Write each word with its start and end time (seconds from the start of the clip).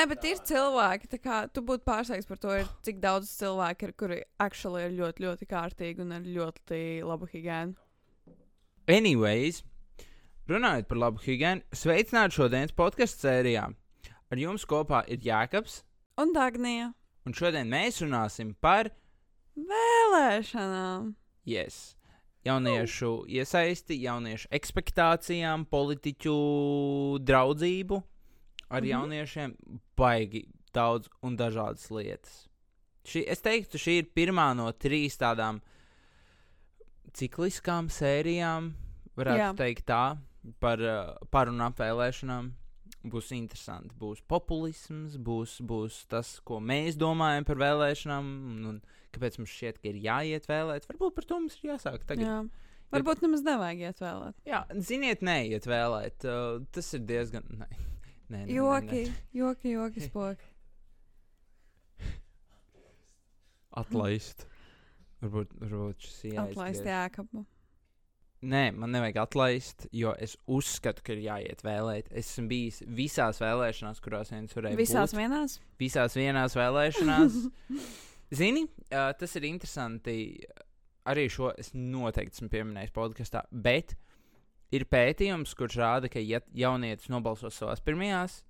Nē, 0.00 0.06
bet 0.08 0.22
ir 0.24 0.38
cilvēki, 0.48 1.08
tā 1.12 1.18
kā 1.20 1.38
tu 1.52 1.60
būtu 1.60 1.84
pārsteigts 1.84 2.24
par 2.24 2.38
to, 2.40 2.54
ir, 2.56 2.68
cik 2.86 3.02
daudz 3.02 3.28
cilvēku 3.36 3.84
ir, 3.84 3.90
kuri 4.00 4.16
actually 4.40 4.86
ir 4.86 4.94
ļoti, 4.96 5.26
ļoti 5.26 5.48
kārtīgi 5.50 6.00
un 6.00 6.14
ar 6.16 6.22
ļoti 6.24 6.78
labu 7.04 7.28
higiēnu. 7.28 7.74
Anyways, 8.88 9.58
runājot 10.48 10.88
par 10.88 11.02
labu 11.02 11.20
higiēnu, 11.20 11.66
sveicināti 11.76 12.38
šodienas 12.38 12.72
podkāstu 12.80 13.26
sērijā. 13.26 13.66
Ar 14.32 14.40
jums 14.40 14.64
kopā 14.64 15.02
ir 15.04 15.20
Jēkabs, 15.20 15.82
Un 16.16 16.32
Dagnija 16.32 16.94
un 17.28 17.36
šodien 17.36 17.68
mēs 17.68 18.00
runāsim 18.00 18.54
par 18.56 18.88
vēlēšanām. 19.52 21.10
yes, 21.44 21.98
jauniešu 22.48 23.26
iesaisti, 23.28 24.00
jauniešu 24.00 24.48
ekspektācijām, 24.48 25.68
politiķu 25.68 26.38
draudzību 27.20 28.00
ar 28.70 28.80
Mhm. 28.82 28.90
jauniešiem. 28.90 29.56
Baigi 29.96 30.44
daudz 30.72 31.08
un 31.22 31.36
dažādas 31.36 31.90
lietas. 31.90 32.46
Šī, 33.04 33.24
es 33.26 33.40
teiktu, 33.40 33.78
šī 33.80 33.98
ir 33.98 34.04
pirmā 34.14 34.54
no 34.54 34.70
trīs 34.72 35.16
tādām 35.18 35.60
cikliskām 37.16 37.88
sērijām, 37.90 38.72
varētu 39.18 39.38
Jā. 39.42 39.50
teikt 39.58 39.86
tā, 39.88 40.18
par, 40.60 40.78
uh, 40.80 41.16
par 41.30 41.48
un 41.48 41.60
ap 41.60 41.76
vēlēšanām. 41.80 42.52
Būs 43.10 43.30
interesanti. 43.32 43.94
Būs 43.96 44.20
populisms, 44.28 45.16
būs, 45.16 45.60
būs 45.64 46.02
tas, 46.06 46.34
ko 46.44 46.58
mēs 46.60 46.98
domājam 47.00 47.46
par 47.46 47.56
vēlēšanām, 47.56 48.26
un, 48.50 48.64
un 48.66 48.80
kāpēc 49.14 49.38
mums 49.40 49.48
šķiet, 49.54 49.78
ka 49.80 49.88
ir 49.88 50.00
jāiet 50.04 50.46
vēlēt. 50.50 50.84
Varbūt 50.90 51.14
par 51.16 51.24
to 51.24 51.38
mums 51.40 51.56
ir 51.62 51.70
jāsāk 51.72 52.04
tagad. 52.04 52.26
Jā. 52.26 52.40
Varbūt 52.92 53.22
nemaz 53.22 53.40
nevajag 53.46 53.80
iet 53.86 54.02
vēlēt. 54.02 54.34
Jā, 54.44 54.60
ziniet, 54.84 55.22
neiet 55.22 55.64
vēlēt. 55.70 56.26
Uh, 56.28 56.60
tas 56.74 56.92
ir 56.92 57.00
diezgan. 57.08 57.46
Nē, 57.62 57.68
nē, 58.30 58.38
nē, 58.38 58.46
nē, 58.46 58.54
Joki, 58.56 59.02
nē. 59.06 59.14
joki, 59.40 59.72
joki, 59.76 60.00
spoki. 60.06 60.48
Atlaist. 63.80 64.46
Varbūt, 65.20 65.50
varbūt 65.60 66.06
šis 66.06 66.20
ir 66.30 66.38
Atlaist 66.42 66.86
jēkabu. 66.88 67.44
Nē, 68.50 68.62
man 68.72 68.88
nevajag 68.94 69.18
atlaist, 69.20 69.84
jo 69.92 70.14
es 70.16 70.32
uzskatu, 70.48 71.02
ka 71.04 71.12
ir 71.12 71.20
jāiet 71.26 71.60
vēlēt. 71.66 72.06
Es 72.16 72.30
esmu 72.32 72.46
bijis 72.48 72.78
visās 72.88 73.36
vēlēšanās, 73.42 74.00
kurās 74.00 74.32
viens 74.32 74.56
varēja 74.56 74.78
Visās 74.80 75.12
būt. 75.12 75.20
vienās? 75.20 75.58
Visās 75.82 76.16
vienās 76.16 76.56
vēlēšanās. 76.56 77.36
Zini, 78.40 78.62
uh, 78.64 79.10
tas 79.20 79.36
ir 79.36 79.44
interesanti. 79.50 80.16
Arī 81.10 81.26
šo 81.32 81.50
es 81.58 81.72
noteikti 81.76 82.38
esmu 82.38 82.48
pieminējis 82.52 82.94
podkāstā, 82.96 83.44
bet 83.52 83.92
ir 84.72 84.84
pētījums, 84.86 85.54
kurš 85.58 85.76
rāda, 85.80 86.10
ka, 86.12 86.20
ja 86.22 86.40
jaunietis 86.54 87.10
nobalsos 87.10 87.56
savās 87.58 87.82
pirmajās, 87.84 88.42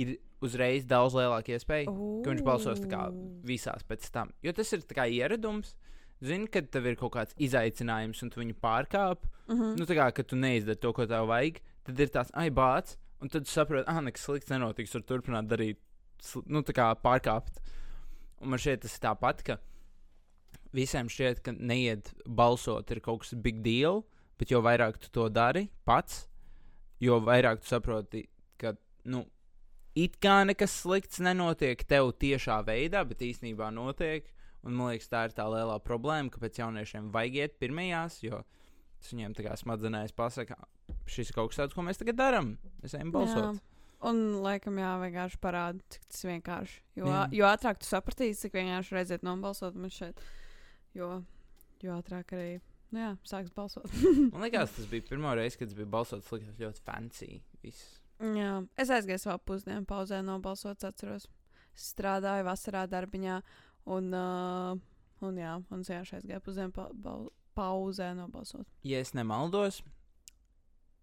ir 0.00 0.16
uzreiz 0.42 0.84
daudz 0.88 1.14
lielāka 1.14 1.54
iespēja, 1.54 1.86
ka 1.86 2.32
viņš 2.32 2.42
balsos 2.44 2.80
kā 2.90 3.06
Ooh. 3.08 3.40
visās 3.46 3.84
pēc 3.86 4.08
tam. 4.12 4.32
Jo 4.42 4.52
tas 4.52 4.72
ir 4.72 4.82
ieradums. 4.82 5.74
Zini, 6.22 6.46
kad 6.46 6.68
tev 6.70 6.86
ir 6.86 6.94
kaut 6.94 7.12
kāds 7.16 7.34
izaicinājums 7.42 8.20
un 8.22 8.30
tu 8.30 8.40
viņu 8.40 8.54
pārkāp, 8.62 9.24
Mhm. 9.48 9.74
nu, 9.76 9.84
tā 9.84 9.96
kā 9.98 10.12
kad 10.14 10.26
tu 10.28 10.36
neizdari 10.36 10.78
to, 10.78 10.92
ko 10.92 11.04
tev 11.06 11.26
vajag, 11.26 11.60
tad 11.84 11.98
ir 11.98 12.06
tāds, 12.08 12.30
ai, 12.34 12.48
bācis, 12.48 12.96
un 13.20 13.28
tad 13.28 13.44
tu 13.44 13.50
saproti, 13.50 13.88
ah, 13.88 14.00
nekas 14.00 14.22
slikts 14.22 14.50
nenotiks, 14.50 14.92
tur 14.92 15.02
turpināt 15.02 15.48
darīt, 15.48 15.78
nu, 16.46 16.62
tā 16.62 16.72
kā 16.72 16.94
pārkāpt. 16.94 17.58
Un 18.40 18.50
man 18.50 18.58
šķiet, 18.58 18.82
tas 18.82 18.94
ir 18.94 19.00
tāpat, 19.02 19.42
ka 19.42 19.58
visiem 20.72 21.08
šķiet, 21.10 21.42
ka 21.42 21.52
neiet 21.52 22.12
balsot 22.26 22.90
ir 22.90 23.00
kaut 23.00 23.20
kas 23.24 23.34
big 23.34 23.62
deal, 23.62 24.04
bet 24.40 24.52
jo 24.54 24.62
vairāk 24.64 24.98
tu 25.02 25.10
to 25.14 25.28
dari 25.32 25.66
pats, 25.88 26.26
jo 27.02 27.18
vairāk 27.24 27.62
tu 27.62 27.72
saproti, 27.72 28.26
ka, 28.60 28.74
nu, 29.10 29.24
it 29.98 30.18
kā 30.22 30.42
nekas 30.48 30.74
slikts 30.84 31.22
nenotiek 31.24 31.82
tev 31.88 32.12
tiešā 32.22 32.62
veidā, 32.66 33.04
bet 33.08 33.24
īstenībā 33.26 33.72
notiek. 33.74 34.30
Un 34.62 34.76
man 34.78 34.92
liekas, 34.92 35.08
tā 35.10 35.24
ir 35.26 35.32
tā 35.34 35.48
lielā 35.50 35.74
problēma, 35.82 36.30
kāpēc 36.30 36.60
jauniešiem 36.60 37.08
vajag 37.14 37.38
iet 37.40 37.56
pirmajās, 37.58 38.20
jo 38.22 38.44
tas 39.02 39.10
viņiem 39.10 39.34
tā 39.34 39.48
kā 39.48 39.56
smadzenēs 39.58 40.14
pasaka, 40.14 40.54
šis 41.10 41.32
ir 41.32 41.34
kaut 41.34 41.50
kas 41.50 41.64
tāds, 41.64 41.74
ko 41.74 41.82
mēs 41.82 41.98
tagad 41.98 42.20
darām. 42.20 42.52
Mēs 42.78 42.94
ejam 42.94 43.10
balsot. 43.10 43.48
Jā. 43.48 43.72
Un, 44.06 44.20
laikam, 44.42 44.78
jā, 44.82 44.92
vienkārši 44.98 45.38
parāda, 45.42 45.82
cik 45.94 46.06
tas 46.10 46.24
vienkārši. 46.26 46.78
Jo, 46.98 47.06
Jā. 47.06 47.20
jo 47.38 47.46
ātrāk 47.46 47.78
tu 47.78 47.86
sapratīsi, 47.86 48.40
cik 48.40 48.56
vienkārši 48.58 48.96
reizēt 48.96 49.26
nobalsot, 49.26 49.76
man 49.78 49.92
šeit, 49.94 50.18
jo, 50.98 51.10
jo 51.84 51.94
ātrāk 51.94 52.34
arī, 52.34 52.56
nu 52.92 53.02
jā, 53.02 53.10
sāks 53.28 53.52
balsot. 53.56 53.88
Man 54.32 54.44
liekas, 54.44 54.74
tas 54.76 54.88
bija 54.90 55.06
pirmā 55.08 55.34
reize, 55.38 55.58
kad 55.60 55.70
es 55.70 55.76
biju 55.78 55.90
balsots, 55.92 56.26
tas 56.28 56.36
likās 56.36 56.60
ļoti 56.60 56.84
fancy. 56.86 57.30
Viss. 57.64 57.98
jā, 58.22 58.54
es 58.80 58.92
aizgāju 58.92 59.22
savā 59.24 59.38
pusdienu 59.42 59.86
pauzē 59.88 60.22
nobalsot, 60.26 60.84
atceros. 60.88 61.28
Strādāju 61.78 62.44
vasarā 62.44 62.84
darbiņā, 62.90 63.38
un, 63.94 64.10
uh, 64.12 65.24
un 65.24 65.40
jā, 65.40 65.56
un 65.72 65.84
es 65.84 65.88
vienkārši 65.88 66.18
aizgāju 66.18 66.44
pusdienu 66.44 66.74
pa, 66.76 66.90
bal, 66.92 67.30
pauzē 67.56 68.12
nobalsot. 68.18 68.68
Ja 68.86 69.00
es 69.00 69.14
nemaldos, 69.16 69.80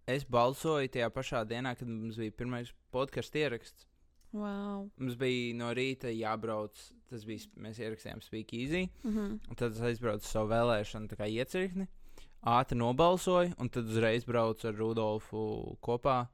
es 0.09 0.25
balsoju 0.29 0.91
tajā 0.93 1.09
pašā 1.13 1.43
dienā, 1.49 1.73
kad 1.79 1.89
mums 1.89 2.19
bija 2.21 2.37
pirmais 2.37 2.73
podkāstu 2.93 3.41
ieraksts. 3.41 3.89
Wow. 4.31 4.89
Mums 4.97 5.15
bija 5.17 5.55
no 5.57 5.71
rīta 5.73 6.11
jābrauc, 6.13 6.77
tas 7.09 7.23
bija, 7.25 7.47
mēs 7.57 7.79
ierakstījām 7.81 8.21
Speak 8.21 8.53
Easy, 8.53 8.89
Mhm. 9.03 9.39
un 9.49 9.55
tad 9.55 9.71
es 9.73 9.79
aizbraucu 9.81 10.21
savu 10.29 10.49
vēlēšanu 10.51 11.09
iecirkni, 11.33 11.87
ātri 12.45 12.77
nobalsoju, 12.77 13.55
un 13.59 13.69
tad 13.69 13.85
uzreiz 13.89 14.23
braucu 14.25 14.67
ar 14.67 14.73
Rudolfu 14.77 15.77
kopā 15.81 16.27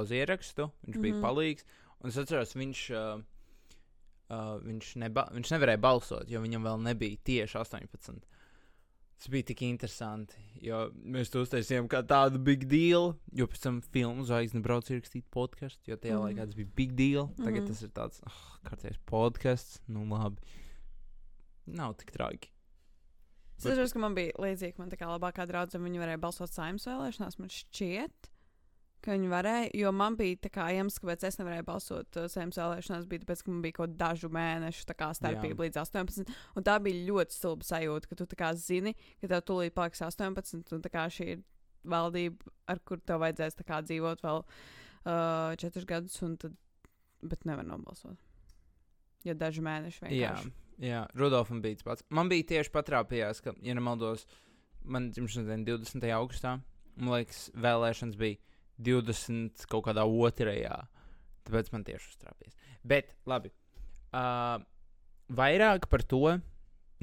uz 0.00 0.10
ierakstu. 0.10 0.70
Viņš 0.86 0.96
bija 1.02 1.14
Mhm. 1.14 1.22
palīgs, 1.22 1.64
un 2.00 2.08
es 2.08 2.16
atceros, 2.16 2.54
viņš, 2.54 2.90
uh, 2.96 3.20
uh, 4.30 4.58
viņš, 4.64 4.96
neba, 4.96 5.28
viņš 5.30 5.50
nevarēja 5.52 5.80
balsot, 5.80 6.28
jo 6.30 6.40
viņam 6.40 6.62
vēl 6.64 6.80
nebija 6.82 7.18
tieši 7.24 7.58
18. 7.60 8.24
Tas 9.24 9.30
bija 9.32 9.46
tik 9.48 9.62
interesanti, 9.64 10.36
jo 10.60 10.90
mēs 11.00 11.30
to 11.32 11.40
uztaisījām 11.46 11.86
kā 11.88 12.02
tādu 12.04 12.36
big 12.44 12.66
deal. 12.68 13.14
Jo 13.32 13.46
pēc 13.48 13.62
tam 13.62 13.78
filmu 13.94 14.26
zvaigznes 14.28 14.60
brauc 14.66 14.90
ierakstīt 14.92 15.24
podkāstu, 15.32 15.80
jo 15.88 15.96
tajā 15.96 16.18
Mhm. 16.18 16.24
laikā 16.26 16.44
tas 16.44 16.54
bija 16.58 16.68
big 16.76 16.92
deal. 16.98 17.28
Tagad 17.38 17.62
Mhm. 17.62 17.66
tas 17.68 17.82
ir 17.82 17.88
tāds 17.88 18.20
oh, 18.26 18.58
kārtējs 18.68 18.98
podkāsts. 19.08 19.80
Nu, 19.88 20.04
labi. 20.04 20.42
Nav 21.66 21.94
tik 21.96 22.12
traki. 22.12 22.50
Es 23.56 23.64
atceros, 23.64 23.92
ka 23.94 23.98
man 24.02 24.14
bija 24.14 24.32
līdzīgi, 24.36 24.76
man 24.78 24.90
tā 24.90 24.98
kā 24.98 25.06
labākā 25.08 25.46
draudzene, 25.48 25.88
viņi 25.88 26.02
varēja 26.02 26.20
balsot 26.20 26.50
saimnes 26.52 26.84
vēlēšanās. 26.84 27.38
Man 27.38 27.48
šķiet, 27.48 28.28
ka 29.04 29.14
viņi 29.14 29.28
varēja, 29.30 29.70
jo 29.78 29.90
man 29.94 30.16
bija 30.18 30.38
tā 30.46 30.50
kā 30.54 30.66
iemesls, 30.74 31.00
kāpēc 31.02 31.24
es 31.28 31.38
nevarēju 31.40 31.66
balsot 31.68 32.18
uh, 32.20 32.28
saimnes 32.32 32.58
vēlēšanās, 32.60 33.06
bija 33.10 33.24
tāpēc, 33.24 33.42
ka 33.44 33.52
man 33.52 33.62
bija 33.64 33.76
kaut 33.78 33.90
kāda 33.92 34.00
dažu 34.04 34.30
mēnešu 34.32 34.96
kā 34.96 35.10
starpība 35.18 35.66
līdz 35.66 35.80
18. 35.82 36.32
Un 36.56 36.66
tā 36.66 36.76
bija 36.84 37.02
ļoti 37.10 37.36
stulba 37.36 37.68
sajūta, 37.68 38.10
ka 38.10 38.18
tu 38.20 38.26
tā 38.30 38.38
kā 38.40 38.52
zini, 38.58 38.94
ka 39.20 39.30
tev 39.34 39.42
tūlīt 39.50 39.76
paliks 39.76 40.02
18, 40.06 40.72
un 40.76 40.84
tā 40.84 40.92
kā 40.92 41.04
šī 41.12 41.28
ir 41.36 41.42
valdība, 41.84 42.52
ar 42.72 42.80
kur 42.80 43.00
tev 43.04 43.20
vajadzēs 43.24 43.60
kā 43.68 43.80
dzīvot 43.84 44.24
vēl 44.24 44.40
uh, 44.44 45.56
4 45.60 45.88
gadus, 45.90 46.16
un 46.24 46.38
tad, 46.40 46.56
bet 47.24 47.44
nevar 47.48 47.66
nobalsot. 47.68 48.16
Jo 49.24 49.36
daži 49.40 49.62
mēneši 49.64 50.02
Jā, 50.04 50.08
vienkārši. 50.08 50.50
jā, 50.84 51.04
Rudolfam 51.16 51.60
bija 51.64 51.80
tas 51.80 51.86
pats. 51.86 52.04
Man 52.12 52.28
bija 52.32 52.44
tieši 52.54 52.72
patrāpījās, 52.74 53.40
ka, 53.44 53.54
ja 53.64 53.76
nemaldos, 53.76 54.26
man 54.84 55.10
dzimšanas 55.12 55.48
diena 55.48 55.64
20. 55.78 56.08
augustā, 56.16 56.58
man 56.96 57.14
liekas, 57.18 57.46
vēlēšanas 57.56 58.18
bija 58.20 58.40
20. 58.80 59.66
kaut 59.70 59.86
kādā 59.88 60.04
otrajā. 60.06 60.78
Tāpēc 61.44 61.70
man 61.74 61.84
tieši 61.86 62.10
uztrāpījās. 62.14 62.56
Bet, 62.88 63.12
labi. 63.28 63.52
Uh, 64.14 64.62
vairāk 65.34 65.88
par 65.92 66.04
to. 66.08 66.38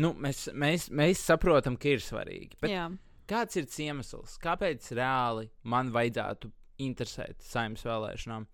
Nu, 0.02 0.14
mēs, 0.18 0.48
mēs, 0.56 0.90
mēs 0.94 1.22
saprotam, 1.28 1.78
ka 1.78 1.94
ir 1.94 2.04
svarīgi. 2.04 2.58
Bet 2.64 2.74
Jā. 2.74 2.88
kāds 3.30 3.60
ir 3.60 3.68
iemesls? 3.86 4.38
Kāpēc 4.42 4.88
reāli 4.98 5.50
man 5.64 5.92
vajadzētu 5.94 6.50
interesēt 6.82 7.44
saimnes 7.46 7.84
vēlēšanām? 7.86 8.48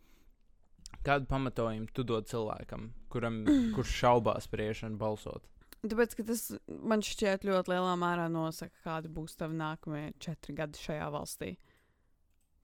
Kādu 1.06 1.28
pamatojumu 1.30 1.92
tu 1.96 2.04
dod 2.08 2.28
cilvēkam, 2.28 2.90
kuram, 3.14 3.44
kurš 3.76 3.94
šaubās 4.02 4.50
par 4.52 4.66
iešanu 4.66 5.00
balsot? 5.00 5.46
Tāpēc, 5.88 6.18
tas 6.26 6.44
man 6.68 7.04
šķiet 7.06 7.46
ļoti 7.48 7.72
lielā 7.72 7.94
mērā 8.02 8.26
nosaka, 8.34 8.74
kādi 8.84 9.12
būs 9.14 9.38
tavi 9.40 9.56
nākamie 9.60 10.10
četri 10.20 10.56
gadi 10.58 10.82
šajā 10.82 11.10
valstī. 11.14 11.54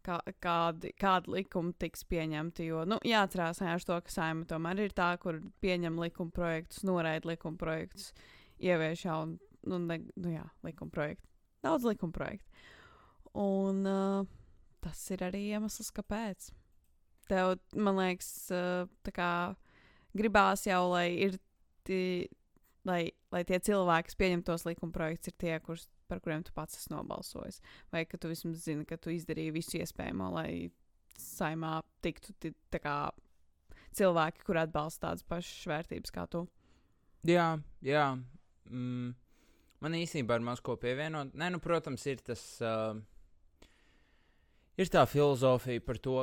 Kā, 0.04 0.18
kādi, 0.44 0.90
kādi 1.00 1.32
likumi 1.32 1.72
tiks 1.80 2.04
pieņemti. 2.12 2.66
Jo, 2.68 2.82
nu, 2.90 2.98
jāatcerās 3.08 3.62
vienkārši 3.62 3.88
to, 3.88 4.00
ka 4.04 4.12
saima 4.12 4.44
tomēr 4.50 4.82
ir 4.84 4.96
tā, 4.96 5.14
kur 5.22 5.38
pieņem 5.64 6.00
likuma 6.02 6.34
projektus, 6.36 6.82
noraida 6.84 7.30
likuma 7.30 7.56
projektus, 7.62 8.10
ievieš 8.60 9.06
jaunu, 9.06 9.38
nu, 9.72 9.80
ne, 9.80 10.02
nu 10.20 10.34
jā, 10.34 10.44
likuma 10.68 10.92
projektu. 10.92 11.30
Daudz 11.64 11.88
likuma 11.88 12.12
projektu. 12.18 12.68
Un 13.40 13.88
uh, 13.88 14.28
tas 14.84 15.00
ir 15.16 15.24
arī 15.24 15.46
iemesls, 15.54 15.94
kāpēc. 15.96 16.52
Tev, 17.32 17.56
man 17.80 18.02
liekas, 18.02 18.30
uh, 18.52 18.84
tā 19.08 19.16
kā 19.16 19.32
gribās 20.18 20.68
jau, 20.68 20.84
lai 20.92 21.08
ir 21.30 21.40
tie, 21.88 22.28
lai, 22.88 23.06
lai 23.32 23.44
tie 23.48 23.60
cilvēki, 23.64 24.12
kas 24.12 24.20
pieņem 24.20 24.44
tos 24.48 24.68
likuma 24.68 24.94
projektus, 24.96 25.32
ir 25.32 25.40
tie, 25.40 25.56
kurus, 25.64 25.88
par 26.08 26.22
kuriem 26.24 26.44
tu 26.46 26.54
pats 26.56 26.78
esi 26.78 26.92
nobalsojis. 26.94 27.62
Vai 27.94 28.06
ka 28.10 28.18
tu 28.18 28.32
vismaz 28.32 28.64
zini, 28.66 28.86
ka 28.90 28.98
tu 28.98 29.14
izdarīji 29.14 29.56
visu 29.56 29.80
iespējamo, 29.80 30.30
lai 30.36 30.50
saimā 31.20 31.80
tiktu 32.04 32.54
kā 32.74 32.98
cilvēki, 33.94 34.46
kur 34.48 34.60
atbalsta 34.62 35.10
tādas 35.10 35.26
pašas 35.28 35.68
vērtības 35.70 36.14
kā 36.14 36.28
tu. 36.32 36.46
Jā, 37.28 37.54
jā. 37.86 38.08
Mm, 38.68 39.14
man 39.84 39.98
īstenībā 40.00 40.40
ir 40.40 40.46
maz 40.46 40.62
ko 40.64 40.76
pievienot. 40.80 41.36
Nē, 41.38 41.54
nu, 41.54 41.62
protams, 41.64 42.06
ir 42.10 42.24
tas. 42.26 42.44
Uh, 42.64 43.00
ir 44.80 44.90
tā 44.92 45.04
filozofija 45.10 45.84
par 45.86 46.00
to, 46.04 46.18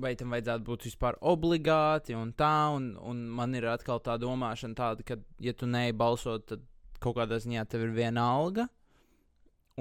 vai 0.00 0.12
tam 0.18 0.34
vajadzētu 0.34 0.66
būt 0.66 0.88
vispār 0.90 1.18
obligāti 1.26 2.16
un 2.16 2.34
tā, 2.36 2.70
un, 2.76 2.92
un 3.00 3.24
man 3.36 3.56
ir 3.56 3.68
atkal 3.72 4.02
tā 4.04 4.16
domāšana 4.20 4.76
tāda, 4.76 5.06
ka, 5.06 5.18
ja 5.42 5.54
tu 5.56 5.68
neej 5.70 5.96
balsot, 5.98 6.46
tad 6.52 6.66
kaut 7.00 7.16
kādā 7.16 7.40
ziņā 7.40 7.64
tev 7.70 7.86
ir 7.86 7.96
viena 7.96 8.26
alga, 8.36 8.68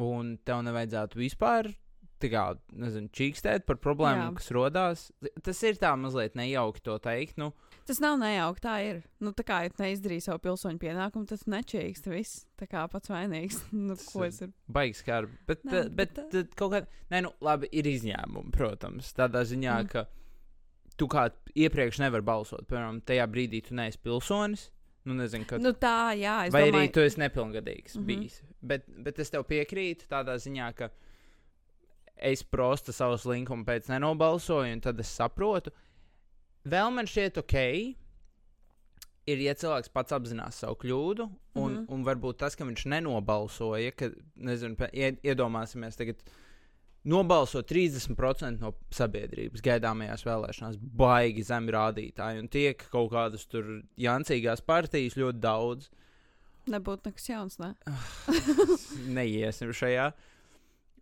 un 0.04 0.38
tev 0.48 0.64
nevajadzētu 0.68 1.20
vispār. 1.20 1.72
Tā 2.20 2.28
kā, 2.28 2.44
nezinu, 2.76 3.08
čīkstēt 3.16 3.64
par 3.68 3.78
problēmām, 3.80 4.34
Jā. 4.34 4.40
kas 4.42 4.50
rodās. 4.52 5.04
Tas 5.44 5.62
ir 5.64 5.78
tā 5.80 5.94
mazliet 5.96 6.36
nejauki 6.36 6.84
to 6.84 6.98
teikt. 7.00 7.38
Nu, 7.40 7.54
Tas 7.90 7.98
nav 8.04 8.20
nejauki, 8.22 8.62
tā 8.62 8.74
ir. 8.86 8.98
Nu, 9.18 9.32
tā 9.34 9.42
kā 9.48 9.64
ja 9.66 9.72
neizdarīji 9.80 10.22
savu 10.22 10.38
pilsoņu 10.44 10.78
pienākumu, 10.78 11.26
tad 11.26 11.42
tu 11.42 11.50
nečīksti 11.50 12.12
viss. 12.12 12.44
Tā 12.60 12.68
kā 12.70 12.84
pats 12.92 13.10
vainīgs. 13.10 13.64
nu, 13.88 13.96
ko 14.12 14.28
es 14.28 14.38
varu? 14.44 14.54
Baigs 14.70 15.02
skarbi. 15.02 15.40
Bet, 15.50 15.64
Nē, 15.66 15.80
bet, 15.88 15.96
bet, 15.98 16.20
tad 16.36 16.52
kaut 16.60 16.76
kādā. 16.76 17.00
Nē, 17.10 17.24
nu, 17.26 17.32
labi, 17.42 17.72
ir 17.74 17.90
izņēmumi, 17.90 18.54
protams. 18.54 19.10
Tādā 19.18 19.42
ziņā, 19.50 19.80
mm. 19.82 19.90
ka 19.90 20.06
tu 21.02 21.08
kā 21.10 21.32
iepriekš 21.58 22.04
nevari 22.04 22.28
balsot. 22.30 22.68
Piemēram, 22.70 23.02
tajā 23.10 23.26
brīdī 23.32 23.64
tu 23.66 23.80
neesi 23.80 23.98
pilsonis. 24.06 24.68
Nu, 25.10 25.16
nezinu, 25.18 25.46
kad. 25.50 25.62
Nu, 25.64 25.72
tā, 25.74 26.14
jā, 26.20 26.36
es 26.46 26.54
Vai 26.54 26.68
domāju, 26.68 26.86
arī 26.86 26.94
tu 26.94 27.02
esi 27.02 27.18
nepilngadīgs 27.24 27.96
mm. 27.96 28.02
-hmm. 28.02 28.06
bijis. 28.06 28.42
Bet, 28.62 28.84
bet 29.06 29.20
es 29.20 29.34
tev 29.34 29.46
piekrītu 29.50 30.06
tādā 30.12 30.36
ziņā, 30.38 30.68
ka 30.78 30.90
es 32.30 32.44
prosta 32.44 32.94
savus 32.94 33.26
linkumu 33.26 33.66
pēc 33.66 33.90
nenobalsoju, 33.90 34.74
un 34.74 34.84
tad 34.86 35.00
es 35.00 35.10
saprotu. 35.16 35.74
Vēl 36.70 36.92
man 36.94 37.10
šķiet 37.10 37.40
ok. 37.42 37.56
Ir, 39.30 39.42
ja 39.46 39.54
cilvēks 39.54 39.92
pats 39.94 40.14
apzinās 40.14 40.62
savu 40.62 40.76
kļūdu, 40.84 41.26
un, 41.56 41.72
mm. 41.72 41.78
-hmm. 41.78 41.90
un 41.94 42.06
varbūt 42.06 42.38
tas, 42.38 42.56
ka 42.56 42.66
viņš 42.66 42.86
nenobalsoja, 42.86 43.92
ka, 43.92 44.10
nezinu, 44.36 44.76
iedomāsimies, 45.24 45.98
tagad 45.98 46.22
nobalso 47.08 47.62
30% 47.64 48.60
no 48.60 48.74
sabiedrības 48.94 49.64
gaidāmajās 49.64 50.26
vēlēšanās, 50.28 50.80
baigi 51.00 51.46
zemi 51.48 51.74
rādītāji, 51.76 52.44
un 52.44 52.50
tiek 52.52 52.84
kaut 52.92 53.12
kādas 53.14 53.46
tur 53.50 53.80
jancīgās 54.00 54.64
partijas 54.66 55.18
ļoti 55.20 55.44
daudz. 55.44 55.90
nebūtu 56.70 57.10
nekas 57.10 57.30
jauns. 57.30 57.60
Ne? 57.62 57.74
neiesim 59.20 59.72
šajā. 59.74 60.12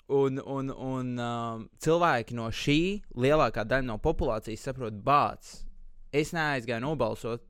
Un, 0.07 0.39
un, 0.39 0.71
un 0.71 1.07
um, 1.19 1.63
cilvēki 1.83 2.37
no 2.37 2.47
šī 2.47 2.79
lielākā 3.19 3.65
daļa 3.67 3.89
no 3.89 3.97
populācijas 3.99 4.69
saprot, 4.69 4.95
bācis. 5.03 5.65
Es 6.15 6.31
neaizgāju 6.31 6.85
nobalsot, 6.85 7.43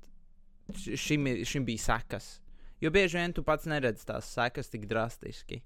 šim, 0.73 1.27
šim 1.45 1.67
bija 1.67 1.83
sekas. 1.83 2.39
Jo 2.81 2.89
bieži 2.93 3.19
vien 3.19 3.33
tu 3.33 3.43
pats 3.45 3.69
neredzi 3.69 4.07
tās 4.09 4.31
sekas 4.33 4.73
tik 4.73 4.87
drastiski. 4.89 5.61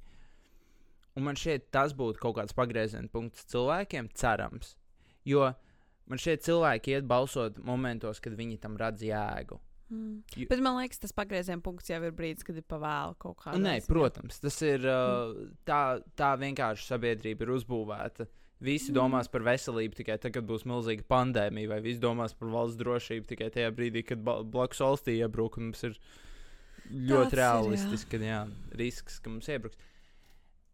Un 1.19 1.23
man 1.27 1.35
šķiet, 1.35 1.65
tas 1.75 1.91
būtu 1.93 2.21
kaut 2.23 2.37
kāds 2.37 2.53
pagrieziena 2.55 3.09
punkts 3.11 3.43
cilvēkiem, 3.51 4.07
cerams. 4.15 4.75
Jo 5.27 5.49
man 6.07 6.17
šķiet, 6.21 6.45
cilvēki 6.47 6.95
iet 6.95 7.07
balsot 7.07 7.57
momentos, 7.67 8.19
kad 8.23 8.33
viņi 8.39 8.59
tam 8.63 8.77
redz 8.79 9.03
jēgu. 9.03 9.59
Mm. 9.91 10.21
Ju- 10.39 10.47
Bet 10.47 10.61
man 10.63 10.77
liekas, 10.79 11.01
tas 11.03 11.11
pagrieziena 11.11 11.59
punkts 11.61 11.89
jau 11.91 11.99
ir 12.07 12.13
brīdis, 12.15 12.45
kad 12.47 12.55
ir 12.55 12.63
pavēlu 12.63 13.17
kaut 13.19 13.37
kādā. 13.43 13.59
Nē, 13.59 13.73
ziņā. 13.81 13.87
protams, 13.91 14.39
tas 14.39 14.61
ir 14.63 14.85
uh, 14.87 15.33
tā, 15.67 15.99
tā 16.15 16.29
vienkārši 16.39 16.87
sabiedrība 16.93 17.43
ir 17.43 17.51
uzbūvēta. 17.57 18.27
Visi 18.61 18.91
Mm. 18.91 18.95
domās 18.95 19.27
par 19.27 19.41
veselību 19.41 19.95
tikai 19.99 20.15
tad, 20.21 20.31
kad 20.33 20.45
būs 20.47 20.63
milzīga 20.69 21.03
pandēmija, 21.09 21.67
vai 21.73 21.81
visi 21.81 21.99
domās 21.99 22.31
par 22.37 22.47
valsts 22.53 22.77
drošību 22.79 23.27
tikai 23.27 23.49
tajā 23.51 23.71
brīdī, 23.75 24.05
kad 24.05 24.23
blakus 24.23 24.79
valstī 24.79 25.17
iebruk. 25.19 25.57
un 25.57 25.71
Mums 25.73 25.83
ir 25.83 25.97
ļoti 26.91 27.31
Tāds 27.31 27.33
ir, 27.33 27.39
realistiski, 27.41 28.09
ka 28.11 28.17
jā, 28.25 28.41
risks, 28.77 29.19
ka 29.19 29.29
mums 29.29 29.47
iebruks. 29.47 29.77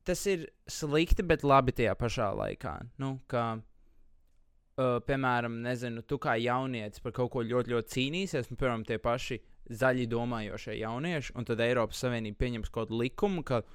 Tas 0.07 0.21
ir 0.31 0.45
slikti, 0.71 1.25
bet 1.27 1.43
labi 1.43 1.73
tajā 1.75 1.91
pašā 1.99 2.29
laikā. 2.39 2.77
Nu, 3.01 3.17
ka, 3.27 3.43
uh, 3.59 4.99
piemēram, 5.03 5.59
nezinu, 5.65 6.03
tu 6.07 6.15
kā 6.23 6.37
jaunietis 6.39 7.03
par 7.03 7.15
kaut 7.17 7.33
ko 7.33 7.43
ļoti, 7.43 7.73
ļoti 7.75 7.93
cīnīsies, 7.95 8.47
un, 8.47 8.59
piemēram, 8.61 8.85
tie 8.87 9.01
paši 9.03 9.41
zaļi 9.81 10.07
domājošie 10.07 10.77
jaunieši, 10.79 11.35
un 11.35 11.47
tad 11.49 11.63
Eiropas 11.65 11.99
Savienība 12.05 12.39
pieņems 12.45 12.71
kaut 12.71 12.87
kādu 12.87 13.01
likumu, 13.01 13.43
ka 13.43 13.65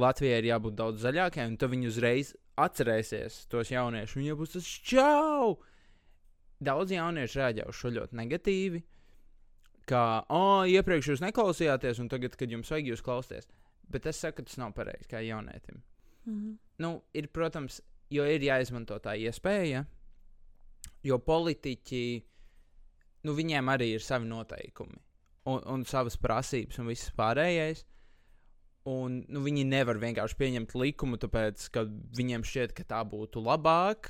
Latvijai 0.00 0.40
ir 0.40 0.50
jābūt 0.50 0.78
daudz 0.78 1.04
zaļākai, 1.04 1.46
un 1.52 1.56
tad 1.60 1.70
viņi 1.70 1.90
uzreiz 1.90 2.34
atcerēsies 2.58 3.44
tos 3.52 3.70
jauniešus, 3.70 4.18
un 4.18 4.26
jau 4.26 4.38
būs 4.40 4.56
tas 4.56 4.74
čau! 4.90 5.58
Daudz 6.60 6.92
jauniešu 6.92 7.40
rēģē 7.40 7.70
uz 7.70 7.78
šo 7.78 7.94
ļoti 7.94 8.18
negatīvi, 8.18 8.82
ka, 9.88 10.02
oh, 10.34 10.66
iepriekš 10.68 11.14
jūs 11.14 11.22
neklausījāties, 11.24 12.02
un 12.02 12.10
tagad, 12.12 12.34
kad 12.38 12.50
jums 12.52 12.74
vajag, 12.74 12.90
jūs 12.92 13.06
klausāties. 13.06 13.48
Bet 13.90 14.06
es 14.06 14.20
saku, 14.22 14.40
ka 14.40 14.48
tas 14.48 14.58
nav 14.60 14.72
pareizi 14.76 15.08
kā 15.10 15.20
jaunietim. 15.26 15.82
Mhm. 16.26 16.52
Nu, 16.78 17.02
ir, 17.14 17.28
protams, 17.28 17.80
jo 18.10 18.24
ir 18.24 18.40
jāizmanto 18.40 18.98
tā 19.02 19.16
iespēja, 19.18 19.84
jo 21.04 21.18
politiķi, 21.18 22.02
nu, 23.24 23.34
viņiem 23.36 23.68
arī 23.72 23.94
ir 23.96 24.04
savi 24.04 24.28
noteikumi 24.30 24.98
un, 25.50 25.62
un 25.74 25.84
savas 25.88 26.16
prasības 26.20 26.78
un 26.80 26.86
viss 26.92 27.10
pārējais. 27.16 27.84
Un, 28.88 29.18
nu, 29.28 29.42
viņi 29.44 29.66
nevar 29.68 29.98
vienkārši 30.00 30.36
pieņemt 30.40 30.72
likumu, 30.80 31.18
tāpēc, 31.20 31.66
ka 31.74 31.82
viņiem 32.16 32.46
šķiet, 32.48 32.72
ka 32.78 32.86
tā 32.88 33.02
būtu 33.04 33.42
labāk. 33.44 34.08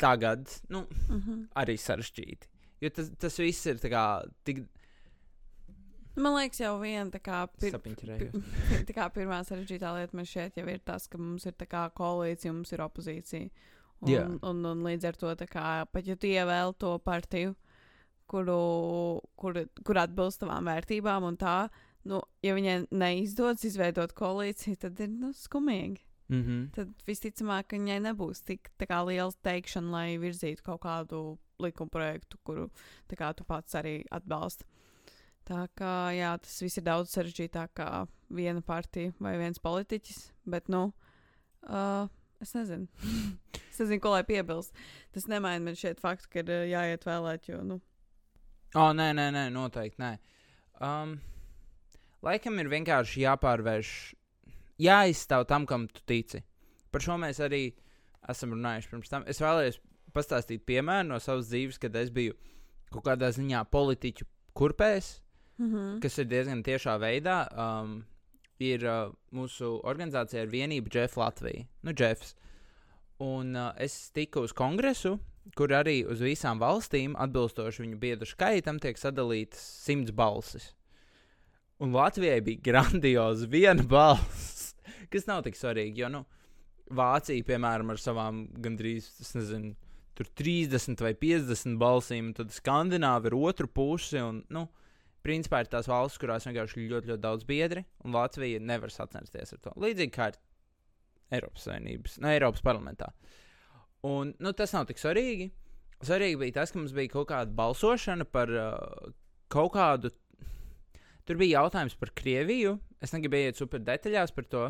Tagad, 0.00 0.48
nu, 0.72 0.86
Mhm. 1.08 1.50
arī 1.54 1.76
sarežģīti. 1.78 2.48
Jo 2.80 2.88
tas, 2.96 3.10
tas 3.20 3.36
viss 3.38 3.66
ir 3.66 3.76
tā 3.76 3.90
kā 3.92 4.04
tik 4.44 4.64
Man 6.16 6.34
liekas, 6.34 6.60
jau 6.60 6.74
viena 6.80 7.10
tā 7.12 7.20
kā, 7.22 7.44
pir, 7.60 7.76
tā 8.88 8.96
kā 8.96 9.06
pirmā 9.14 9.40
sarežģītā 9.46 9.92
lieta 9.94 10.16
man 10.16 10.26
šeit 10.26 10.58
jau 10.58 10.66
ir 10.70 10.80
tas, 10.84 11.06
ka 11.10 11.20
mums 11.20 11.46
ir 11.46 11.54
koalīcija, 11.54 12.52
mums 12.52 12.72
ir 12.74 12.82
opozīcija. 12.84 13.50
Un, 14.00 14.08
Jā. 14.08 14.24
un, 14.48 14.64
un 14.64 14.84
līdz 14.86 15.10
ar 15.10 15.18
to, 15.20 15.34
kā, 15.50 15.84
pat 15.92 16.06
ja 16.08 16.16
tu 16.16 16.26
ievēl 16.26 16.72
to 16.80 16.94
partiju, 17.04 17.54
kuru, 18.30 18.60
kur, 19.36 19.58
kur 19.84 20.00
atbilst 20.00 20.40
tavām 20.40 20.70
vērtībām, 20.70 21.26
un 21.28 21.36
tā, 21.40 21.56
nu, 22.08 22.22
ja 22.44 22.54
viņai 22.56 22.86
neizdodas 22.90 23.66
izveidot 23.68 24.14
koalīciju, 24.16 24.78
tad 24.86 25.02
ir 25.04 25.12
nu, 25.12 25.34
skumīgi. 25.36 26.06
Mm 26.30 26.42
-hmm. 26.42 26.70
Tad 26.74 26.90
visticamāk, 27.06 27.74
viņai 27.74 28.00
nebūs 28.06 28.44
tik 28.46 28.70
kā, 28.78 29.04
liela 29.06 29.32
teikšana, 29.42 29.90
lai 29.90 30.18
virzītu 30.18 30.62
kaut 30.62 30.80
kādu 30.80 31.38
likuma 31.58 31.90
projektu, 31.90 32.38
kuru 32.44 32.70
kā, 33.10 33.34
tu 33.34 33.44
pats 33.44 33.74
arī 33.74 34.04
atbalsti. 34.10 34.64
Tā 35.50 35.64
kā 35.74 35.94
jā, 36.14 36.30
tas 36.38 36.60
viss 36.62 36.78
ir 36.78 36.86
daudz 36.86 37.10
sarežģītāk 37.16 37.74
kā 37.80 37.90
viena 38.30 38.62
partija 38.62 39.10
vai 39.18 39.34
viens 39.40 39.58
politiķis. 39.62 40.22
Bet, 40.46 40.70
nu, 40.70 40.92
uh, 41.66 42.06
es 42.42 42.54
nezinu. 42.54 42.86
es 43.70 43.80
nezinu, 43.82 43.98
ko 44.04 44.14
lai 44.14 44.22
piebilst. 44.28 44.76
Tas 45.10 45.26
nemaina 45.30 45.64
man 45.66 45.78
šeit 45.78 45.98
faktu, 46.02 46.30
ka 46.30 46.44
ir 46.44 46.54
uh, 46.54 46.66
jāiet 46.70 47.08
vēlēt, 47.08 47.50
jo, 47.50 47.64
nu, 47.66 47.80
Oh, 48.78 48.92
nē, 48.94 49.08
nē, 49.18 49.24
nē, 49.34 49.48
noteikti 49.50 49.98
nē. 49.98 50.10
Um, 50.78 51.16
laikam 52.22 52.60
ir 52.62 52.68
vienkārši 52.70 53.24
jāpārvērš, 53.24 53.94
jāizstāv 54.84 55.48
tam, 55.50 55.66
kam 55.66 55.88
tu 55.90 56.04
tici. 56.06 56.44
Par 56.94 57.02
šo 57.02 57.16
mēs 57.18 57.40
arī 57.42 57.64
esam 58.30 58.54
runājuši 58.54 58.92
pirms 58.92 59.10
tam. 59.10 59.26
Es 59.26 59.42
vēlējos 59.42 59.80
pastāstīt 60.14 60.62
piemēru 60.70 61.08
no 61.08 61.18
savas 61.22 61.50
dzīves, 61.50 61.80
kad 61.82 61.98
es 61.98 62.12
biju 62.14 62.36
kaut 62.94 63.08
kādā 63.08 63.32
ziņā 63.34 63.64
politiķu 63.74 64.28
kurpēs, 64.54 65.16
mm 65.60 65.72
-hmm. 65.72 66.00
kas 66.02 66.18
ir 66.18 66.24
diezgan 66.24 66.62
tiešā 66.64 66.98
veidā. 66.98 67.44
Um, 67.52 68.04
ir 68.60 68.84
uh, 68.84 69.12
mūsu 69.32 69.80
organizācija 69.88 70.44
ar 70.44 70.52
vienību 70.52 70.92
Jeff 70.94 71.16
Latvija. 71.16 71.64
Nu, 71.82 71.94
Jeffs. 71.96 72.34
Un 73.20 73.56
uh, 73.56 73.72
es 73.76 74.10
tiku 74.16 74.44
uz 74.44 74.52
kongresu, 74.52 75.18
kur 75.56 75.72
arī 75.76 76.04
uz 76.08 76.20
visām 76.20 76.60
valstīm, 76.60 77.16
atbilstoši 77.20 77.84
viņu 77.84 78.00
biedru 78.00 78.28
skaitam, 78.28 78.78
tiek 78.78 78.98
sadalītas 79.00 79.60
simts 79.84 80.12
balsis. 80.12 80.74
Un 81.80 81.92
Latvijai 81.96 82.40
bija 82.44 82.60
grandioza 82.62 83.48
viena 83.54 83.84
balss, 83.88 84.74
kas 85.12 85.26
nav 85.26 85.44
tik 85.46 85.56
svarīga. 85.56 86.04
Jo, 86.04 86.12
nu, 86.12 86.24
Vācija, 86.90 87.44
piemēram, 87.46 87.92
ar 87.92 88.00
savām 88.02 88.48
gandrīz, 88.58 89.06
es 89.22 89.36
nezinu, 89.36 89.76
tur 90.18 90.26
30 90.36 91.00
vai 91.04 91.12
50 91.14 91.78
balsīm, 91.78 92.32
tad 92.34 92.50
Skandināva 92.50 93.30
ir 93.30 93.36
otru 93.38 93.68
pusi. 93.70 94.18
Un, 94.18 94.42
nu, 94.50 94.66
principā 95.26 95.62
ir 95.62 95.70
tās 95.72 95.88
valstis, 95.90 96.20
kurās 96.20 96.46
vienkārši 96.48 96.78
ir 96.80 96.94
ļoti, 96.94 97.12
ļoti 97.12 97.24
daudz 97.24 97.46
biedri, 97.48 97.84
un 98.04 98.16
Latvija 98.16 98.60
nevar 98.62 98.92
sacensties 98.94 99.54
ar 99.56 99.62
to. 99.64 99.74
Līdzīgi 99.80 100.14
kā 100.14 100.30
ir 100.32 100.38
Eiropas 101.36 101.66
Savienības, 101.68 102.18
no 102.22 102.30
Eiropas 102.32 102.64
parlamentā. 102.64 103.10
Un, 104.06 104.32
nu, 104.40 104.52
tas 104.56 104.72
nav 104.74 104.88
tik 104.88 105.00
svarīgi. 105.00 105.50
Svarīgi 106.00 106.38
bija 106.40 106.60
tas, 106.60 106.72
ka 106.72 106.80
mums 106.80 106.94
bija 106.96 107.12
kaut 107.12 107.28
kāda 107.28 107.52
balsošana 107.56 108.24
par 108.24 108.52
uh, 108.56 109.12
kaut 109.52 109.74
kādu. 109.76 110.12
Tur 111.28 111.38
bija 111.40 111.60
jautājums 111.60 111.98
par 112.00 112.14
Krieviju. 112.16 112.78
Es 113.04 113.12
negribu 113.12 113.38
iet 113.38 113.60
super 113.60 113.82
detaļās 113.84 114.32
par 114.36 114.48
to, 114.48 114.64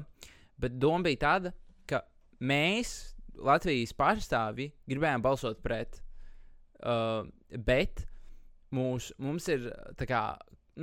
bet 0.60 0.76
doma 0.82 1.06
bija 1.06 1.22
tāda, 1.22 1.54
ka 1.88 2.02
mēs, 2.42 3.14
Latvijas 3.40 3.94
pārstāvji, 3.96 4.72
gribējām 4.90 5.22
balsot 5.24 5.62
pret. 5.62 6.02
Uh, 6.80 7.28
bet 7.50 8.04
mūs, 8.74 9.10
mums 9.18 9.48
ir 9.52 9.68
tā 9.98 10.06
kā, 10.08 10.22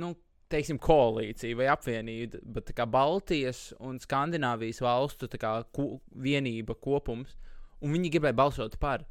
nu, 0.00 0.14
teiksim, 0.52 0.78
koalīcija 0.80 1.56
vai 1.58 1.68
apvienība, 1.72 2.40
bet 2.56 2.72
kā 2.76 2.86
Baltijas 2.88 3.68
un 3.84 4.00
Skandināvijas 4.00 4.80
valstu 4.84 5.28
kā 5.36 5.58
ko, 5.74 5.98
vienība 6.16 6.76
kopums, 6.80 7.36
un 7.84 7.94
viņi 7.94 8.12
gribēja 8.16 8.38
balsot 8.38 8.78
par. 8.80 9.04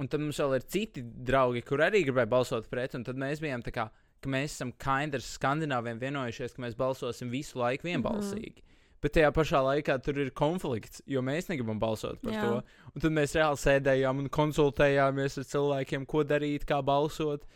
Un 0.00 0.08
tad 0.08 0.22
mums 0.22 0.38
vēl 0.40 0.56
ir 0.56 0.64
citi 0.64 1.02
draugi, 1.04 1.60
kur 1.66 1.82
arī 1.84 2.00
gribēja 2.06 2.30
balsot 2.30 2.70
pret, 2.72 2.96
un 2.96 3.04
tad 3.04 3.20
mēs 3.20 3.42
bijām 3.42 3.64
tā 3.64 3.74
kā, 3.74 3.90
ka 4.20 4.32
mēs 4.32 4.56
esam 4.56 4.72
kaindrs 4.80 5.34
skandināviem 5.36 6.00
vienojušies, 6.00 6.56
ka 6.56 6.64
mēs 6.64 6.76
balsosim 6.76 7.32
visu 7.32 7.60
laiku 7.60 7.88
vienbalsīgi. 7.88 8.56
Mm 8.56 8.64
-hmm. 8.64 8.70
Bet 9.00 9.14
tajā 9.16 9.30
pašā 9.32 9.62
laikā 9.64 9.96
tur 10.04 10.18
ir 10.18 10.30
konflikts, 10.36 11.00
jo 11.08 11.22
mēs 11.24 11.48
negribam 11.48 11.78
balsot 11.80 12.20
par 12.20 12.32
Jā. 12.32 12.42
to. 12.42 12.62
Un 12.94 13.00
tad 13.00 13.12
mēs 13.16 13.34
reāli 13.38 13.56
sēdējām 13.56 14.18
un 14.18 14.28
konsultējāmies 14.28 15.38
ar 15.40 15.44
cilvēkiem, 15.44 16.04
ko 16.06 16.24
darīt, 16.24 16.66
kā 16.68 16.82
balsot. 16.84 17.46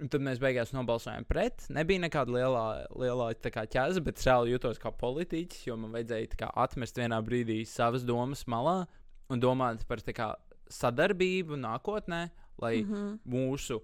Un 0.00 0.08
tad 0.08 0.22
mēs 0.24 0.38
beigās 0.40 0.72
nobalsojām 0.72 1.26
pret. 1.28 1.66
Nebija 1.72 2.00
nekāda 2.00 2.32
lielā, 2.32 2.64
lielā 2.96 3.26
kā, 3.52 3.66
ķēze, 3.68 4.00
bet 4.04 4.22
reāli 4.24 4.54
jutos 4.54 4.80
kā 4.80 4.92
politiķis, 4.96 5.66
jo 5.68 5.76
man 5.76 5.92
vajadzēja 5.92 6.38
kā, 6.40 6.48
atmest 6.64 6.96
vienā 6.96 7.18
brīdī 7.24 7.58
savas 7.68 8.06
domas 8.08 8.46
malā 8.48 8.86
un 9.28 9.42
domāt 9.42 9.84
par 9.88 10.00
kā, 10.16 10.30
sadarbību 10.72 11.58
nākotnē, 11.60 12.22
lai 12.62 12.80
mm 12.80 12.92
-hmm. 12.92 13.18
mūsu 13.28 13.80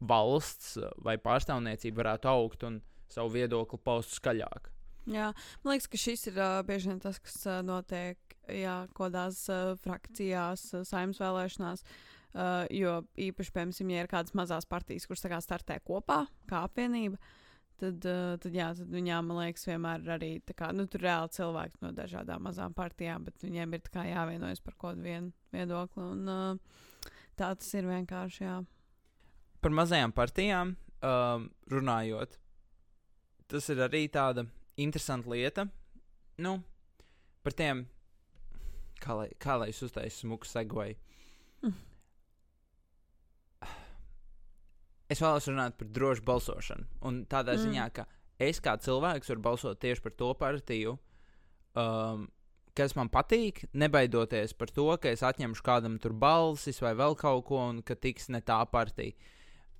valsts 0.00 0.76
vai 0.98 1.16
pārstāvniecība 1.16 2.02
varētu 2.02 2.28
augt 2.28 2.62
un 2.62 2.80
savu 3.08 3.32
viedokli 3.32 3.78
paust 3.78 4.20
skaļāk. 4.20 4.68
Jā, 5.06 5.32
man 5.64 5.72
liekas, 5.72 5.88
ka 5.88 5.96
šis 5.96 6.26
ir 6.26 6.38
uh, 6.38 6.62
bieži 6.66 6.88
vien 6.88 7.00
tas, 7.00 7.18
kas 7.18 7.46
uh, 7.46 7.62
notiek 7.62 8.18
jā, 8.48 8.86
kodās 8.92 9.48
uh, 9.48 9.78
frakcijās, 9.78 10.74
uh, 10.74 10.84
saimnes 10.84 11.18
vēlēšanās. 11.18 11.82
Uh, 11.82 12.11
jo 12.72 12.96
īpaši, 13.20 13.54
piemēram, 13.54 13.94
ja 13.94 14.02
ir 14.04 14.10
kādas 14.10 14.34
mazas 14.38 14.68
partijas, 14.68 15.06
kuras 15.06 15.24
startē 15.44 15.78
kopā, 15.84 16.24
kā 16.48 16.64
apvienība, 16.68 17.20
tad, 17.82 18.04
uh, 18.08 18.34
tad, 18.40 18.52
jā, 18.56 18.70
tad 18.78 18.92
viņām, 18.92 19.28
man 19.28 19.42
liekas, 19.42 19.66
vienmēr 19.68 20.04
ir 20.04 20.14
arī 20.16 20.30
kā, 20.56 20.70
nu, 20.76 20.86
tur 20.88 21.04
reāli 21.04 21.34
cilvēki 21.36 21.82
no 21.84 21.94
dažādām 21.96 22.44
mazām 22.48 22.76
partijām, 22.76 23.24
bet 23.28 23.42
viņiem 23.42 23.74
ir 23.76 23.90
jāvienojas 24.12 24.62
par 24.64 24.78
kaut 24.78 24.94
kādu 24.94 25.08
vien, 25.08 25.32
viedokli. 25.52 26.04
Un, 26.04 26.28
uh, 26.28 27.10
tā 27.36 27.54
tas 27.56 27.74
ir 27.76 27.90
vienkārši. 27.90 28.46
Jā 28.46 28.62
par 29.62 29.74
mazajām 29.78 30.12
partijām 30.14 30.74
um, 30.74 31.46
runājot, 31.70 32.36
tas 33.50 33.68
ir 33.70 33.82
arī 33.86 34.06
tāda 34.10 34.44
interesanta 34.80 35.30
lieta. 35.30 35.66
Nu, 36.42 36.56
par 37.46 37.54
tiem, 37.54 37.84
kā 39.02 39.16
lai, 39.20 39.28
kā 39.38 39.58
lai 39.60 39.70
es 39.70 39.82
uztaisītu 39.86 40.26
smuku 40.26 40.50
segvēju. 40.50 40.98
Mm. 41.62 41.76
Es 45.12 45.20
vēlos 45.20 45.48
runāt 45.50 45.76
par 45.78 45.88
drošu 45.92 46.24
balsošanu. 46.26 46.86
Un 47.08 47.22
tādā 47.30 47.56
mm. 47.56 47.64
ziņā, 47.66 47.88
ka 47.96 48.06
es 48.42 48.60
kā 48.64 48.76
cilvēks 48.80 49.32
varu 49.32 49.44
balsot 49.44 49.80
tieši 49.82 50.04
par 50.04 50.14
to 50.16 50.30
partiju, 50.38 50.94
um, 51.78 52.28
kas 52.76 52.94
man 52.96 53.10
patīk, 53.12 53.64
nebaidoties 53.76 54.54
par 54.56 54.72
to, 54.72 54.86
ka 55.00 55.12
es 55.12 55.24
atņemšu 55.26 55.64
kādam 55.66 55.98
tur 56.00 56.14
balsis 56.16 56.80
vai 56.82 56.94
vēl 56.98 57.16
kaut 57.20 57.44
ko, 57.50 57.60
un 57.72 57.82
ka 57.84 57.96
tiks 57.98 58.30
ne 58.32 58.40
tā 58.44 58.62
partija. 58.72 59.12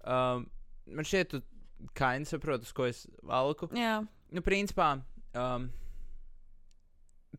Um, 0.03 0.45
man 0.91 1.09
šķiet, 1.09 1.33
tu 1.33 1.89
kaini 1.97 2.29
saproti, 2.29 2.69
uz 2.69 2.75
ko 2.77 2.89
es 2.91 3.07
valku. 3.27 3.71
Jā. 3.77 4.01
Nu, 4.33 4.43
principā, 4.45 4.95
um, 5.39 5.71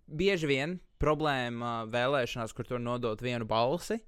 bieži 0.07 0.49
vien 0.49 0.79
problēma 1.01 1.83
vēlēšanās, 1.91 2.53
kur 2.55 2.67
tur 2.67 2.81
nodot 2.81 3.21
vienu 3.21 3.47
balsi, 3.49 3.99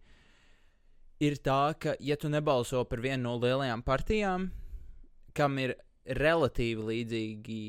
ir 1.23 1.37
tā, 1.43 1.75
ka, 1.79 1.95
ja 1.99 2.17
tu 2.19 2.29
nebalso 2.29 2.83
par 2.89 3.01
vienu 3.03 3.23
no 3.29 3.35
lielajām 3.39 3.83
partijām, 3.85 4.49
kam 5.35 5.59
ir 5.61 5.75
relatīvi 6.05 6.87
līdzīgi, 6.89 7.61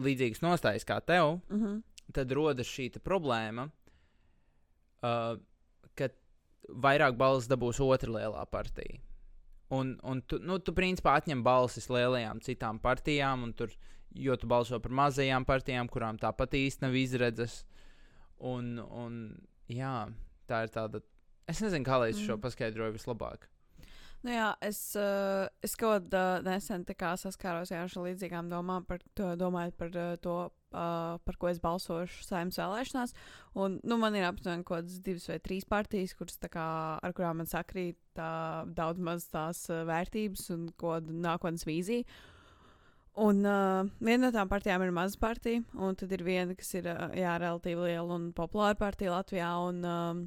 līdzīgas 0.00 0.42
nostājas 0.44 0.86
kā 0.88 1.00
tev, 1.04 1.40
mm 1.48 1.60
-hmm. 1.60 1.82
tad 2.12 2.32
rodas 2.32 2.66
šī 2.66 2.90
problēma, 2.98 3.68
uh, 5.02 5.38
ka 5.94 6.08
vairāk 6.68 7.16
balss 7.16 7.48
dabūs 7.48 7.80
otra 7.80 8.10
lielā 8.10 8.46
partija. 8.50 9.00
Un, 9.68 9.98
un 10.02 10.22
tu, 10.22 10.38
nu, 10.38 10.58
tu 10.58 10.72
principā 10.72 11.16
atņem 11.18 11.42
balsis 11.42 11.88
lielajām 11.90 12.40
citām 12.40 12.78
partijām, 12.78 13.52
tur, 13.56 13.72
jo 14.14 14.36
tu 14.36 14.46
balso 14.46 14.80
par 14.80 14.92
mazajām 14.92 15.44
partijām, 15.44 15.88
kurām 15.88 16.18
tāpat 16.18 16.54
īsti 16.54 16.84
nav 16.84 16.94
izredzes. 16.94 17.64
Un, 18.38 18.78
un, 18.78 19.18
jā, 19.68 20.08
tā 20.46 20.64
ir 20.66 20.68
tāda. 20.74 21.00
Es 21.50 21.60
nezinu, 21.60 21.84
kā 21.86 21.98
lai 22.00 22.12
es 22.14 22.20
šo 22.22 22.36
mm. 22.36 22.44
paskaidroju 22.44 22.96
vislabāk. 22.96 23.48
Nu 24.24 24.32
jā, 24.32 24.46
es, 24.64 24.78
uh, 24.96 25.44
es 25.64 25.74
kaut 25.76 26.06
kādā 26.06 26.38
uh, 26.40 26.44
nesen 26.46 26.86
saskāros 26.88 27.72
ar 27.76 27.90
šīm 27.92 28.06
līdzīgām 28.06 28.48
domām, 28.48 28.86
par 28.88 29.02
to, 29.12 29.34
domājot 29.36 29.74
par 29.76 29.90
uh, 29.92 30.14
to, 30.16 30.36
uh, 30.72 31.18
par 31.20 31.36
ko 31.36 31.50
es 31.50 31.60
balsošu 31.60 32.24
saimnes 32.24 32.56
vēlēšanās. 32.56 33.12
Un, 33.60 33.76
nu, 33.84 33.98
man 34.00 34.16
ir 34.16 34.24
aptuveni 34.24 34.64
kaut 34.64 34.86
kādas 34.86 35.02
divas 35.04 35.28
vai 35.28 35.36
trīs 35.44 35.68
partijas, 35.68 36.16
kuras, 36.16 36.40
kā, 36.40 36.68
ar 37.04 37.12
kurām 37.12 37.42
man 37.42 37.50
sakrīt 37.50 38.00
uh, 38.16 38.64
daudz 38.64 39.02
maz 39.04 39.28
tās 39.28 39.66
uh, 39.68 39.84
vērtības 39.84 40.48
un 40.56 40.70
ko 40.80 40.96
nākotnes 41.04 41.68
vīzija. 41.68 42.08
Un 43.20 43.44
uh, 43.44 43.84
viena 44.00 44.30
no 44.30 44.32
tām 44.34 44.48
partijām 44.48 44.82
ir 44.82 44.94
maza 44.96 45.20
partija, 45.20 45.60
un 45.76 46.00
tad 46.00 46.16
ir 46.16 46.24
viena, 46.24 46.56
kas 46.56 46.72
ir 46.80 46.88
uh, 46.88 47.12
jā, 47.12 47.36
relatīvi 47.44 47.90
liela 47.92 48.16
un 48.16 48.30
populāra 48.32 48.80
partija 48.80 49.12
Latvijā. 49.18 49.52
Un, 49.68 49.84
uh, 49.84 50.24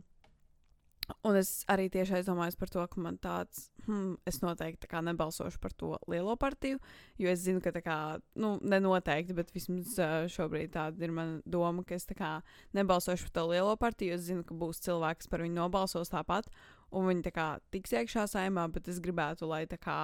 Un 1.23 1.37
es 1.39 1.61
arī 1.71 1.87
tieši 1.91 2.17
aizdomājos 2.17 2.57
par 2.59 2.71
to, 2.71 2.83
ka 2.91 2.99
man 2.99 3.15
tāds, 3.23 3.69
hmm, 3.85 4.17
es 4.27 4.41
noteikti 4.43 4.89
kā, 4.91 4.99
nebalsošu 5.07 5.61
par 5.63 5.71
to 5.79 5.93
lielo 6.11 6.35
partiju, 6.39 6.81
jo 7.21 7.31
es 7.31 7.45
zinu, 7.45 7.61
ka 7.63 7.71
tā 7.75 7.81
kā, 7.85 7.97
nu, 8.35 8.57
nenoteikti, 8.59 9.35
bet 9.37 9.53
vismaz 9.55 9.95
šobrīd 10.33 10.73
tāda 10.75 11.07
ir 11.07 11.15
mana 11.15 11.39
doma, 11.47 11.85
ka 11.87 11.95
es 11.95 12.07
kā, 12.11 12.33
nebalsošu 12.75 13.29
par 13.29 13.35
to 13.39 13.45
lielo 13.53 13.77
partiju, 13.79 14.11
jo 14.11 14.19
es 14.19 14.27
zinu, 14.27 14.43
ka 14.47 14.57
būs 14.59 14.83
cilvēks, 14.83 15.23
kas 15.23 15.31
par 15.31 15.45
viņu 15.45 15.55
nobalsos 15.55 16.11
tāpat, 16.11 16.51
un 16.91 17.07
viņi 17.07 17.27
tā 17.29 17.35
kā 17.35 17.47
tiks 17.71 17.95
iekšā 17.95 18.27
saimā, 18.35 18.67
bet 18.75 18.91
es 18.91 18.99
gribētu, 19.03 19.47
lai 19.47 19.63
tā 19.71 19.79
kā 19.79 19.99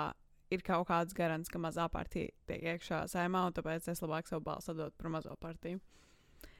ir 0.53 0.63
kaut 0.63 0.88
kāds 0.88 1.15
garants, 1.17 1.51
ka 1.51 1.60
mazā 1.62 1.89
partija 1.91 2.31
tiek 2.48 2.63
iekšā 2.74 3.03
saimā, 3.12 3.48
un 3.50 3.55
tāpēc 3.55 3.91
es 3.91 4.03
labāk 4.03 4.29
savu 4.29 4.45
balsu 4.45 4.72
atdotu 4.72 4.95
par 5.00 5.12
mazo 5.17 5.36
partiju. 5.41 5.81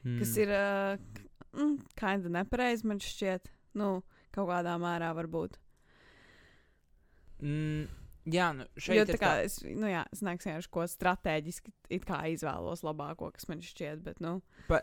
Mm. 0.04 0.18
Kas 0.20 0.36
ir 0.40 0.52
uh, 0.52 0.98
kinda 1.96 2.32
nepareizi, 2.40 2.86
man 2.88 3.00
šķiet. 3.00 3.48
Nu, 3.78 4.02
kaut 4.34 4.50
kādā 4.50 4.74
mērā 4.80 5.12
varbūt. 5.16 5.56
Mm, 7.44 7.86
jā, 8.30 8.50
nu 8.56 8.66
šeit 8.78 9.00
jo, 9.00 9.06
tā 9.10 9.20
kā 9.20 9.30
tā... 9.38 9.46
es, 9.46 9.58
nu 9.64 9.90
jā, 9.90 10.04
es 10.14 10.22
neesmu 10.24 10.60
ko 10.72 10.84
strateģiski 10.88 11.72
izvēlos 12.34 12.84
labāko, 12.86 13.30
kas 13.34 13.48
man 13.50 13.64
šķiet, 13.64 14.04
bet, 14.06 14.20
nu. 14.24 14.38
Pa, 14.68 14.80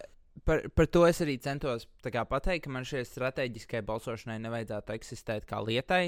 par, 0.47 0.65
par 0.75 0.89
to 0.91 1.05
es 1.07 1.21
arī 1.23 1.37
centos 1.41 1.87
kā, 2.03 2.25
pateikt, 2.27 2.65
ka 2.65 2.73
man 2.73 2.87
šai 2.87 3.03
strateģiskai 3.07 3.83
balsošanai 3.87 4.39
nevajadzētu 4.43 4.95
eksistēt 4.97 5.47
kā 5.49 5.61
lietai, 5.65 6.03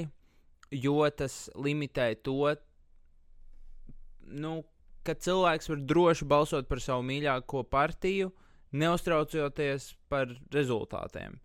jo 0.74 1.00
tas 1.16 1.48
limitē 1.56 2.12
to, 2.26 2.54
nu, 4.30 4.56
ka 5.04 5.16
cilvēks 5.26 5.70
var 5.70 5.84
droši 5.84 6.28
balsot 6.28 6.68
par 6.70 6.80
savu 6.82 7.04
mīļāko 7.06 7.64
partiju, 7.72 8.32
neuztraucoties 8.74 9.92
par 10.10 10.32
rezultātiem. 10.54 11.36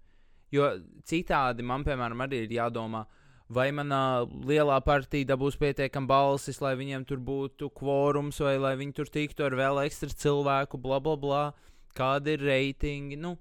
Jo 0.54 0.70
citādi 1.06 1.66
man, 1.66 1.84
piemēram, 1.86 2.24
arī 2.26 2.44
ir 2.46 2.54
jādomā, 2.58 3.04
vai 3.50 3.70
manā 3.74 4.26
lielā 4.46 4.78
partija 4.86 5.32
dabūs 5.32 5.58
pietiekami 5.62 6.10
balsis, 6.10 6.62
lai 6.62 6.76
viņiem 6.78 7.06
tur 7.10 7.22
būtu 7.26 7.72
kvorums, 7.78 8.42
vai 8.46 8.56
lai 8.62 8.76
viņi 8.80 8.96
tur 8.98 9.12
tiktu 9.14 9.46
ar 9.46 9.58
vēl 9.58 9.84
ekstra 9.86 10.10
cilvēku, 10.10 10.82
bla, 10.82 11.00
bla, 11.02 11.16
bla, 11.18 11.44
kādi 11.98 12.38
ir 12.38 12.46
reitingi. 12.46 13.18
Nu, 13.20 13.36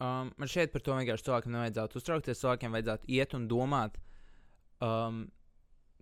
um, 0.00 0.32
man 0.32 0.50
šeit 0.50 0.72
par 0.72 0.84
to 0.84 0.96
vienkārši 0.96 1.28
cilvēkam 1.28 1.56
nevajadzētu 1.56 2.00
uztraukties. 2.00 2.40
Cilvēkiem 2.40 2.76
vajadzētu 2.76 3.10
iet 3.18 3.36
un 3.36 3.48
domāt. 3.50 3.98
Um, 4.84 5.24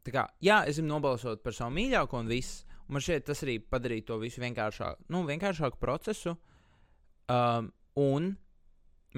kā, 0.07 0.26
jā, 0.42 0.62
es 0.66 0.78
gribu 0.78 0.90
nobalsot 0.95 1.42
par 1.42 1.54
savu 1.57 1.75
mīļāko 1.78 2.23
un 2.23 2.31
viss. 2.31 2.62
Un 2.87 2.99
man 2.99 3.04
šeit 3.04 3.26
tas 3.26 3.42
arī 3.47 3.59
padarīja 3.62 4.11
to 4.11 4.19
visu 4.23 4.42
vienkāršāku, 4.42 5.07
nu, 5.14 5.23
vienkāršāku 5.28 5.78
procesu. 5.83 6.35
Um, 7.31 7.71
un 7.99 8.33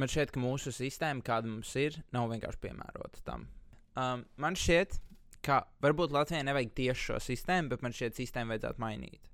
man 0.00 0.10
šķiet, 0.10 0.32
ka 0.34 0.42
mūsu 0.42 0.72
sistēma, 0.74 1.24
kāda 1.24 1.50
mums 1.50 1.74
ir, 1.80 1.98
nav 2.14 2.30
vienkārši 2.32 2.62
piemērota 2.64 3.22
tam. 3.26 3.46
Um, 3.94 4.24
man 4.40 4.56
šķiet, 4.58 4.98
ka 5.44 5.60
varbūt 5.84 6.14
Latvijai 6.14 6.44
nevajag 6.48 6.72
tieši 6.78 7.08
šo 7.10 7.20
sistēmu, 7.22 7.70
bet 7.74 7.84
man 7.84 7.94
šķiet, 7.94 8.18
sistēmu 8.18 8.54
vajadzētu 8.54 8.82
mainīt. 8.82 9.30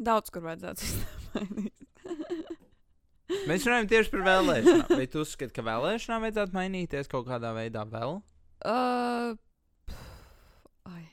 Daudz 0.00 0.32
kur 0.32 0.46
vajadzētu 0.48 0.86
sistēmu 0.86 1.28
mainīt. 1.36 1.86
Mēs 3.46 3.64
runājam 3.66 3.88
tieši 3.92 4.10
par 4.10 4.24
vēlēšanām. 4.26 4.88
Vai 4.90 5.06
tu 5.10 5.22
uzskati, 5.22 5.54
ka 5.54 5.62
vēlēšanām 5.66 6.24
vajadzētu 6.26 6.56
mainīties 6.56 7.10
kaut 7.10 7.28
kādā 7.28 7.52
veidā 7.54 7.84
vēl? 7.86 8.18
Uh, 8.66 9.36
ai, 10.90 11.04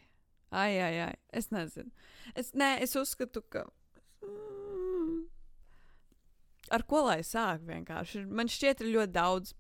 ai, 0.50 0.72
ai, 0.88 0.94
ai. 1.06 1.14
Es 1.30 1.52
nezinu. 1.54 1.92
Es, 2.34 2.52
nē, 2.58 2.74
es 2.84 2.98
uzskatu, 2.98 3.44
ka 3.54 3.68
ar 6.74 6.86
ko 6.90 7.06
lai 7.08 7.20
sāk 7.26 7.66
vienkārši. 7.68 8.26
Man 8.28 8.52
šķiet, 8.52 8.84
ir 8.84 8.94
ļoti 8.96 9.16
daudz, 9.16 9.54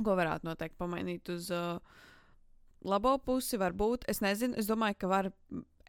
ko 0.00 0.16
varētu 0.18 0.48
noteikti 0.48 0.80
pamainīt 0.80 1.30
uz, 1.32 1.50
uh, 1.54 1.80
labo 2.84 3.16
pusi 3.24 3.60
var 3.60 3.76
būt. 3.76 4.06
Es 4.10 4.22
nezinu, 4.24 4.56
es 4.60 4.68
domāju, 4.70 4.98
ka 5.00 5.10
var 5.10 5.30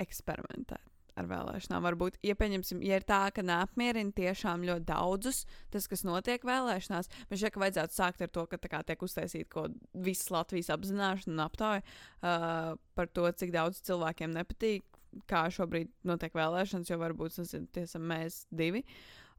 eksperimentēt 0.02 0.88
ar 1.20 1.28
vēlēšanām. 1.28 1.84
Varbūt, 1.86 2.18
ja 2.26 2.36
pieņemsim, 2.40 2.82
ja 2.88 3.00
ir 3.00 3.06
tā, 3.08 3.26
ka 3.36 3.44
neapmierina 3.46 4.14
tiešām 4.16 4.64
ļoti 4.68 4.88
daudzus 4.88 5.44
tas, 5.74 5.88
kas 5.92 6.06
notiek 6.08 6.46
vēlēšanās, 6.48 7.12
man 7.30 7.42
šķiet, 7.42 7.54
ka 7.54 7.64
vajadzētu 7.66 7.98
sākt 7.98 8.24
ar 8.24 8.32
to, 8.32 8.46
ka 8.52 8.60
kā, 8.64 8.82
tiek 8.88 9.04
uztaisīta 9.04 9.50
kaut 9.52 9.76
kāda 9.76 10.06
visas 10.08 10.32
Latvijas 10.34 10.72
apzināšana 10.74 11.36
un 11.36 11.44
aptauja 11.44 11.84
uh, 11.84 12.74
par 12.98 13.12
to, 13.12 13.28
cik 13.44 13.54
daudz 13.56 13.84
cilvēkiem 13.88 14.36
nepatīk, 14.38 14.86
kā 15.28 15.46
šobrīd 15.52 15.92
notiek 16.08 16.36
vēlēšanas, 16.38 16.92
jo 16.92 17.00
varbūt 17.02 17.42
tas 17.42 17.56
ir 17.58 18.06
mēs 18.14 18.46
divi. 18.56 18.86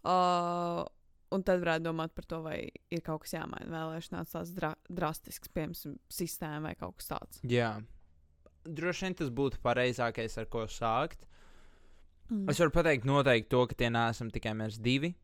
Uh, 0.02 0.84
Un 1.32 1.42
tad 1.46 1.62
varētu 1.62 1.86
domāt 1.86 2.12
par 2.14 2.24
to, 2.28 2.42
vai 2.44 2.58
ir 2.92 3.00
kaut 3.00 3.22
kas 3.24 3.32
jāmaina 3.38 3.70
vēlēšanās, 3.72 4.32
tāds 4.34 4.52
dra 4.56 4.74
drastisks, 4.90 5.48
piemēram, 5.48 5.96
sistēma 6.12 6.68
vai 6.68 6.74
kaut 6.76 6.98
kas 7.00 7.08
tāds. 7.08 7.40
Jā, 7.48 7.70
droši 8.64 9.06
vien 9.06 9.14
tas 9.18 9.30
būtu 9.30 9.60
pareizākais, 9.64 10.36
ar 10.38 10.46
ko 10.52 10.66
sākt. 10.68 11.24
Mm. 12.30 12.46
Es 12.52 12.60
varu 12.60 12.70
pateikt 12.74 13.04
noteikti 13.08 13.50
to, 13.52 13.66
ka 13.66 13.74
tie 13.74 13.90
neesam 13.92 14.30
tikai 14.32 14.52
mēs 14.56 14.78
divi. 14.82 15.14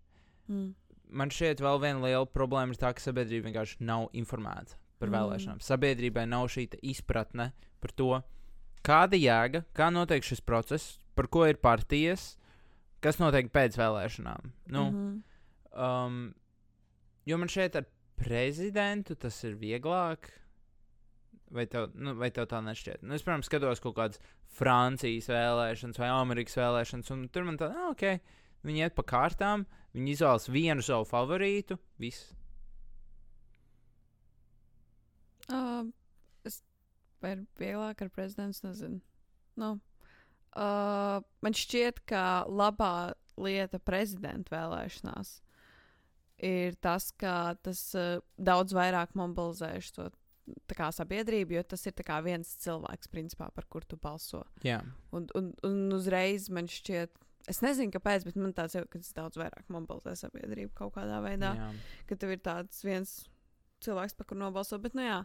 Mm. 0.49 0.73
Man 1.11 1.31
šķiet, 1.33 1.61
vēl 1.65 1.79
viena 1.81 2.03
liela 2.05 2.27
problēma 2.29 2.75
ir 2.75 2.81
tā, 2.81 2.91
ka 2.93 3.01
sabiedrība 3.01 3.49
vienkārši 3.49 3.81
nav 3.81 4.09
informēta 4.13 4.77
par 4.99 5.09
Mm. 5.09 5.15
vēlēšanām. 5.15 5.61
Sabiedrībai 5.63 6.27
nav 6.29 6.49
šī 6.53 6.67
izpratne 6.83 7.53
par 7.81 7.91
to, 7.93 8.23
kāda 8.85 9.17
jēga, 9.17 9.65
kā 9.75 9.93
notiek 9.93 10.23
šis 10.25 10.41
process, 10.41 10.99
par 11.15 11.29
ko 11.29 11.47
ir 11.47 11.57
partijas, 11.57 12.37
kas 13.01 13.17
notiek 13.19 13.51
pēc 13.53 13.77
vēlēšanām. 13.79 14.53
Nu, 14.67 14.91
Mhm. 14.91 15.23
Um, 15.73 16.21
jo 17.29 17.39
man 17.41 17.51
šeit 17.53 17.77
ar 17.79 17.87
prezidentu 18.19 19.17
tas 19.19 19.39
ir 19.47 19.57
vieglāk. 19.61 20.31
Vai 21.55 21.65
tev, 21.65 21.95
nu, 21.97 22.13
vai 22.19 22.29
tev 22.35 22.45
tā 22.51 22.59
nešķiet? 22.61 23.05
Nu, 23.09 23.15
es, 23.17 23.23
protams, 23.25 23.49
skatos 23.49 23.81
kaut 23.81 23.95
kādas 23.97 24.21
Francijas 24.59 25.31
vēlēšanas 25.33 26.01
vai 26.01 26.11
Amerikas 26.13 26.59
vēlēšanas, 26.61 27.13
un 27.15 27.23
tur 27.33 27.47
man 27.49 27.57
tā, 27.61 27.71
ah, 27.73 27.87
ok, 27.95 28.19
viņi 28.69 28.85
iet 28.85 28.97
pa 28.99 29.05
kārtām, 29.09 29.65
viņi 29.97 30.13
izvēlas 30.13 30.51
vienu 30.53 30.85
savu 30.85 31.09
favorītu, 31.09 31.79
viss. 32.05 32.35
Uh, 35.49 35.89
es 36.45 36.61
ir 37.25 37.47
vieglāk 37.57 38.05
ar 38.05 38.13
prezidentu, 38.13 38.67
nezinu. 38.69 39.01
Nu, 39.57 39.73
uh, 40.53 41.25
man 41.25 41.57
šķiet, 41.57 42.05
ka 42.13 42.45
labā 42.45 43.15
lieta 43.41 43.81
prezidenta 43.81 44.53
vēlēšanās 44.53 45.39
ir 46.45 46.79
tas, 46.85 47.11
ka 47.19 47.55
tas 47.63 47.83
uh, 47.99 48.19
daudz 48.39 48.75
vairāk 48.77 49.15
mobilizēs 49.19 49.93
to 49.97 50.09
tā 50.69 50.77
kā 50.79 50.89
sabiedrību, 50.95 51.59
jo 51.59 51.63
tas 51.75 51.87
ir 51.89 51.97
kā 52.07 52.19
viens 52.25 52.51
cilvēks, 52.63 53.11
principā, 53.13 53.51
par 53.55 53.67
kur 53.69 53.85
tu 53.85 53.99
balso. 54.01 54.45
Jā, 54.65 54.81
Un, 55.13 55.27
un, 55.37 55.53
un 55.65 55.97
uzreiz 55.97 56.49
man 56.53 56.69
šķiet, 56.69 57.13
es 57.49 57.63
nezinu, 57.65 57.93
kāpēc, 57.95 58.27
bet 58.29 58.37
man 58.41 58.53
tāds 58.57 58.77
jau, 58.77 58.85
ka 58.89 59.01
tas 59.01 59.15
daudz 59.17 59.41
vairāk 59.41 59.69
mobilizē 59.73 60.15
sabiedrību 60.21 60.75
kaut 60.77 60.95
kādā 60.99 61.21
veidā 61.25 61.55
jā. 61.57 61.69
ka 62.09 62.19
tev 62.21 62.35
ir 62.35 62.43
tāds 62.45 62.81
viens 62.85 63.15
cilvēks, 63.85 64.17
par 64.19 64.29
kuru 64.29 64.43
nobalso. 64.43 64.79
Bet, 64.83 64.97
nu 64.99 65.05
jā, 65.05 65.19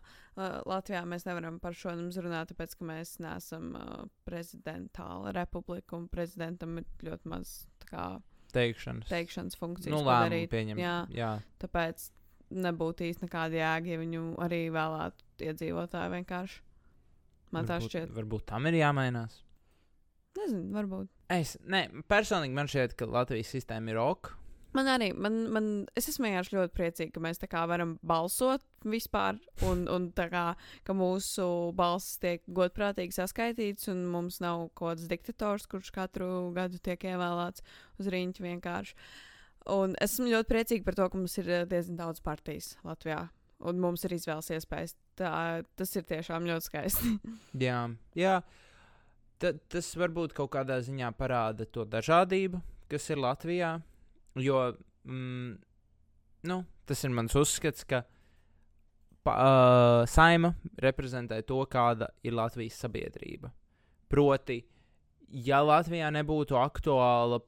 Latvijā 0.69 1.03
mēs 1.09 1.25
nevaram 1.27 1.59
par 1.63 1.75
šo 1.77 1.95
runāt, 1.97 2.51
tāpēc, 2.51 2.77
ka 2.79 2.87
mēs 2.87 3.15
neesam 3.23 3.73
uh, 3.77 4.03
prezidentāla 4.27 5.33
republika 5.35 5.97
un 5.97 6.07
prezidentam 6.11 6.77
ir 6.81 6.87
ļoti 7.07 7.33
maz 7.33 7.55
kā, 7.89 8.07
teikšanas. 8.53 9.07
teikšanas 9.11 9.57
funkcijas. 9.59 9.93
nu, 9.93 10.03
lēmumu 10.07 10.49
pieņemt. 10.51 10.81
Jā. 10.81 10.97
jā. 11.13 11.31
Tāpēc 11.63 12.09
nebūtu 12.53 13.07
īsti 13.09 13.25
nekāda 13.25 13.57
jēga, 13.59 13.93
ja 13.95 14.01
viņu 14.01 14.23
arī 14.45 14.61
vēlētu 14.73 15.47
iedzīvotāji 15.49 16.13
vienkārši. 16.17 16.61
Man 17.53 17.65
tā 17.69 17.77
Varbūt- 17.77 17.89
šķiet. 17.93 18.13
Varbūt 18.17 18.45
tam 18.49 18.69
ir 18.69 18.79
jāmainās. 18.79 19.39
Nezinu, 20.37 20.71
varbūt. 20.73 21.09
Es, 21.29 21.57
ne, 21.69 21.87
personīgi 22.09 22.53
man 22.57 22.69
šķiet, 22.69 22.95
ka 22.97 23.05
Latvijas 23.05 23.51
sistēma 23.53 23.93
ir 23.93 23.99
ok. 24.01 24.31
Man 24.73 24.89
arī, 24.89 25.11
man, 25.13 25.35
man, 25.53 25.65
es 25.97 26.07
esmu 26.09 26.25
vienkārši 26.25 26.55
ļoti 26.57 26.73
priecīga, 26.73 27.11
ka 27.13 27.21
mēs 27.21 27.41
tā 27.41 27.49
kā 27.51 27.61
varam 27.69 27.97
balsot 28.01 28.63
vispār, 28.89 29.37
un, 29.67 29.85
un 29.91 30.07
tā 30.17 30.25
kā 30.31 30.45
ka 30.87 30.95
mūsu 30.97 31.45
balss 31.77 32.17
tiek 32.21 32.41
godprātīgi 32.49 33.13
saskaitīts, 33.15 33.87
un 33.93 34.01
mums 34.11 34.39
nav 34.43 34.71
kaut 34.73 34.95
kāds 34.95 35.05
diktators, 35.11 35.67
kurš 35.69 35.93
katru 35.93 36.27
gadu 36.55 36.81
tiek 36.81 37.05
ievēlēts 37.13 37.63
uz 38.01 38.09
rīņķa 38.13 38.47
vienkārši. 38.47 38.97
Un 39.77 39.93
esmu 40.03 40.27
ļoti 40.33 40.49
priecīga 40.49 40.87
par 40.89 40.97
to, 40.97 41.07
ka 41.07 41.21
mums 41.21 41.37
ir 41.39 41.53
eh, 41.53 41.63
diezgan 41.69 42.01
daudz 42.01 42.19
partijas 42.25 42.73
Latvijā, 42.83 43.21
un 43.63 43.79
mums 43.79 44.03
ir 44.03 44.17
izvēles 44.17 44.51
iespējas. 44.57 44.97
Tā, 45.19 45.61
tas 45.77 45.95
ir 45.95 46.09
tiešām 46.09 46.49
ļoti 46.49 46.71
skaisti. 46.71 47.15
Jā, 47.67 47.85
jā. 48.17 48.39
Ta, 49.37 49.51
tas 49.69 49.91
varbūt 49.99 50.33
kaut 50.33 50.49
kādā 50.55 50.79
ziņā 50.81 51.11
parāda 51.19 51.67
to 51.69 51.85
dažādību, 51.85 52.61
kas 52.89 53.09
ir 53.13 53.21
Latvijā. 53.21 53.75
Jo 54.39 54.73
mm, 55.03 55.57
nu, 56.49 56.63
tas 56.85 57.03
ir 57.03 57.13
mans 57.15 57.35
uzskats, 57.37 57.85
ka 57.87 58.03
pa, 59.23 59.33
uh, 59.33 60.03
saima 60.09 60.53
reprezentē 60.83 61.41
to, 61.47 61.61
kāda 61.71 62.09
ir 62.25 62.35
Latvijas 62.35 62.79
sabiedrība. 62.83 63.51
Proti, 64.11 64.59
ja 65.47 65.63
Latvijā 65.63 66.11
nebūtu 66.13 66.57
aktuāla, 66.59 67.39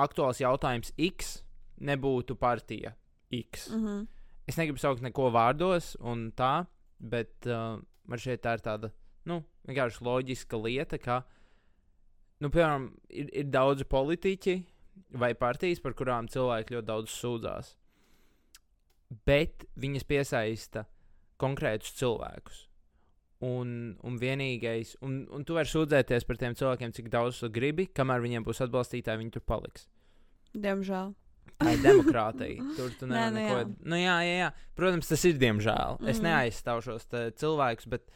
aktuāls 0.00 0.40
jautājums 0.42 0.94
X, 0.96 1.42
nebūtu 1.78 2.38
partija 2.38 2.94
X. 3.30 3.68
mm 3.70 3.84
-hmm. 3.86 4.06
Es 4.48 4.56
negribu 4.56 4.78
saukt 4.78 5.02
neko 5.02 5.30
vārdos, 5.30 5.96
un 6.00 6.32
tā, 6.32 6.66
bet 6.98 7.46
uh, 7.46 7.78
man 8.04 8.18
šeit 8.18 8.42
tā 8.42 8.54
ir 8.54 8.60
tāda, 8.64 8.90
nu, 9.24 9.44
vienkārši 9.68 10.04
loģiska 10.04 10.56
lieta, 10.56 10.98
ka, 10.98 11.22
nu, 12.40 12.48
piemēram, 12.48 12.94
ir, 13.10 13.28
ir 13.32 13.44
daudzi 13.44 13.84
politiķi 13.84 14.64
vai 15.10 15.34
partijas, 15.34 15.80
par 15.80 15.94
kurām 15.98 16.28
cilvēki 16.28 16.74
ļoti 16.76 16.86
daudz 16.86 17.10
sūdzās. 17.10 17.74
Bet 19.26 19.64
viņas 19.80 20.04
piesaista 20.08 20.84
konkrētus 21.40 21.94
cilvēkus. 21.96 22.64
Un, 23.46 23.94
un 24.02 24.16
vienīgais, 24.18 24.96
un, 25.06 25.20
un 25.30 25.44
tu 25.46 25.54
vari 25.54 25.70
sūdzēties 25.70 26.26
par 26.26 26.40
tiem 26.40 26.56
cilvēkiem, 26.58 26.92
cik 26.96 27.08
daudz 27.12 27.38
tu 27.38 27.48
gribi, 27.54 27.86
kamēr 27.94 28.24
viņiem 28.24 28.44
būs 28.44 28.64
atbalstītāji, 28.66 29.20
viņi 29.22 29.34
tur 29.36 29.44
paliks. 29.46 29.86
Diemžēl. 30.58 31.12
Tā 31.58 31.72
ir 31.74 31.80
demokrātija. 31.82 32.64
Tur 32.76 32.90
tu 32.98 33.06
nevari 33.08 33.34
nu 33.34 33.38
neko. 33.40 33.86
Nu, 33.88 33.96
jā, 33.98 34.16
jā, 34.26 34.34
jā. 34.42 34.48
Protams, 34.78 35.08
tas 35.10 35.24
ir 35.26 35.38
diemžēl. 35.40 35.96
Mm 35.98 36.04
-hmm. 36.04 36.10
Es 36.10 36.18
Mhm. 36.18 36.26
neaizstāvu 36.26 36.82
šos 36.82 37.06
cilvēkus, 37.40 37.86
bet 37.88 38.10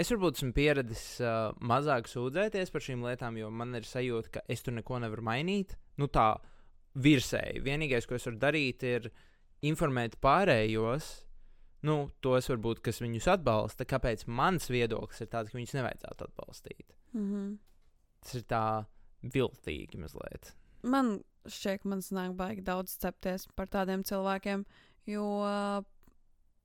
es 0.00 0.10
varbūt 0.10 0.40
esmu 0.40 0.54
pieradis 0.56 1.04
uh, 1.22 1.52
mazāk 1.64 2.08
sūdzēties 2.10 2.72
par 2.74 2.84
šīm 2.84 3.04
lietām, 3.06 3.38
jo 3.40 3.50
man 3.50 3.74
ir 3.78 3.86
sajūta, 3.88 4.32
ka 4.36 4.44
es 4.50 4.64
tur 4.64 4.76
neko 4.76 5.00
nevaru 5.04 5.24
mainīt. 5.26 5.76
Nu, 6.00 6.08
tā 6.12 6.32
virsēji. 6.94 7.62
Vienīgais, 7.64 8.06
ko 8.06 8.18
es 8.18 8.26
varu 8.28 8.40
darīt, 8.42 8.82
ir 8.86 9.10
informēt 9.66 10.18
pārējos. 10.22 11.12
Nu, 11.84 12.08
tos 12.24 12.48
varbūt, 12.48 12.80
kas 12.84 13.02
viņus 13.04 13.28
atbalsta, 13.34 13.84
kāpēc 13.88 14.24
mans 14.26 14.70
viedoklis 14.72 15.20
ir 15.20 15.28
tāds, 15.32 15.52
ka 15.52 15.58
viņus 15.58 15.76
nevajadzētu 15.76 16.28
atbalstīt. 16.28 16.94
Mm 17.12 17.26
-hmm. 17.28 17.50
Tas 18.24 18.34
ir 18.34 18.44
tā 18.48 18.66
viltīgi 19.34 20.00
mazliet. 20.00 20.54
man 20.82 21.20
šķiet, 21.46 21.82
ka 21.82 21.88
man 21.88 22.00
nāk 22.00 22.36
baigi 22.36 22.64
daudz 22.64 22.96
cepties 23.00 23.46
par 23.56 23.68
tādiem 23.72 24.04
cilvēkiem, 24.04 24.64
jo 25.06 25.26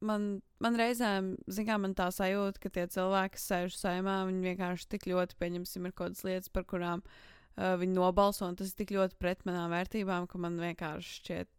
man, 0.06 0.28
man 0.64 0.78
reizēm, 0.80 1.34
zinām, 1.52 1.86
man 1.86 1.96
tā 1.98 2.10
sajūta, 2.14 2.62
ka 2.64 2.72
tie 2.76 2.86
cilvēki, 2.92 3.36
kas 3.36 3.48
sēž 3.52 3.78
saimā, 3.80 4.22
viņi 4.30 4.46
vienkārši 4.52 4.90
tik 4.94 5.08
ļoti, 5.12 5.38
pieņemsim, 5.42 5.88
ir 5.88 5.96
kaut 5.96 6.12
kādas 6.14 6.26
lietas, 6.28 6.52
par 6.54 6.68
kurām 6.70 7.04
uh, 7.04 7.76
viņi 7.80 7.98
nobalso, 7.98 8.48
un 8.48 8.60
tas 8.60 8.72
ir 8.72 8.80
tik 8.82 8.94
ļoti 8.96 9.20
pret 9.22 9.46
manām 9.50 9.74
vērtībām, 9.76 10.28
ka 10.32 10.42
man 10.42 10.60
vienkārši 10.62 11.16
šķiet, 11.20 11.52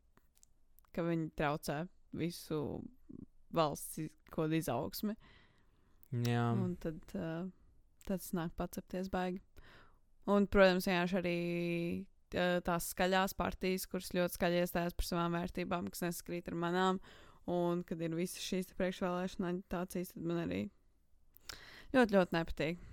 ka 0.96 1.07
viņi 1.07 1.31
traucē 1.38 1.83
visu 2.16 2.81
valsts 3.55 4.00
kādu 4.31 4.59
izaugsmi. 4.59 5.16
Jā, 6.26 6.50
Un 6.59 6.74
tad, 6.83 6.98
uh, 7.14 7.46
tad 8.07 8.24
nāk 8.35 8.55
pacepties 8.59 9.11
baigi. 9.12 9.42
Un, 10.31 10.46
protams, 10.50 10.87
vienkārši 10.88 11.18
arī 11.20 11.38
uh, 12.35 12.59
tās 12.66 12.90
skaļās 12.94 13.35
partijas, 13.38 13.87
kuras 13.90 14.11
ļoti 14.16 14.38
skaļi 14.38 14.62
iestājas 14.64 14.96
par 14.96 15.07
savām 15.07 15.37
vērtībām, 15.38 15.90
kas 15.92 16.05
neskrīt 16.09 16.50
ar 16.50 16.59
manām. 16.59 17.00
Un, 17.50 17.82
kad 17.86 18.00
ir 18.04 18.14
visas 18.14 18.42
šīs 18.44 18.70
priekšvēlēšana 18.78 19.50
aģitācijas, 19.50 20.12
tad 20.14 20.26
man 20.28 20.44
arī 20.44 20.60
ļoti, 21.94 22.14
ļoti 22.14 22.36
nepatīk. 22.36 22.86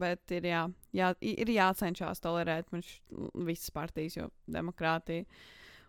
Bet 0.00 0.30
ir, 0.34 0.46
jā, 0.46 0.64
jā, 0.94 1.10
ir 1.22 1.50
jācenšas 1.50 2.22
tolerēt 2.22 2.68
visas 2.70 3.72
partijas, 3.74 4.16
jo 4.20 4.28
demokrātija. 4.50 5.26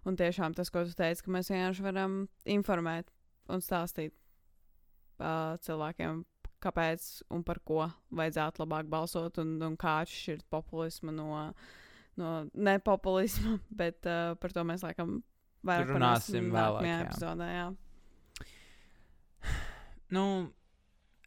Un 0.10 0.18
tiešām 0.18 0.56
tas, 0.58 0.72
ko 0.74 0.82
tu 0.88 0.96
teici, 0.98 1.22
ka 1.22 1.34
mēs 1.34 1.52
vienkārši 1.54 1.86
varam 1.86 2.16
informēt 2.50 3.12
un 3.54 3.62
stāstīt 3.62 4.16
uh, 5.22 5.54
cilvēkiem, 5.62 6.24
kāpēc 6.62 7.08
un 7.34 7.46
par 7.46 7.62
ko 7.66 7.86
vajadzētu 8.18 8.64
labāk 8.64 8.90
balsot, 8.90 9.38
un, 9.42 9.60
un 9.66 9.78
kā 9.78 10.00
atšķirt 10.02 10.48
populismu 10.50 11.14
no, 11.14 11.30
no 12.18 12.32
nepopulisma. 12.54 13.60
Bet 13.84 14.10
uh, 14.10 14.34
par 14.42 14.58
to 14.58 14.66
mēs 14.66 14.86
laikam 14.86 15.20
vairāk 15.68 15.94
Runāsim 15.96 16.50
vēlāk, 16.54 16.88
jā. 16.88 16.98
epizodē. 17.08 17.52
Jā. 17.58 17.70
Nu, 20.12 20.26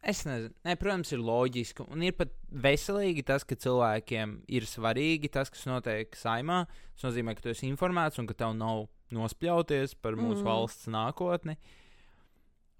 Es 0.05 0.19
nezinu, 0.21 0.51
ne, 0.61 0.75
protams, 0.77 1.09
ir 1.15 1.21
loģiski. 1.25 1.87
Un 1.89 2.03
ir 2.05 2.13
pat 2.13 2.29
veselīgi 2.53 3.23
tas, 3.25 3.41
ka 3.41 3.55
cilvēkiem 3.57 4.35
ir 4.53 4.67
svarīgi 4.69 5.31
tas, 5.33 5.49
kas 5.49 5.63
notiek 5.65 6.13
saimā. 6.13 6.59
Tas 6.93 7.07
nozīmē, 7.07 7.33
ka 7.33 7.41
tu 7.41 7.49
esi 7.49 7.65
informēts 7.71 8.21
un 8.21 8.29
ka 8.29 8.35
tev 8.37 8.53
nav 8.53 8.83
nospļauties 9.15 9.95
par 10.05 10.13
mūsu 10.13 10.43
Mm. 10.43 10.43
mm. 10.43 10.45
valsts 10.45 10.85
nākotni. 10.93 11.57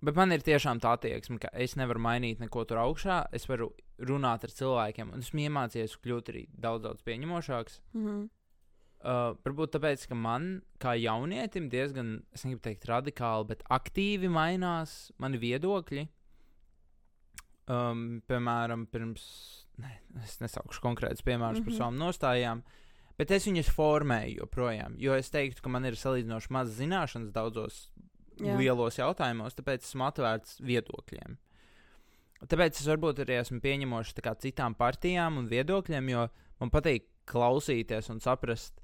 Bet 0.05 0.13
man 0.13 0.31
ir 0.37 0.45
tiešām 0.45 0.77
tā 0.83 0.93
attieksme, 0.99 1.39
ka 1.41 1.49
es 1.53 1.73
nevaru 1.75 1.97
mainīt 2.05 2.37
neko 2.39 2.61
tur 2.69 2.77
augšā. 2.83 3.25
Es 3.33 3.49
varu 3.49 3.71
runāt 3.97 4.45
ar 4.45 4.53
cilvēkiem, 4.53 5.09
un 5.15 5.25
esmu 5.25 5.47
iemācījies 5.47 5.97
kļūt 6.05 6.29
arī 6.29 6.45
daudz, 6.53 6.83
daudz 6.85 7.01
pieņemošāks. 7.01 7.79
Mhm. 7.97 8.25
Uh, 9.05 9.35
varbūt 9.45 9.75
tāpēc, 9.75 10.07
ka 10.09 10.15
man, 10.17 10.63
kā 10.81 10.95
jaunietim, 10.97 11.67
diezgan, 11.69 12.23
es 12.33 12.41
negribu 12.41 12.63
teikt, 12.65 12.87
radikāli, 12.89 13.45
bet 13.51 13.61
aktīvi 13.69 14.31
mainās 14.33 14.95
mani 15.21 15.37
viedokļi. 15.37 16.07
Um, 17.69 18.23
piemēram, 18.25 18.87
pirms, 18.89 19.27
ne, 19.81 19.91
es 20.23 20.39
nesaukšu 20.41 20.81
konkrētus 20.81 21.21
piemērus 21.25 21.59
mm 21.59 21.61
-hmm. 21.61 21.69
par 21.69 21.73
Mhm. 21.73 21.77
savām 21.77 22.01
nostājām, 22.01 22.63
bet 23.17 23.31
es 23.31 23.45
viņus 23.45 23.69
formēju 23.77 24.39
joprojām. 24.41 24.95
Jo 24.97 25.13
es 25.13 25.29
teiktu, 25.29 25.61
ka 25.61 25.69
man 25.69 25.85
ir 25.85 25.93
salīdzinoši 25.93 26.49
maz 26.49 26.73
zināšanas 26.79 27.31
daudzos 27.31 27.91
Jā. 28.43 28.57
Lielos 28.57 28.97
jautājumos, 28.97 29.55
tāpēc 29.55 29.85
esmu 29.85 30.03
atvērts 30.09 30.59
viedokļiem. 30.59 31.37
Tāpēc 32.45 32.81
es 32.81 32.87
varbūt 32.87 33.21
arī 33.23 33.39
esmu 33.39 33.61
pieņemošs 33.63 34.17
citām 34.43 34.75
partijām 34.75 35.37
un 35.37 35.47
viedokļiem, 35.47 36.09
jo 36.09 36.27
man 36.59 36.69
patīk 36.69 37.07
klausīties 37.25 38.09
un 38.09 38.19
saprast 38.19 38.81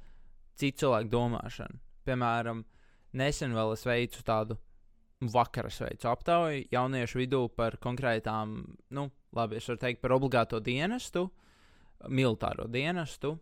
citu 0.61 0.85
cilvēku 0.85 1.11
domāšanu. 1.11 1.79
Piemēram, 2.07 2.65
nesen 3.17 3.55
vēl 3.57 3.75
es 3.75 3.85
veicu 3.85 4.23
tādu 4.25 4.57
vakar 5.21 5.69
es 5.69 5.77
veicu 5.81 6.09
aptauju 6.09 6.65
jauniešu 6.73 7.21
vidū 7.21 7.43
par 7.55 7.77
konkrētām, 7.81 8.55
nu, 8.95 9.05
labi, 9.37 9.59
es 9.59 9.69
varu 9.69 9.81
teikt 9.83 10.01
par 10.01 10.15
obligāto 10.17 10.59
dienestu, 10.63 11.27
militāro 12.09 12.67
dienestu. 12.71 13.37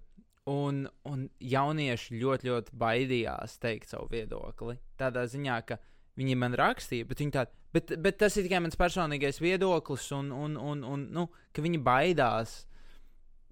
Un, 0.49 0.87
un 1.05 1.27
jaunieši 1.45 2.17
ļoti, 2.17 2.49
ļoti 2.49 2.77
baidījās 2.81 3.59
teikt 3.61 3.91
savu 3.91 4.07
viedokli. 4.09 4.79
Tādā 4.97 5.27
ziņā, 5.29 5.57
ka 5.67 5.77
viņi 6.17 6.37
man 6.39 6.55
rakstīja, 6.57 7.05
bet, 7.05 7.21
tād, 7.35 7.51
bet, 7.75 7.93
bet 8.01 8.17
tas 8.17 8.37
ir 8.39 8.47
tikai 8.47 8.63
mans 8.63 8.79
personīgais 8.79 9.37
viedoklis, 9.43 10.07
un, 10.17 10.31
un, 10.33 10.55
un, 10.57 10.81
un 10.87 11.03
nu, 11.13 11.27
ka 11.53 11.61
viņi 11.61 11.83
baidās 11.85 12.63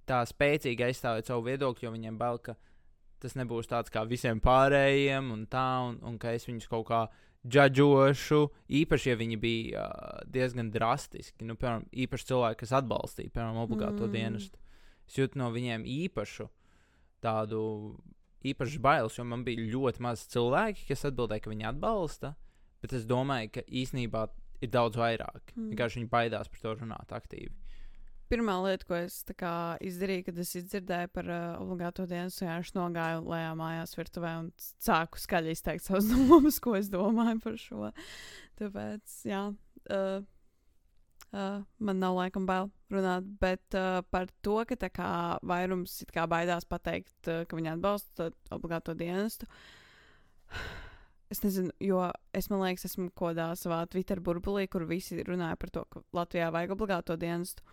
tā 0.10 0.24
spēcīgi 0.26 0.88
aizstāvēt 0.88 1.30
savu 1.30 1.46
viedokli, 1.52 1.86
jo 1.86 1.94
viņiem 1.94 2.18
bail, 2.18 2.42
ka 2.42 2.58
tas 3.22 3.36
nebūs 3.38 3.70
tāds 3.70 3.92
kā 3.94 4.04
visiem 4.08 4.42
pārējiem, 4.44 5.32
un 5.34 5.46
tā, 5.50 5.66
un, 5.90 5.98
un 6.06 6.18
ka 6.22 6.34
es 6.38 6.48
viņus 6.48 6.70
kaut 6.72 6.88
kā 6.90 7.02
džudžošu. 7.48 8.42
Īpaši, 8.82 9.10
ja 9.12 9.18
viņi 9.20 9.38
bija 9.42 9.86
uh, 9.88 10.22
diezgan 10.30 10.72
drastiski, 10.74 11.46
nu, 11.48 11.56
piemēram, 11.60 11.88
īpaši 12.06 12.30
cilvēki, 12.32 12.62
kas 12.64 12.76
atbalstīja, 12.82 13.34
piemēram, 13.34 13.62
obligāto 13.64 14.08
Mm. 14.08 14.14
dienestu. 14.14 14.60
Es 15.08 15.16
jūtu 15.16 15.40
no 15.40 15.52
viņiem 15.56 15.86
īpašu 15.88 16.50
tādu 17.24 17.62
īpašu 18.46 18.80
bailes, 18.84 19.16
jo 19.18 19.24
man 19.24 19.44
bija 19.44 19.64
ļoti 19.72 20.04
maz 20.04 20.26
cilvēki, 20.32 20.88
kas 20.90 21.08
atbildēja, 21.10 21.44
ka 21.44 21.50
viņi 21.54 21.70
atbalsta, 21.72 22.36
bet 22.82 22.94
es 22.94 23.06
domāju, 23.08 23.52
ka 23.56 23.62
īsnībā 23.66 24.28
ir 24.62 24.70
daudz 24.74 24.98
vairāk. 25.00 25.54
Mm. 25.56 25.72
Vienkārši 25.72 26.02
viņi 26.02 26.12
baidās 26.12 26.52
par 26.52 26.60
to 26.62 26.76
runāt 26.82 27.14
aktīvi. 27.16 27.54
Pirmā 28.28 28.58
lieta, 28.66 28.84
ko 28.84 28.96
es 29.00 29.22
kā 29.40 29.52
izdarīju, 29.88 30.26
kad 30.28 30.40
es 30.44 30.50
dzirdēju 30.56 31.12
par 31.16 31.30
uh, 31.32 31.44
obligāto 31.64 32.04
dienu, 32.10 32.34
vienkārši 32.34 32.74
nogāju 32.76 33.22
lejā 33.24 33.54
mājās 33.56 33.96
virtuvē 33.96 34.32
un 34.42 34.50
sāku 34.60 35.22
skaļi 35.24 35.54
izteikt 35.56 35.86
savas 35.86 36.10
domas, 36.12 36.58
ko 36.64 36.76
es 36.76 36.90
domāju 36.92 37.40
par 37.46 37.56
šo. 37.62 37.92
Tāpēc, 38.60 39.16
jā, 39.32 39.46
uh, 39.54 40.26
uh, 41.32 41.64
man 41.80 42.04
nav 42.04 42.18
laikam 42.20 42.50
bail 42.50 42.68
runāt, 42.92 43.32
bet 43.40 43.80
uh, 43.80 44.02
par 44.12 44.28
to, 44.44 44.60
ka 44.68 44.76
tā 44.80 44.92
kā 44.92 45.10
vairums 45.48 46.02
it 46.04 46.12
kā 46.16 46.28
baidās 46.28 46.68
pateikt, 46.68 47.16
uh, 47.32 47.46
ka 47.48 47.60
viņi 47.60 47.74
atbalsta 47.78 48.32
obligāto 48.52 48.96
dienestu. 48.98 49.48
Es 51.32 51.44
nezinu, 51.44 51.74
jo 51.84 52.06
es 52.36 52.48
man 52.52 52.64
liekas, 52.64 52.88
esmu 52.88 53.10
kādā 53.16 53.50
savā 53.60 53.82
Twitter 53.92 54.20
burbulī, 54.24 54.68
kur 54.72 54.88
visi 54.88 55.24
runāja 55.28 55.58
par 55.60 55.72
to, 55.76 55.84
ka 55.92 56.04
Latvijā 56.16 56.52
vajag 56.56 56.76
obligāto 56.76 57.20
dienestu. 57.20 57.64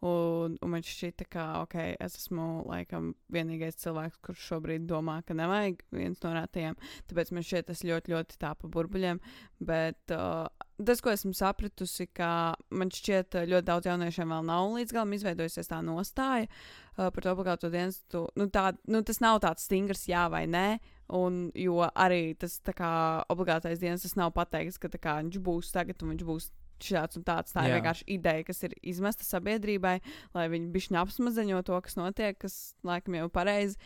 Un, 0.00 0.54
un 0.64 0.70
man 0.72 0.80
šķita, 0.80 1.26
ka 1.28 1.42
ok, 1.60 1.74
es 2.00 2.14
esmu 2.16 2.62
laikam 2.64 3.10
vienīgais 3.32 3.76
cilvēks, 3.82 4.16
kurš 4.24 4.46
šobrīd 4.48 4.86
domā, 4.88 5.18
ka 5.28 5.36
nevajag 5.36 5.82
viens 5.92 6.22
no 6.24 6.30
rētajiem. 6.32 6.78
Tāpēc 7.10 7.32
man 7.36 7.44
šķiet, 7.44 7.66
tas 7.68 7.84
ļoti, 7.84 8.14
ļoti 8.14 8.38
tā 8.40 8.54
pa 8.56 8.70
burbuļiem. 8.72 9.20
Bet 9.60 10.14
uh, 10.16 10.48
tas, 10.80 11.02
ko 11.04 11.12
esmu 11.12 11.34
sapratusi, 11.36 12.06
ka 12.16 12.30
man 12.72 12.92
šķiet, 12.96 13.36
uh, 13.42 13.50
ļoti 13.52 13.68
daudz 13.68 13.90
jauniešiem 13.90 14.32
vēl 14.32 14.46
nav 14.48 14.70
līdz 14.78 14.96
galam 14.96 15.12
izveidojusies 15.18 15.68
tā 15.68 15.82
nostāja 15.84 16.48
uh, 16.48 17.10
par 17.10 17.20
to 17.20 17.34
obligāto 17.36 17.68
dienestu. 17.68 18.24
Nu, 18.40 18.48
tā, 18.48 18.70
nu, 18.88 19.04
tas 19.04 19.20
nav 19.20 19.42
tāds 19.44 19.68
stingrs 19.68 20.06
jā 20.08 20.24
vai 20.32 20.46
nē. 20.48 20.80
Un, 21.20 21.50
jo 21.58 21.82
arī 21.92 22.38
tas 22.40 22.56
kā 22.72 22.94
obligātais 23.28 23.82
dienas, 23.82 24.06
tas 24.06 24.16
nav 24.16 24.32
pateikts, 24.32 24.80
ka 24.80 24.88
kā, 24.96 25.18
viņš 25.20 25.40
būs 25.44 25.74
tagad 25.74 26.00
un 26.06 26.14
viņš 26.14 26.26
būs 26.28 26.50
šāds 26.86 27.16
un 27.20 27.24
tāds. 27.24 27.52
Tā 27.52 27.64
ir 27.66 27.74
Jā. 27.74 27.80
vienkārši 27.80 28.04
ideja, 28.16 28.44
kas 28.44 28.62
ir 28.66 28.74
izmesta 28.82 29.24
sabiedrībai, 29.24 30.00
lai 30.34 30.48
viņi 30.48 30.72
bišķi 30.74 30.96
apsmazaņo 31.02 31.62
to, 31.64 31.80
kas 31.86 31.96
notiek, 31.96 32.38
kas 32.38 32.74
laikam 32.84 33.14
jau 33.14 33.28
pareizi. 33.28 33.76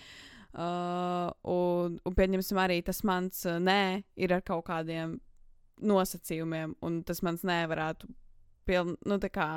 Uh, 0.54 1.32
un, 1.50 1.96
un 2.06 2.14
pieņemsim 2.14 2.58
arī 2.62 2.76
tas 2.86 3.00
mans 3.02 3.40
uh, 3.50 3.56
nē, 3.58 4.04
ir 4.22 4.32
ar 4.36 4.42
kaut 4.46 4.66
kādiem 4.68 5.16
nosacījumiem, 5.82 6.76
un 6.86 7.00
tas 7.02 7.22
mans 7.26 7.42
nē 7.42 7.64
varētu 7.70 8.06
piln, 8.68 8.94
nu, 9.04 9.18
kā 9.34 9.48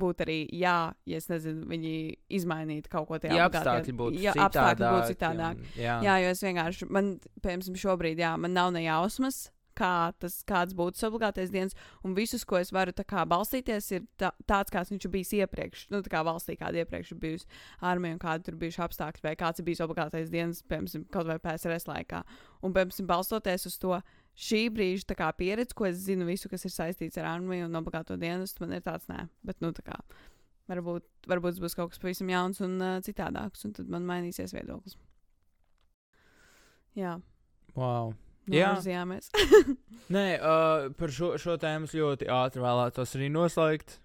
būt 0.00 0.22
arī 0.22 0.36
jā, 0.54 0.76
ja 1.10 1.18
es 1.18 1.26
nezinu, 1.26 1.64
viņi 1.66 1.92
izmainītu 2.38 2.88
kaut 2.92 3.08
ko 3.08 3.18
Ja 3.18 3.48
obligātajā- 3.48 3.48
apstākļi 3.50 3.94
būtu 3.98 4.20
ja 4.22 4.32
citādāki. 4.36 4.46
apstākļi 4.46 4.90
būtu 4.94 5.14
citādāk. 5.16 5.56
un- 5.58 5.82
Jā, 5.82 5.96
Jā, 6.06 6.14
jo 6.22 6.28
es 6.30 6.42
vienkārši, 6.46 6.90
man, 6.90 7.08
piemēram, 7.42 7.80
šobrīd, 7.82 8.18
jā, 8.22 8.38
man 8.38 8.52
nav 8.54 8.70
ne 8.72 8.84
jausmas, 8.86 9.50
kā 9.78 10.12
tas, 10.20 10.40
kāds 10.46 10.74
būtu 10.76 11.02
obligātais 11.08 11.52
dienas, 11.52 11.76
un 12.06 12.14
visus, 12.16 12.44
ko 12.44 12.58
es 12.60 12.72
varu 12.74 12.94
kā 13.00 13.24
balstīties, 13.28 13.90
ir 13.96 14.06
tā, 14.20 14.32
tāds, 14.48 14.72
kāds 14.72 14.92
viņš 14.92 15.08
bijis 15.12 15.32
iepriekš, 15.40 15.86
nu, 15.90 16.02
tā 16.04 16.12
kā 16.12 16.22
valstī, 16.26 16.56
kāda 16.60 16.82
iepriekš 16.82 17.12
ir 17.14 17.20
bijusi 17.22 17.48
armija, 17.80 18.16
un 18.16 18.22
kādi 18.22 18.46
tur 18.46 18.58
bijuši 18.60 18.82
apstākļi, 18.86 19.24
vai 19.24 19.34
kāds 19.40 19.60
ir 19.60 19.68
bijis 19.68 19.82
obligātais 19.84 20.32
dienas, 20.32 20.62
piemēram, 20.68 21.06
kaut 21.14 21.28
vai 21.30 21.38
PSRS 21.42 21.88
laikā. 21.90 22.22
Un, 22.60 22.74
piemēram, 22.76 23.08
balstoties 23.10 23.68
uz 23.70 23.78
to 23.80 23.98
šī 24.40 24.64
brīža 24.74 25.16
kā 25.18 25.30
pieredzi, 25.36 25.76
ko 25.76 25.88
es 25.88 26.00
zinu, 26.04 26.28
visu, 26.28 26.50
kas 26.52 26.64
ir 26.66 26.74
saistīts 26.74 27.20
ar 27.20 27.30
armiju 27.34 27.68
un 27.68 27.80
obligāto 27.80 28.16
dienestu, 28.20 28.64
man 28.64 28.76
ir 28.78 28.84
tāds, 28.86 29.08
nē, 29.10 29.26
bet, 29.46 29.60
nu, 29.64 29.72
tā 29.76 29.86
kā. 29.86 30.00
Varbūt, 30.70 31.06
varbūt 31.26 31.58
būs 31.58 31.74
kaut 31.74 31.90
kas 31.90 31.98
pavisam 31.98 32.30
jauns 32.30 32.60
un 32.62 32.76
uh, 32.78 32.98
citādāks, 33.02 33.64
un 33.66 33.74
tad 33.74 33.90
man 33.90 34.06
mainīsies 34.06 34.54
viedoklis. 34.54 34.94
Jā, 36.98 37.18
wow. 37.74 38.14
Jā. 38.56 38.72
novirzījāmies. 38.72 39.30
Nē, 40.16 40.26
uh, 40.38 40.90
par 40.98 41.14
šo, 41.14 41.34
šo 41.40 41.56
tēmu 41.60 41.86
es 41.88 41.94
ļoti 41.96 42.30
ātri 42.34 42.64
vēlētos 42.64 43.16
arī 43.18 43.30
noslēgt. 43.32 44.00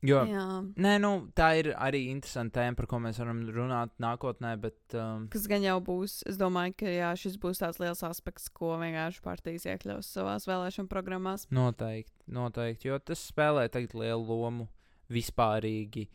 Jo, 0.00 0.22
Jā. 0.24 0.44
nē, 0.80 0.94
nu, 1.02 1.10
tā 1.36 1.50
ir 1.60 1.66
arī 1.76 2.06
interesanta 2.08 2.62
tēma, 2.62 2.72
par 2.78 2.86
ko 2.88 3.00
mēs 3.04 3.18
varam 3.20 3.42
runāt 3.52 3.90
nākotnē, 4.00 4.54
bet 4.62 4.94
um, 4.96 5.26
Kas 5.28 5.44
gan 5.50 5.60
jau 5.60 5.74
būs, 5.84 6.22
es 6.30 6.38
domāju, 6.40 6.72
ka 6.80 6.88
jā, 6.88 7.10
šis 7.20 7.36
būs 7.42 7.60
tāds 7.60 7.82
liels 7.82 8.00
aspekts, 8.08 8.48
ko 8.48 8.78
vienkārši 8.80 9.20
partijas 9.20 9.68
iekļaus 9.68 10.08
savās 10.16 10.48
vēlēšanu 10.48 10.88
programmās. 10.88 11.44
noteikti, 11.52 12.16
noteikti, 12.32 12.88
jo 12.88 12.96
tas 13.04 13.26
spēlē 13.28 13.66
tagad 13.68 13.92
lielu 14.00 14.24
lomu 14.24 14.70
vispārīgi. 15.12 16.06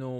Nu, 0.00 0.12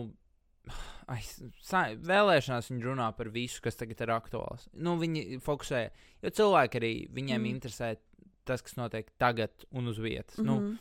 ai, 1.11 1.21
sa, 1.65 1.85
vēlēšanās 1.97 2.71
viņi 2.71 2.87
runā 2.87 3.09
par 3.17 3.31
visu, 3.35 3.63
kas 3.65 3.79
tagad 3.81 4.03
ir 4.05 4.13
aktuāls. 4.15 4.69
Nu, 4.75 4.97
viņi 5.01 5.41
fokusē, 5.45 5.83
jo 6.23 6.33
cilvēki 6.41 6.81
arī 6.81 6.93
viņiem 7.17 7.41
Mm. 7.41 7.51
interesē 7.55 7.97
tas, 8.45 8.63
kas 8.63 8.77
notiek 8.77 9.11
tagad 9.19 9.51
un 9.71 9.89
uz 9.89 9.99
vietas. 9.99 10.39
Mm. 10.39 10.47
-hmm. 10.47 10.47
nu, 10.47 10.79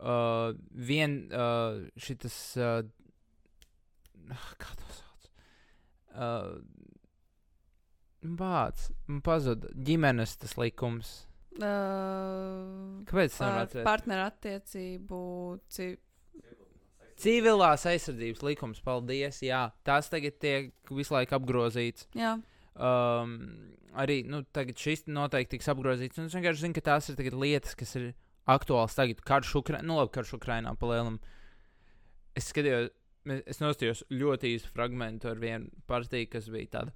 uh, 0.00 0.54
vien 0.72 1.28
uh, 1.32 1.86
šitas, 1.96 2.56
uh, 2.56 2.82
kā 4.58 4.74
to 4.76 4.92
sauc? 4.92 5.30
Uh, 6.14 6.60
Bācis, 8.22 8.90
man 9.06 9.20
pazuda 9.22 9.70
ģimenes 9.74 10.36
tas 10.36 10.56
likums. 10.58 11.28
Uh, 11.58 13.02
Kāpēc 13.06 13.36
tas 13.38 13.74
par 13.84 14.06
nevar 14.06 14.32
atcerēties? 14.32 15.98
Civilās 17.18 17.86
aizsardzības 17.90 18.44
likums, 18.46 18.80
paldies. 18.84 19.42
Jā, 19.42 19.72
tās 19.84 20.08
tagad 20.12 20.38
tiek 20.38 20.72
visu 20.94 21.14
laiku 21.16 21.34
apgrozīts. 21.38 22.06
Jā, 22.14 22.36
Um, 22.78 23.32
arī 23.98 24.20
nu, 24.30 24.44
tagad 24.54 24.78
šis 24.78 25.08
noteikti 25.10 25.56
tiks 25.56 25.66
apgrozīts. 25.72 26.18
Un 26.20 26.28
es 26.28 26.36
vienkārši 26.36 26.62
zinu, 26.62 26.76
ka 26.76 26.84
tās 26.92 27.08
ir 27.10 27.34
lietas, 27.34 27.74
kas 27.78 27.96
ir 27.98 28.12
aktuāls 28.48 28.94
tagad. 28.94 29.18
Karš 29.26 29.56
Ukrainā, 29.58 29.82
nu 29.82 29.96
labi, 29.98 30.12
karš 30.14 30.36
Ukrainā 30.38 30.76
palielam. 30.78 31.18
Es 32.38 32.52
skatījos, 32.52 32.92
es 33.50 33.58
nostājos 33.58 34.04
ļoti 34.14 34.54
īstu 34.54 34.70
fragment 34.70 35.26
ar 35.26 35.42
vienu 35.42 35.72
partiju, 35.90 36.30
kas 36.36 36.46
bija 36.54 36.70
tāda. 36.76 36.94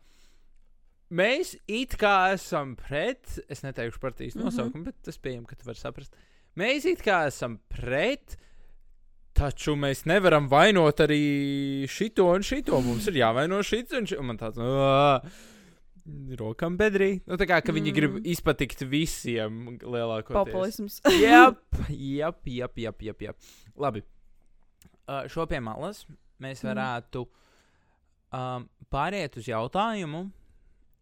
Mēs 1.13 1.57
it 1.69 1.99
kā 2.01 2.33
esam 2.37 2.77
pret, 2.79 3.41
es 3.51 3.65
neteikšu 3.67 4.01
partijas 4.01 4.37
Mhm. 4.37 4.45
nosaukumu, 4.45 4.85
mm 4.85 4.87
-hmm. 4.87 5.03
bet 5.03 5.09
es 5.09 5.19
pieņemu, 5.19 5.47
ka 5.47 5.57
tu 5.57 5.67
vari 5.67 5.79
saprast. 5.79 6.15
mēs 6.57 6.85
it 6.87 7.03
kā 7.03 7.27
esam 7.27 7.59
pret, 7.69 8.37
taču 9.35 9.75
mēs 9.77 10.05
nevaram 10.07 10.49
vainot 10.53 11.01
arī 11.05 11.87
šito 11.89 12.27
un 12.35 12.43
šito. 12.47 12.81
Mums 12.85 13.07
ir 13.09 13.15
jāvaino 13.23 13.63
šis 13.65 13.93
un 13.99 14.07
šis. 14.07 14.21
Man 14.23 14.39
tāds- 14.39 14.59
rokam 16.41 16.77
bedrī. 16.79 17.21
Nu, 17.27 17.37
tā 17.39 17.47
kā 17.47 17.61
ka 17.63 17.73
viņi 17.73 17.91
Mm. 17.93 17.95
grib 17.95 18.17
izpatikt 18.27 18.83
visiem 18.91 19.79
lielākoties. 19.79 20.35
Populisms. 20.35 21.01
Jā, 21.21 21.55
jā, 21.91 22.33
jā, 22.45 22.69
jā, 22.77 22.93
jā, 22.99 23.15
jā. 23.21 23.33
Labi. 23.79 24.03
Uh, 25.09 25.27
šo 25.29 25.47
pie 25.49 25.61
malas 25.61 26.05
mēs 26.41 26.63
Mhm. 26.63 26.69
varētu 26.73 27.27
um, 28.33 28.69
pāriet 28.91 29.37
uz 29.37 29.45
jautājumu, 29.47 30.31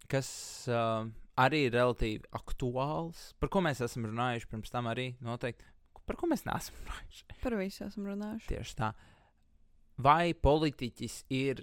kas 0.08 0.66
uh, 0.68 1.06
arī 1.38 1.66
ir 1.68 1.72
relatīvi 1.72 2.24
aktuāls, 2.34 3.32
par 3.40 3.48
ko 3.48 3.60
mēs 3.60 3.80
esam 3.80 4.04
runājuši 4.04 4.48
pirms 4.50 4.70
tam 4.70 4.84
arī 4.90 5.14
noteikti. 5.22 5.62
Par 6.10 6.18
ko 6.18 6.26
mēs 6.26 6.42
neesam 6.42 6.74
runājuši? 6.82 7.26
Par 7.38 7.54
visu 7.60 7.84
esam 7.86 8.06
runājuši. 8.10 8.48
Tieši 8.50 8.72
tā. 8.80 8.88
Vai 10.02 10.32
politiķis 10.34 11.20
ir 11.38 11.60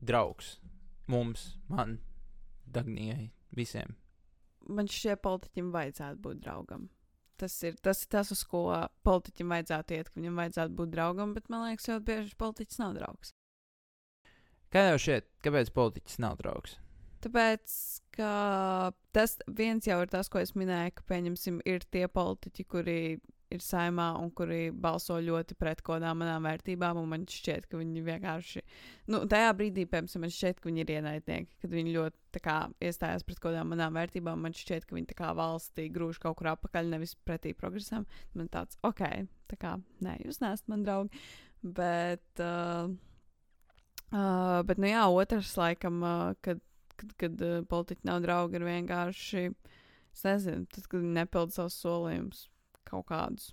draugs 0.00 0.54
mums, 1.12 1.50
man, 1.68 1.98
Dagnijai, 2.64 3.26
visiem? 3.52 3.98
Man 4.64 4.88
šķiet, 4.88 5.20
politiķim 5.20 5.68
vajadzētu 5.74 6.22
būt 6.24 6.40
draugam. 6.40 6.86
Tas 7.36 7.58
ir 7.68 7.76
tas, 7.84 8.00
ir 8.06 8.12
tas 8.14 8.32
uz 8.32 8.46
ko 8.48 8.62
politiķim 9.04 9.52
vajadzētu 9.52 9.98
iet, 9.98 10.08
ka 10.08 10.20
viņam 10.22 10.40
vajadzētu 10.40 10.78
būt 10.78 10.94
draugam, 10.94 11.34
bet 11.36 11.52
man 11.52 11.66
liekas, 11.66 11.90
ļoti 11.90 12.06
bieži 12.08 12.38
politiķis 12.40 12.80
nav 12.80 12.96
draugs. 12.96 13.34
Kā 14.72 14.88
jau 14.88 14.96
šeit, 15.10 15.28
kāpēc 15.44 15.74
politiķis 15.74 16.16
nav 16.24 16.38
draugs? 16.40 16.78
Tāpēc, 17.26 17.76
ka 18.16 18.32
tas 19.16 19.36
viens 19.60 19.84
jau 19.88 20.00
ir 20.00 20.10
tas, 20.12 20.32
ko 20.32 20.40
es 20.40 20.54
minēju, 20.56 20.96
ka, 20.96 21.06
pieņemsim, 21.12 21.60
ir 21.68 21.84
tie 21.92 22.06
politiķi, 22.08 22.66
kuri 22.72 22.98
ir 23.56 23.62
saimā 23.64 24.08
un 24.20 24.30
kuri 24.36 24.68
balso 24.70 25.16
ļoti 25.22 25.56
pret 25.58 25.82
kaut 25.82 25.98
kādām 25.98 26.20
manām 26.22 26.48
vērtībām, 26.48 26.98
un 27.00 27.08
man 27.12 27.24
šķiet, 27.30 27.68
ka 27.70 27.78
viņi 27.80 28.02
vienkārši, 28.08 28.64
nu, 29.14 29.22
tajā 29.30 29.52
brīdī, 29.58 29.86
piemēram, 29.90 30.24
man 30.24 30.34
šķiet, 30.34 30.60
ka 30.60 30.70
viņi 30.70 30.84
ir 30.84 30.92
ienaidnieki, 30.96 31.58
kad 31.62 31.76
viņi 31.76 31.94
ļoti, 31.96 32.42
kā, 32.44 32.58
iestājās 32.84 33.26
pret 33.26 33.40
kaut 33.40 33.52
kādām 33.52 33.72
manām 33.74 33.96
vērtībām, 33.98 34.44
man 34.46 34.56
šķiet, 34.58 34.88
ka 34.88 34.98
viņi 34.98 35.16
kā 35.18 35.32
valstī 35.38 35.88
grūž 35.94 36.20
kaut 36.22 36.38
kur 36.40 36.52
apakaļ, 36.54 36.92
nevis 36.96 37.16
pretī 37.26 37.54
progresam. 37.56 38.06
Man 38.34 38.52
tāds, 38.52 38.78
ok, 38.86 39.02
tā 39.50 39.58
kā, 39.60 39.78
nē, 40.04 40.18
jūs 40.26 40.42
neesat 40.44 40.70
man 40.72 40.86
draugi, 40.86 41.24
bet, 41.64 42.26
uh, 42.42 42.92
uh, 44.12 44.60
bet, 44.66 44.78
nu 44.78 44.92
jā, 44.92 45.08
otrs, 45.22 45.56
laikam, 45.60 46.02
uh, 46.04 46.38
kad 46.44 46.62
kad, 46.96 47.14
kad 47.18 47.42
uh, 47.42 47.62
politiķi 47.68 48.06
nav 48.08 48.22
draugi, 48.24 48.58
ir 48.58 48.66
vienkārši, 48.68 49.44
es 50.14 50.26
nezinu, 50.26 50.66
tad, 50.70 50.86
kad 50.86 51.00
viņi 51.00 51.16
nepilda 51.18 51.56
savus 51.56 51.78
solījumus 51.82 52.44
kaut 52.88 53.06
kādus. 53.10 53.52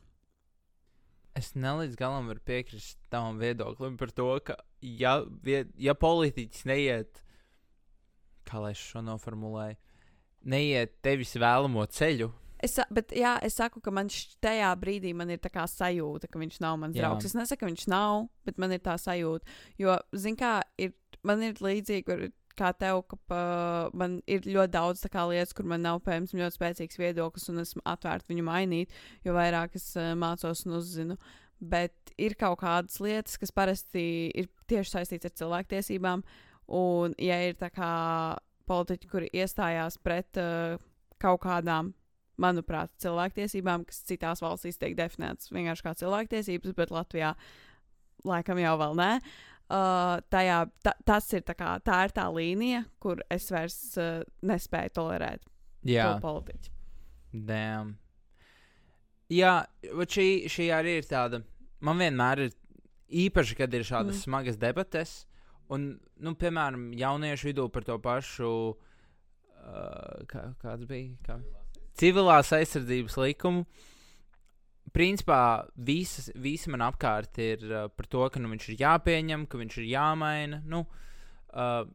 Es 1.37 1.53
nelīdz 1.55 1.95
galam 1.99 2.27
varu 2.27 2.43
piekrist 2.43 2.99
tavam 3.11 3.39
viedoklim 3.39 3.95
par 3.99 4.11
to, 4.11 4.27
ka, 4.43 4.57
ja, 4.83 5.21
ja 5.79 5.95
politiķis 5.95 6.67
neiet, 6.67 7.23
kā 8.47 8.59
lai 8.59 8.73
es 8.75 8.83
šo 8.83 9.03
noformulēju, 9.05 9.79
neiet 10.51 10.97
tevis 11.05 11.37
vēlamo 11.39 11.85
ceļu, 11.87 12.31
Es, 12.61 12.75
bet, 12.93 13.09
jā, 13.17 13.35
es 13.41 13.55
saku, 13.57 13.81
ka 13.81 13.89
man 13.93 14.09
tajā 14.43 14.69
brīdī 14.77 15.15
man 15.17 15.31
ir 15.33 15.39
tā 15.41 15.49
kā 15.49 15.63
sajūta, 15.69 16.29
ka 16.29 16.37
viņš 16.37 16.59
nav 16.61 16.77
mans 16.77 16.97
Jā. 16.97 17.07
draugs. 17.07 17.25
Es 17.25 17.33
nesaku, 17.33 17.63
ka 17.63 17.69
viņš 17.71 17.85
nav, 17.89 18.27
bet 18.45 18.59
man 18.61 18.75
ir 18.75 18.83
tā 18.85 18.93
sajūta. 19.01 19.49
Jo, 19.81 19.97
zin 20.13 20.37
kā, 20.37 20.59
ir, 20.77 20.93
man 21.25 21.41
ir 21.45 21.57
līdzīgi 21.57 22.13
ar, 22.13 22.27
kā 22.57 22.71
tev, 22.77 23.03
ka 23.09 23.17
pa, 23.29 23.41
man 23.97 24.19
ir 24.29 24.45
ļoti 24.45 24.73
daudz 24.73 25.03
lietas, 25.05 25.53
kur 25.55 25.67
man 25.69 25.83
nav, 25.85 26.01
piemēram, 26.05 26.27
ļoti 26.41 26.57
spēcīgs 26.57 26.99
viedoklis, 26.99 27.47
un 27.51 27.63
esmu 27.63 27.83
atvērta 27.87 28.31
viņu 28.31 28.45
mainīt, 28.47 28.93
jo 29.25 29.35
vairāk 29.37 29.75
es 29.79 29.91
uh, 29.97 30.13
mācos 30.17 30.65
un 30.67 30.77
uzzinu. 30.79 31.17
Bet 31.61 32.13
ir 32.17 32.35
kaut 32.39 32.59
kādas 32.63 32.97
lietas, 33.03 33.37
kas 33.37 33.53
parasti 33.53 34.03
ir 34.33 34.49
tieši 34.71 34.95
saistītas 34.95 35.29
ar 35.29 35.37
cilvēktiesībām, 35.43 36.23
un 36.73 37.13
ja 37.21 37.37
ir 37.45 37.59
tā 37.59 37.69
kā 37.73 37.91
politiķi, 38.69 39.11
kuri 39.11 39.29
iestājās 39.35 39.99
pret 40.01 40.39
uh, 40.41 40.79
kaut 41.21 41.43
kādām 41.45 41.93
manuprāt, 42.41 42.89
cilvēktiesībām, 43.03 43.85
kas 43.85 44.01
citās 44.07 44.41
valstīs 44.41 44.79
tiek 44.81 44.95
definētas 44.97 45.51
vienkārši 45.53 45.85
kā 45.85 45.93
cilvēktiesības, 45.99 46.73
bet 46.73 46.93
Latvijā 46.95 47.35
laikam 48.25 48.57
jau 48.61 48.73
vēl 48.81 48.97
nē. 48.97 49.13
Uh, 49.21 49.50
tajā, 50.33 50.57
ta, 50.83 50.93
tas 51.07 51.27
ir 51.33 51.43
tā, 51.47 51.55
kā, 51.57 51.75
tā 51.85 52.01
ir 52.07 52.13
tā 52.15 52.25
līnija, 52.33 52.83
kur 52.99 53.21
es 53.31 53.47
vairs 53.53 53.77
uh, 54.01 54.21
nespēju 54.43 54.93
tolerēt 54.97 55.43
jā, 55.87 56.09
to 56.11 56.21
politiķu. 56.25 56.73
damn. 57.47 57.97
Jā, 59.31 59.61
bet 59.95 60.11
šī, 60.11 60.27
šī 60.51 60.65
arī 60.75 60.97
ir 60.99 61.05
tāda, 61.07 61.39
man 61.79 62.01
vienmēr 62.03 62.45
ir 62.49 62.55
īpaši, 63.25 63.55
kad 63.61 63.73
ir 63.73 63.85
šādas 63.87 64.17
Mm. 64.17 64.23
smagas 64.25 64.57
debates, 64.59 65.13
un, 65.71 65.93
nu, 66.19 66.33
piemēram, 66.35 66.89
jauniešu 66.99 67.47
vidū 67.51 67.69
par 67.71 67.85
to 67.87 67.95
pašu, 68.03 68.51
uh, 68.75 70.25
kā, 70.27 70.49
kāds 70.59 70.83
bija, 70.89 71.15
kā? 71.23 71.39
civilās 71.95 72.51
aizsardzības 72.55 73.17
likumu. 73.23 73.65
Principā 74.91 75.63
visas, 75.75 76.31
visi 76.35 76.71
man 76.73 76.83
apkārt 76.83 77.39
ir 77.39 77.63
uh, 77.69 77.85
par 77.95 78.09
to, 78.11 78.25
ka 78.31 78.41
nu, 78.41 78.51
viņš 78.51 78.69
ir 78.69 78.81
jāpieņem, 78.81 79.45
ka 79.47 79.59
viņš 79.61 79.77
ir 79.79 79.87
jāmaina. 79.93 80.61
Nu, 80.67 80.83
uh, 80.83 81.85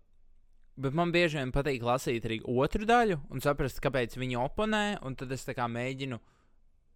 bet 0.76 0.96
man 0.96 1.12
bieži 1.12 1.40
vien 1.40 1.52
patīk 1.52 1.84
lasīt 1.84 2.28
arī 2.28 2.40
otru 2.44 2.88
daļu 2.88 3.20
un 3.32 3.44
saprast, 3.44 3.82
kāpēc 3.84 4.16
viņi 4.20 4.40
oponē. 4.40 4.86
un 5.04 5.16
Tad 5.16 5.32
es 5.36 5.44
mēģinu 5.46 6.20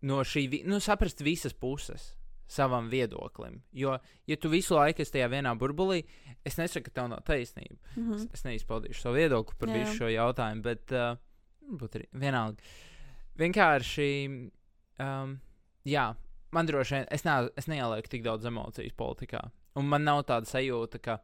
no 0.08 0.24
šī, 0.24 0.46
nu, 0.64 0.80
saprast 0.80 1.20
visas 1.24 1.52
puses 1.52 2.14
savam 2.50 2.88
viedoklim. 2.90 3.60
Jo, 3.72 3.98
ja 4.26 4.36
tu 4.36 4.50
visu 4.50 4.74
laiku 4.74 5.04
esi 5.04 5.14
tajā 5.14 5.28
vienā 5.30 5.52
burbulī, 5.58 6.00
es 6.46 6.56
nesaku, 6.58 6.88
ka 6.88 6.96
tev 6.98 7.10
nav 7.12 7.22
taisnība. 7.28 7.78
Mhm. 7.94 8.16
Es, 8.16 8.26
es 8.40 8.46
neizpaudīšu 8.46 9.04
savu 9.04 9.20
viedokli 9.20 9.58
par 9.60 9.70
visu 9.74 10.00
šo 10.00 10.10
jautājumu, 10.10 10.64
bet 10.64 10.96
uh, 10.96 11.14
vienalga. 12.10 12.72
Vienkārši, 13.40 14.10
um, 15.00 15.36
jā, 15.88 16.10
man 16.54 16.68
droši 16.68 16.96
vien, 16.96 17.08
es, 17.14 17.24
ne, 17.26 17.36
es 17.58 17.68
neielieku 17.70 18.12
tik 18.12 18.24
daudz 18.26 18.48
emociju 18.50 18.94
politikā. 18.98 19.42
Un 19.78 19.86
man 19.90 20.04
nav 20.06 20.24
tāda 20.28 20.48
sajūta, 20.50 21.00
ka, 21.02 21.18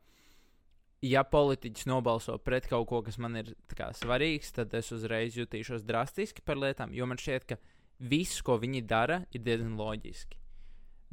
ja 1.05 1.25
politiķis 1.27 1.89
nobalso 1.91 2.37
pret 2.39 2.69
kaut 2.71 2.87
ko, 2.91 3.03
kas 3.07 3.19
man 3.23 3.39
ir 3.41 3.55
kā, 3.77 3.91
svarīgs, 3.97 4.55
tad 4.57 4.75
es 4.79 4.93
uzreiz 4.95 5.37
jutīšos 5.39 5.87
drastiski 5.87 6.45
par 6.47 6.61
lietām, 6.63 6.95
jo 6.95 7.09
man 7.09 7.21
šķiet, 7.21 7.49
ka 7.51 7.59
viss, 7.99 8.43
ko 8.45 8.59
viņi 8.63 8.85
dara, 8.87 9.23
ir 9.35 9.43
diezgan 9.45 9.77
loģiski. 9.79 10.39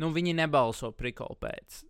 Nu, 0.02 0.10
viņi 0.14 0.34
nebalso 0.36 0.90
prikolu 0.96 1.38
pēc. 1.42 1.84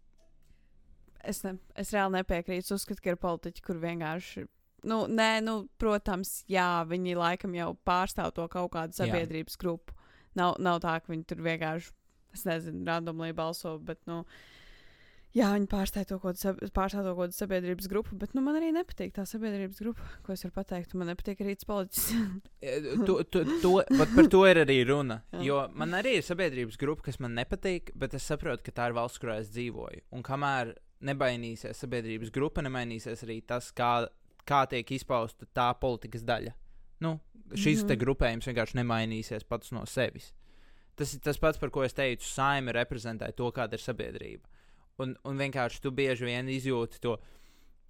Es, 1.24 1.39
ne, 1.46 1.56
es 1.80 1.94
reāli 1.96 2.20
nepiekrītu. 2.20 2.66
Es 2.66 2.76
uzskatu, 2.76 3.00
ka 3.04 3.13
ir 3.13 3.20
politiķi, 3.22 3.63
kur 3.63 3.80
vienkārši. 3.80 4.44
Nu, 4.92 5.06
nē, 5.08 5.38
nu, 5.46 5.62
protams, 5.80 6.42
jā, 6.52 6.84
viņi 6.88 7.16
laikam 7.16 7.54
jau 7.56 7.70
pārstāv 7.88 8.34
to 8.36 8.50
kaut 8.52 8.74
kādu 8.74 8.92
Jā. 8.92 9.06
sabiedrības 9.06 9.56
grupu. 9.60 9.96
Nav, 10.39 10.58
nav 10.63 10.82
tā, 10.84 10.98
ka 11.02 11.13
viņi 11.13 11.30
tur 11.30 11.43
vienkārši, 11.46 11.93
es 12.34 12.43
nezinu, 12.50 12.84
randomly 12.88 13.34
balso, 13.38 13.76
bet, 13.86 14.00
nu, 14.10 14.24
jā, 15.36 15.52
viņi 15.54 15.67
pārstāv 15.69 16.08
to 16.10 16.17
kādu, 16.24 17.30
sabiedrības 17.38 17.89
grupu, 17.91 18.17
bet, 18.19 18.34
nu, 18.38 18.41
man 18.46 18.58
arī 18.60 18.72
nepatīk 18.74 19.13
tā 19.15 19.26
sabiedrības 19.30 19.82
grupa, 19.84 20.08
ko 20.26 20.34
es 20.34 20.46
varu 20.46 20.56
pateikt. 20.56 20.96
Man 20.98 21.12
nepatīk 21.12 21.43
arī 21.46 21.58
tas 21.58 21.69
politiķis. 21.69 22.08
E, 22.63 22.78
to, 23.04 23.17
to, 23.28 23.43
to, 23.60 23.74
par 24.00 24.30
to 24.32 24.41
ir 24.48 24.62
arī 24.62 24.78
runa. 24.88 25.17
Jo 25.43 25.65
man 25.76 25.98
arī 25.98 26.15
ir 26.22 26.24
sabiedrības 26.24 26.78
grupa, 26.80 27.10
kas 27.10 27.19
man 27.19 27.36
nepatīk, 27.36 27.91
bet 28.00 28.15
es 28.15 28.24
saprotu, 28.30 28.63
ka 28.63 28.76
tā 28.78 28.88
ir 28.88 28.96
valsts, 28.96 29.19
kurā 29.19 29.41
es 29.41 29.52
dzīvoju. 29.52 30.06
Un 30.15 30.24
kamēr 30.24 30.72
nemainīsies 31.04 31.84
sabiedrības 31.84 32.32
grupa, 32.34 32.63
nemainīsies 32.63 33.26
arī 33.28 33.41
tas, 33.48 33.69
kā, 33.76 34.06
kā 34.48 34.63
tiek 34.72 34.96
izpausta 34.96 35.48
tā 35.52 35.69
politikas 35.80 36.24
daļa. 36.28 36.56
Nu, 36.99 37.19
šis 37.53 37.84
mm. 37.84 37.89
-hmm. 37.89 37.99
grupējums 38.06 38.47
vienkārši 38.47 38.77
nemainīsies 38.82 39.47
pats 39.47 39.71
no 39.71 39.86
sevis. 39.86 40.34
Tas 40.95 41.13
ir 41.13 41.19
tas 41.19 41.38
pats, 41.38 41.58
par 41.58 41.69
ko 41.69 41.84
es 41.84 41.93
teicu, 41.93 42.25
saime 42.25 42.71
reprezentē 42.71 43.32
to, 43.34 43.49
kāda 43.51 43.73
ir 43.73 43.82
sabiedrība. 43.82 44.49
Un, 45.01 45.15
un 45.25 45.38
vienkārši 45.38 45.82
tu 45.82 45.91
bieži 45.91 46.25
vien 46.25 46.47
izjūti 46.47 46.99
to, 47.01 47.17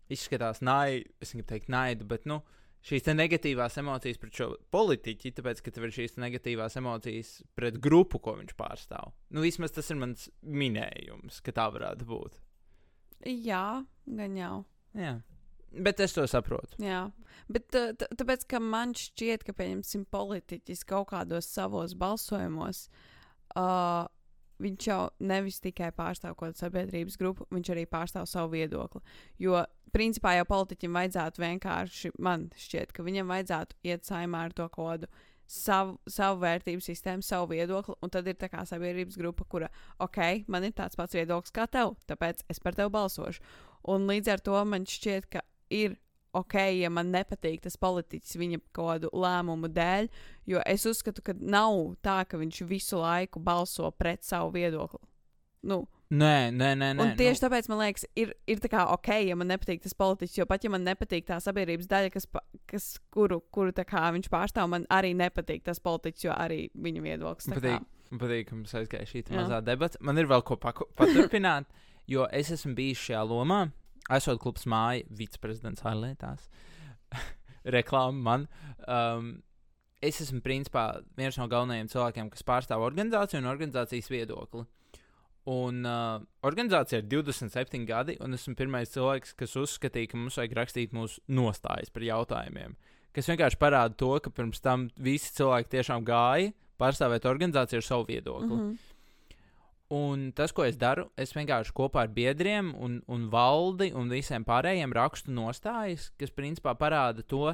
izskatās 0.09 0.61
naidu, 0.61 1.09
es 1.19 1.33
negribu 1.33 1.49
teikt 1.49 1.69
naidu, 1.69 2.05
bet 2.07 2.25
nu, 2.25 2.41
šīs 2.83 3.07
negatīvās 3.11 3.77
emocijas 3.79 4.19
pret 4.19 4.39
šo 4.39 4.47
politiķi, 4.71 5.33
tāpēc, 5.35 5.61
ka 5.63 5.71
tev 5.71 5.87
ir 5.87 5.95
šīs 5.95 6.17
negatīvās 6.19 6.77
emocijas 6.79 7.35
pret 7.55 7.79
grupu, 7.83 8.19
ko 8.23 8.37
viņš 8.39 8.55
pārstāv. 8.59 9.13
Nu, 9.31 9.43
vismaz 9.43 9.75
tas 9.75 9.91
ir 9.91 9.99
mans 9.99 10.29
minējums, 10.41 11.41
ka 11.43 11.55
tā 11.55 11.69
varētu 11.75 12.07
būt. 12.07 12.39
jā, 13.25 13.83
gan 14.05 14.39
jau. 14.39 14.63
Jā. 14.99 15.17
Bet 15.73 15.99
es 16.03 16.13
to 16.13 16.25
saprotu. 16.29 16.77
Jā, 16.83 17.07
bet 17.51 17.73
tāpēc, 17.73 18.45
ka 18.49 18.59
man 18.62 18.93
šķiet, 18.97 19.45
ka, 19.47 19.55
pieņemsim, 19.57 20.05
politiķis 20.13 20.83
kaut 20.89 21.09
kādos 21.13 21.49
savos 21.49 21.95
balsojumos, 21.97 22.86
uh, 23.57 24.05
viņš 24.63 24.88
jau 24.88 24.99
nevis 25.25 25.59
tikai 25.63 25.89
pārstāv 25.95 26.36
kaut 26.38 26.51
kādu 26.51 26.62
sabiedrības 26.62 27.17
grupu, 27.19 27.47
viņš 27.53 27.73
arī 27.73 27.86
pārstāv 27.89 28.27
savu 28.29 28.53
viedokli. 28.53 29.01
Jo, 29.41 29.63
principā, 29.95 30.36
jau 30.38 30.47
politiķim 30.49 30.99
vajadzētu 30.99 31.43
vienkārši, 31.43 32.13
man 32.23 32.49
šķiet, 32.57 32.93
ka 32.93 33.05
viņam 33.05 33.33
vajadzētu 33.33 33.79
iet 33.89 34.05
saimā 34.07 34.47
ar 34.47 34.55
to 34.57 34.67
kodu 34.73 35.09
savu, 35.49 35.97
savu 36.09 36.41
vērtību 36.43 36.83
sistēmu, 36.83 37.25
savu 37.25 37.51
viedokli, 37.53 37.97
un 38.01 38.13
tad 38.13 38.27
ir 38.29 38.38
tā 38.39 38.49
kā 38.51 38.63
sabiedrības 38.67 39.17
grupa, 39.19 39.47
kura, 39.49 39.69
ok, 40.03 40.45
man 40.47 40.65
ir 40.67 40.75
tāds 40.77 40.97
pats 40.99 41.17
viedoklis 41.17 41.53
kā 41.55 41.67
tev, 41.71 41.97
tāpēc 42.09 42.45
es 42.49 42.62
par 42.63 42.77
tevi 42.77 42.93
balsošu. 42.93 43.43
Un 43.91 44.07
līdz 44.07 44.31
ar 44.31 44.43
to 44.45 44.62
man 44.69 44.88
šķiet, 44.88 45.27
ka 45.33 45.43
ir 45.73 45.97
ok, 46.33 46.55
ja 46.79 46.89
man 46.89 47.12
nepatīk 47.13 47.62
tas 47.65 47.77
politiķis 47.77 48.38
viņa 48.41 48.59
kaut 48.73 48.88
kādu 48.89 49.12
lēmumu 49.13 49.69
dēļ, 49.73 50.07
jo 50.49 50.62
es 50.65 50.86
uzskatu, 50.89 51.21
ka 51.25 51.36
nav 51.38 51.75
tā, 52.05 52.23
ka 52.29 52.39
viņš 52.41 52.63
visu 52.69 53.01
laiku 53.01 53.41
balso 53.43 53.91
pret 53.97 54.25
savu 54.25 54.53
viedokli. 54.55 55.03
Nu, 55.69 55.83
Nē, 56.13 56.51
nē, 56.53 56.73
nē. 56.77 56.88
nē 56.93 57.01
Un 57.01 57.12
tieši 57.17 57.39
nu, 57.39 57.43
tāpēc 57.47 57.67
man 57.71 57.79
liekas, 57.81 58.03
ir, 58.19 58.33
ir 58.45 58.59
tā 58.62 58.69
kā 58.69 58.83
ok, 58.93 59.07
ja 59.25 59.38
man 59.39 59.49
nepatīk 59.49 59.81
tas 59.81 59.95
politiķis, 59.97 60.36
jo 60.38 60.45
pat 60.49 60.65
ja 60.65 60.69
man 60.69 60.83
nepatīk 60.86 61.25
tā 61.25 61.39
sabiedrības 61.41 61.88
daļa, 61.89 62.12
kas, 62.13 62.27
kas, 62.69 62.88
kuru, 63.13 63.39
kuru 63.53 63.73
tā 63.73 63.86
kā 63.89 64.03
viņš 64.13 64.29
pārstāv, 64.29 64.67
man 64.69 64.86
arī 64.93 65.15
nepatīk 65.17 65.63
tas 65.65 65.81
politiķis, 65.81 66.27
jo 66.27 66.36
arī 66.36 66.67
viņa 66.77 67.01
viedoklis. 67.07 67.47
tā 67.49 67.57
Patīk, 67.57 67.88
man 68.12 68.21
patīk, 68.21 68.45
ka 68.49 68.59
mums 68.59 68.75
aizgāja 68.77 69.09
šī 69.09 69.23
mazā 69.33 69.62
debata. 69.65 69.97
Man 70.05 70.21
ir 70.21 70.29
vēl 70.29 70.45
ko 70.45 70.59
paku- 70.62 70.89
paturpināt, 70.99 71.65
jo 72.05 72.27
es 72.29 72.51
esmu 72.53 72.75
bijis 72.77 73.07
šajā 73.07 73.23
lomā. 73.31 73.63
Esot 74.11 74.41
klubs 74.43 74.67
māja, 74.67 75.05
viceprezidents 75.09 75.85
ārlietās. 75.87 76.49
Reklāma 77.77 78.19
man. 78.19 78.47
Um, 78.87 79.35
es 80.03 80.19
esmu 80.23 80.41
principā 80.43 80.87
viens 81.15 81.37
no 81.39 81.47
galvenajiem 81.47 81.91
cilvēkiem, 81.91 82.31
kas 82.33 82.43
pārstāv 82.47 82.83
organizāciju 82.83 83.39
un 83.39 83.51
organizācijas 83.51 84.11
viedokli. 84.11 84.65
Un 85.53 85.83
uh, 85.83 86.23
organizācija 86.47 87.01
ir 87.01 87.07
27 87.11 87.83
gadi, 87.87 88.15
un 88.23 88.35
esmu 88.35 88.55
pirmais 88.59 88.91
cilvēks, 88.93 89.33
kas 89.39 89.55
uzskatīja, 89.59 90.11
ka 90.11 90.19
mums 90.19 90.39
vajag 90.39 90.55
rakstīt 90.59 90.95
mūsu 90.95 91.23
nostājas 91.35 91.91
par 91.91 92.05
jautājumiem. 92.07 92.77
Kas 93.13 93.27
vienkārši 93.29 93.59
parāda 93.61 93.95
to, 93.99 94.13
ka 94.23 94.31
pirms 94.33 94.63
tam 94.63 94.87
visi 94.95 95.33
cilvēki 95.35 95.75
tiešām 95.75 96.05
gāja 96.07 96.53
pārstāvēt 96.79 97.27
organizāciju 97.29 97.81
ar 97.81 97.85
savu 97.85 98.07
viedokli. 98.07 98.55
Mm. 98.55 98.61
-hmm. 98.61 98.92
Un 99.93 100.32
tas, 100.34 100.53
ko 100.56 100.63
es 100.65 100.77
daru, 100.79 101.06
es 101.19 101.36
vienkārši 101.36 101.73
kopā 101.77 102.06
ar 102.08 102.12
biedriem 102.15 102.71
un, 102.82 102.95
un 103.12 103.27
valdi 103.29 103.91
un 103.93 104.10
visiem 104.10 104.45
pārējiem 104.47 104.95
rakstu 104.95 105.34
nostājas, 105.36 106.08
kas 106.17 106.34
principā 106.34 106.73
parāda 106.79 107.21
to, 107.29 107.51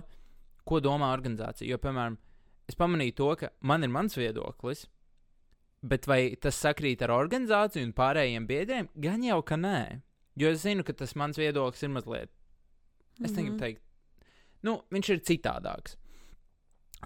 ko 0.64 0.80
domā 0.80 1.10
organizācija. 1.16 1.68
Jo, 1.68 1.80
piemēram, 1.84 2.16
es 2.70 2.78
pamanīju 2.80 3.16
to, 3.18 3.30
ka 3.42 3.50
man 3.66 3.84
ir 3.84 3.92
mans 3.92 4.16
viedoklis, 4.16 4.86
bet 5.84 6.08
vai 6.08 6.36
tas 6.40 6.60
sakrīt 6.64 7.02
ar 7.04 7.16
organizāciju 7.18 7.90
un 7.90 7.96
pārējiem 7.98 8.48
biedriem? 8.48 8.90
Gan 8.96 9.26
jau, 9.26 9.42
ka 9.44 9.58
nē. 9.60 9.80
Jo 10.40 10.54
es 10.54 10.64
zinu, 10.64 10.86
ka 10.88 10.94
tas 10.96 11.16
mans 11.20 11.40
viedoklis 11.40 11.84
ir 11.84 11.92
mazliet, 11.92 12.32
es 13.20 13.34
negribu 13.34 13.58
Mhm. 13.58 13.60
teikt, 13.60 13.82
nu, 14.64 14.78
viņš 14.92 15.10
ir 15.10 15.26
citādāks 15.28 15.98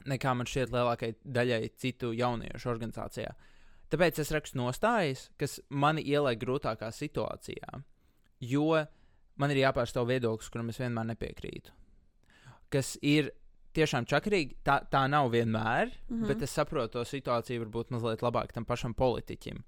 nekā 0.10 0.36
man 0.36 0.46
šķiet 0.50 0.72
lielākajai 0.74 1.15
daļai 1.26 1.72
citu 1.78 2.13
jauniešu 2.17 2.69
organizācijā. 2.69 3.34
Tāpēc 3.93 4.23
es 4.23 4.32
rakstu 4.34 4.58
nostājas, 4.58 5.27
kas 5.38 5.60
mani 5.69 6.01
ieliek 6.10 6.39
grūtākā 6.41 6.88
situācijā, 6.89 7.84
jo 8.41 8.67
man 9.38 9.53
ir 9.53 9.60
jāpārstāv 9.62 10.08
viedoklis, 10.10 10.49
kuram 10.49 10.71
es 10.73 10.79
vienmēr 10.82 11.12
nepiekrītu. 11.12 11.75
Kas 12.73 12.95
ir 13.06 13.29
tiešām 13.77 14.08
čakarīgi, 14.10 14.58
tā, 14.65 14.79
tā 14.89 15.03
nav 15.10 15.29
vienmēr, 15.34 15.91
mm. 15.91 16.10
-hmm. 16.10 16.27
bet 16.27 16.41
es 16.41 16.58
saprotu 16.58 16.97
to 16.97 17.06
situāciju 17.06 17.65
varbūt 17.65 17.93
mazliet 17.93 18.25
labāk 18.25 18.53
tam 18.53 18.65
pašam 18.65 18.93
politiķim. 18.93 19.63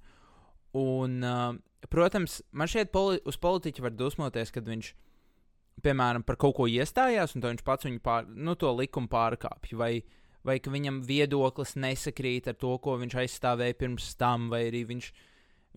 Un, 0.74 1.24
uh, 1.24 1.56
protams, 1.90 2.42
man 2.52 2.68
šeit 2.68 2.92
poli 2.92 3.20
uz 3.26 3.38
politiķu 3.38 3.82
var 3.82 3.92
dusmoties, 3.92 4.52
kad 4.52 4.66
viņš, 4.66 4.94
piemēram, 5.86 6.24
par 6.24 6.36
kaut 6.36 6.56
ko 6.56 6.68
iestājās, 6.68 7.36
un 7.36 7.42
viņš 7.42 7.64
pats 7.64 7.86
viņu 7.86 8.02
pār, 8.02 8.26
nu, 8.28 8.56
to 8.56 8.74
likumu 8.74 9.08
pārkāpj. 9.08 9.76
Vai, 9.76 10.04
vai 10.46 10.60
ka 10.62 10.74
viņam 10.74 11.02
viedoklis 11.06 11.76
nesakrīt 11.82 12.52
ar 12.52 12.58
to, 12.62 12.76
ko 12.82 12.98
viņš 13.02 13.18
aizstāvēja 13.24 13.78
pirms 13.80 14.12
tam, 14.20 14.50
vai 14.54 14.68
arī 14.70 14.84
viņš, 14.92 15.10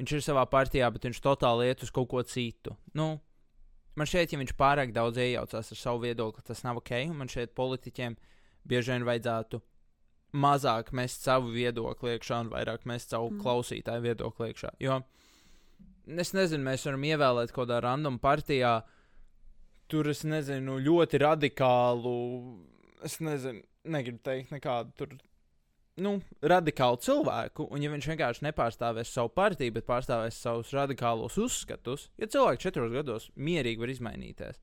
viņš 0.00 0.12
ir 0.18 0.24
savā 0.26 0.44
partijā, 0.50 0.90
bet 0.92 1.09
viņš 1.09 1.22
totāli 1.24 1.70
iet 1.70 1.83
uz 1.87 1.92
kaut 1.94 2.11
ko 2.12 2.22
citu. 2.22 2.76
Nu, 2.98 3.14
man 3.96 4.11
šeit, 4.11 4.33
ja 4.33 4.40
viņš 4.40 4.54
pārāk 4.59 4.92
daudz 4.96 5.20
iejaucās 5.24 5.72
ar 5.72 5.81
savu 5.81 6.04
viedokli, 6.04 6.44
tas 6.44 6.62
nav 6.66 6.83
ok. 6.83 6.92
un 7.09 7.16
Man 7.22 7.33
šeit 7.33 7.57
politiķiem 7.57 8.18
bieži 8.68 8.92
vien 8.92 9.09
vajadzētu 9.09 9.62
mazāk 10.37 10.92
mest 10.92 11.24
savu 11.24 11.54
viedokli 11.54 12.12
iekšā 12.16 12.42
un 12.44 12.50
vairāk 12.52 12.85
mest 12.85 13.14
savu 13.14 13.31
Mm. 13.33 13.40
klausītāju 13.40 14.04
viedokli 14.04 14.52
iekšā. 14.52 14.74
Jo 14.85 15.00
es 16.16 16.33
nezinu, 16.33 16.64
mēs 16.64 16.85
varam 16.87 17.04
ievēlēt 17.04 17.52
kaut 17.52 17.68
kādā 17.68 17.83
random 17.85 18.18
partijā, 18.18 18.83
tur 19.88 20.09
es 20.09 20.22
nezinu, 20.24 20.78
ļoti 20.85 21.20
radikālu, 21.20 22.14
es 23.04 23.18
nezinu, 23.20 23.62
negribu 23.92 24.22
teikt 24.24 24.55
nekādu 24.55 24.94
tur. 24.98 25.16
Nu, 25.98 26.12
radikālu 26.46 27.01
cilvēku, 27.03 27.66
un 27.74 27.83
ja 27.83 27.90
viņš 27.90 28.07
vienkārši 28.12 28.44
nepārstāvēs 28.46 29.11
savu 29.11 29.33
partiju, 29.35 29.74
bet 29.74 29.87
pārstāvēs 29.88 30.38
savus 30.38 30.70
radikālos 30.77 31.38
uzskatus, 31.42 32.07
ja 32.20 32.29
cilvēks 32.31 32.62
četros 32.62 32.94
gados 32.94 33.27
mierīgi 33.35 33.83
var 33.83 33.90
izmainīties, 33.90 34.61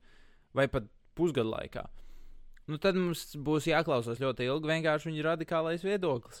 vai 0.56 0.64
pat 0.72 0.88
pusgadu 1.16 1.52
laikā, 1.52 1.84
nu 2.72 2.80
tad 2.80 2.96
mums 2.96 3.28
būs 3.36 3.68
jāklausās 3.68 4.22
ļoti 4.22 4.48
ilgi 4.48 4.72
vienkārši 4.72 5.10
viņa 5.10 5.26
radikālais 5.28 5.84
viedoklis. 5.84 6.40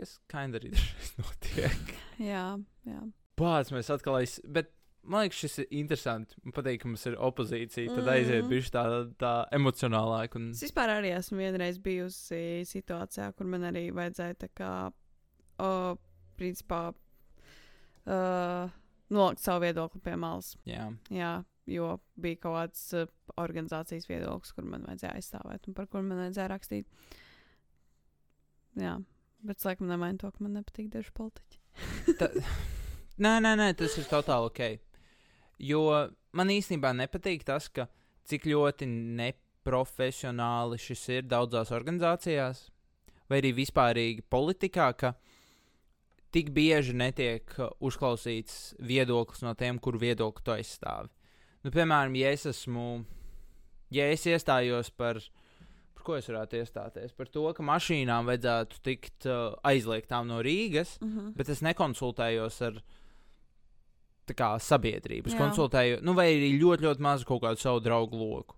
Kas 0.00 0.16
kinda 0.32 0.60
arī 0.60 0.72
dažreiz 0.72 1.12
notiek. 1.20 1.94
Jā, 2.20 2.48
jā. 2.88 3.04
Pats 3.36 3.72
mēs 3.72 3.92
atkal 3.92 4.22
aiz... 4.22 4.38
Bet 4.48 4.72
man 5.06 5.24
liekas, 5.24 5.38
šis 5.44 5.58
ir 5.62 5.66
interesanti. 5.80 6.36
Man 6.44 6.54
patīk, 6.56 6.80
ka 6.82 6.88
mums 6.90 7.06
ir 7.08 7.16
opozīcija. 7.16 7.94
Tad 7.96 8.08
aiziet 8.12 8.42
Mhm. 8.44 8.50
bišķi 8.52 8.72
tā, 8.74 8.84
tā 9.22 9.32
emocionālāk. 9.56 10.36
Un... 10.38 10.50
Es 10.50 10.62
vispār 10.66 10.92
arī 10.98 11.12
esmu 11.16 11.38
vienreiz 11.40 11.78
bijusi 11.82 12.42
situācijā, 12.68 13.30
kur 13.38 13.46
man 13.46 13.66
arī 13.70 13.88
vajadzēja 13.96 14.38
tā 14.44 14.48
kā, 14.56 14.70
o, 15.62 15.70
principā, 16.36 16.80
uh, 18.06 18.70
nolikt 19.10 19.40
savu 19.42 19.64
viedokli 19.66 20.00
pie 20.04 20.16
malas. 20.20 20.54
Jā, 20.68 20.88
Jā, 21.14 21.32
jo 21.70 21.92
bija 22.20 22.36
kaut 22.42 22.56
kāds 22.60 22.82
uh, 22.98 23.06
organizācijas 23.42 24.08
viedoklis, 24.10 24.52
kur 24.56 24.64
man 24.68 24.84
vajadzēja 24.88 25.14
aizstāvēt 25.20 25.68
un 25.70 25.74
par 25.78 25.86
kuru 25.90 26.04
man 26.06 26.24
vajadzēja 26.26 26.50
rakstīt. 26.52 26.86
Jā, 28.76 28.98
bet 29.46 29.56
es 29.60 29.64
laikam 29.68 29.88
nemainu 29.88 30.20
to, 30.20 30.30
ka 30.30 30.44
man 30.44 30.58
nepatīk 30.60 30.90
daži 30.92 31.12
politiķi. 31.16 31.62
Ta... 32.20 32.28
nē, 33.24 33.38
nē, 33.40 33.54
nē, 33.62 33.70
tas 33.78 33.96
ir 33.98 34.04
totāli 34.10 34.50
ok. 34.50 34.60
Jo 35.58 36.08
man 36.36 36.52
īstenībā 36.52 36.92
nepatīk 36.96 37.44
tas, 37.48 37.68
ka 37.72 37.88
cik 38.28 38.48
ļoti 38.50 38.88
neprofesionāli 38.90 40.78
šis 40.80 41.04
ir 41.18 41.28
daudzās 41.30 41.72
organizācijās, 41.74 42.66
vai 43.30 43.40
arī 43.40 43.54
vispārīgi 43.56 44.26
politikā, 44.30 44.90
ka 44.98 45.14
tik 46.34 46.50
bieži 46.54 46.94
netiek 46.96 47.54
uh, 47.58 47.70
uzklausīts 47.80 48.74
viedoklis 48.82 49.44
no 49.46 49.54
tiem, 49.58 49.80
kuru 49.82 50.02
viedokli 50.02 50.44
tu 50.44 50.54
aizstāvi. 50.54 51.08
Nu, 51.64 51.72
piemēram, 51.74 52.14
ja 52.18 52.30
es 52.34 52.44
esmu, 52.46 53.04
ja 53.94 54.06
es 54.12 54.26
iestājos 54.28 54.92
par, 54.94 55.22
par 55.96 56.04
ko 56.06 56.18
es 56.18 56.28
varētu 56.30 56.60
iestāties, 56.60 57.14
par 57.16 57.30
to, 57.32 57.46
ka 57.56 57.64
mašīnām 57.66 58.28
vajadzētu 58.28 58.82
tikt 58.86 59.30
uh, 59.30 59.56
aizliegtām 59.66 60.28
no 60.28 60.42
Rīgas, 60.44 60.98
Mm 61.00 61.10
-hmm. 61.12 61.32
bet 61.36 61.48
es 61.48 61.62
nekonsultējos 61.62 62.62
ar 62.68 62.74
tā 62.74 63.05
kā, 64.34 64.54
sabiedrību. 64.58 65.30
Es 65.30 65.36
Jā. 65.36 65.40
konsultēju, 65.44 66.00
nu, 66.02 66.14
vai 66.16 66.30
arī 66.32 66.54
ļoti, 66.58 66.86
ļoti 66.88 67.04
maz 67.04 67.24
kaut 67.28 67.44
kādu 67.44 67.62
savu 67.62 67.82
draugu 67.84 68.18
loku. 68.18 68.56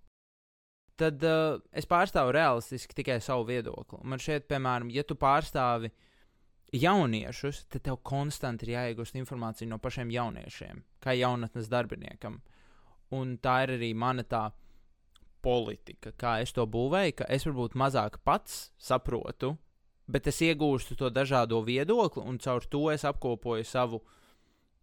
Tad 0.98 1.22
uh, 1.22 1.60
es 1.70 1.86
pārstāvu 1.86 2.32
realistiski 2.34 2.96
tikai 2.98 3.20
savu 3.22 3.46
viedokli. 3.50 4.00
Man 4.02 4.18
šeit, 4.22 4.48
piemēram, 4.50 4.90
ja 4.90 5.04
tu 5.06 5.14
pārstāvi 5.14 5.92
jauniešus, 6.74 7.66
tad 7.70 7.84
tev 7.86 8.00
konstanti 8.02 8.66
ir 8.66 8.74
jāiegūst 8.74 9.18
informācija 9.20 9.68
no 9.70 9.78
pašiem 9.78 10.10
jauniešiem, 10.10 10.82
kā 11.04 11.14
jaunatnes 11.14 11.70
darbiniekam. 11.70 12.40
Un 13.14 13.38
tā 13.40 13.62
ir 13.64 13.76
arī 13.78 13.92
mana 13.96 14.24
tā 14.26 14.48
politika, 15.44 16.12
kā 16.18 16.40
es 16.42 16.52
to 16.52 16.66
būvēju, 16.66 17.20
ka 17.20 17.28
es 17.32 17.46
varbūt 17.46 17.78
mazāk 17.78 18.18
pats 18.26 18.68
saprotu, 18.82 19.54
bet 20.08 20.26
es 20.26 20.40
iegūstu 20.44 20.96
to 20.98 21.10
dažādo 21.14 21.60
viedokli, 21.64 22.24
un 22.24 22.40
caur 22.42 22.64
to 22.64 22.88
es 22.92 23.04
apkopoju 23.08 23.64
savu, 23.64 24.02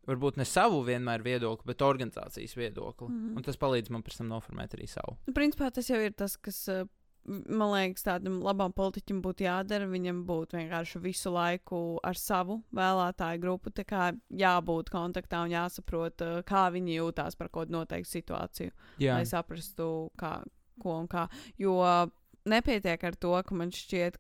varbūt 0.10 0.40
ne 0.40 0.46
savu 0.48 0.82
vienmēr 0.86 1.24
viedokli, 1.26 1.70
bet 1.72 1.84
organizācijas 1.86 2.56
viedokli. 2.58 3.08
Mm. 3.08 3.22
-hmm. 3.22 3.38
Un 3.38 3.44
tas 3.44 3.58
palīdz 3.58 3.92
man 3.92 4.04
pēc 4.04 4.20
tam 4.20 4.30
noformēt 4.34 4.78
arī 4.78 4.88
savu. 4.90 5.18
Nu, 5.28 5.34
principā 5.34 5.72
tas 5.72 5.90
jau 5.90 6.00
ir 6.02 6.14
tas, 6.14 6.38
kas, 6.38 6.68
uh, 6.70 6.88
man 7.26 7.72
liekas, 7.74 8.04
tādam 8.06 8.42
labam 8.44 8.74
politiķim 8.74 9.22
būtu 9.22 9.48
jādara. 9.48 9.88
Viņam 9.90 10.26
būtu 10.26 10.58
vienkārši 10.58 11.00
visu 11.00 11.32
laiku 11.34 12.00
ar 12.04 12.16
savu 12.16 12.62
vēlētāju 12.74 13.42
grupu 13.42 13.72
jābūt 14.30 14.90
kontaktā 14.90 15.44
un 15.44 15.52
jāsaprot, 15.52 16.22
uh, 16.22 16.44
kā 16.44 16.70
viņi 16.72 17.00
jūtās 17.00 17.36
par 17.36 17.50
kādu 17.50 17.72
noteiktu 17.72 18.10
situāciju. 18.10 18.72
Jā, 19.00 19.16
lai 19.16 19.26
saprastu, 19.26 20.12
kā, 20.18 20.44
ko 20.80 21.00
un 21.00 21.08
kā. 21.08 21.28
Jo 21.58 21.82
nepietiek 22.46 23.04
ar 23.04 23.16
to, 23.16 23.44
ka 23.44 23.56
man 23.56 23.72
šķiet, 23.72 24.18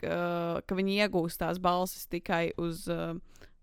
ka, 0.00 0.60
ka 0.66 0.74
viņi 0.74 1.00
iegūst 1.04 1.40
tās 1.40 1.58
balsis 1.58 2.06
tikai 2.06 2.52
uz 2.56 2.88
uh, 2.88 3.16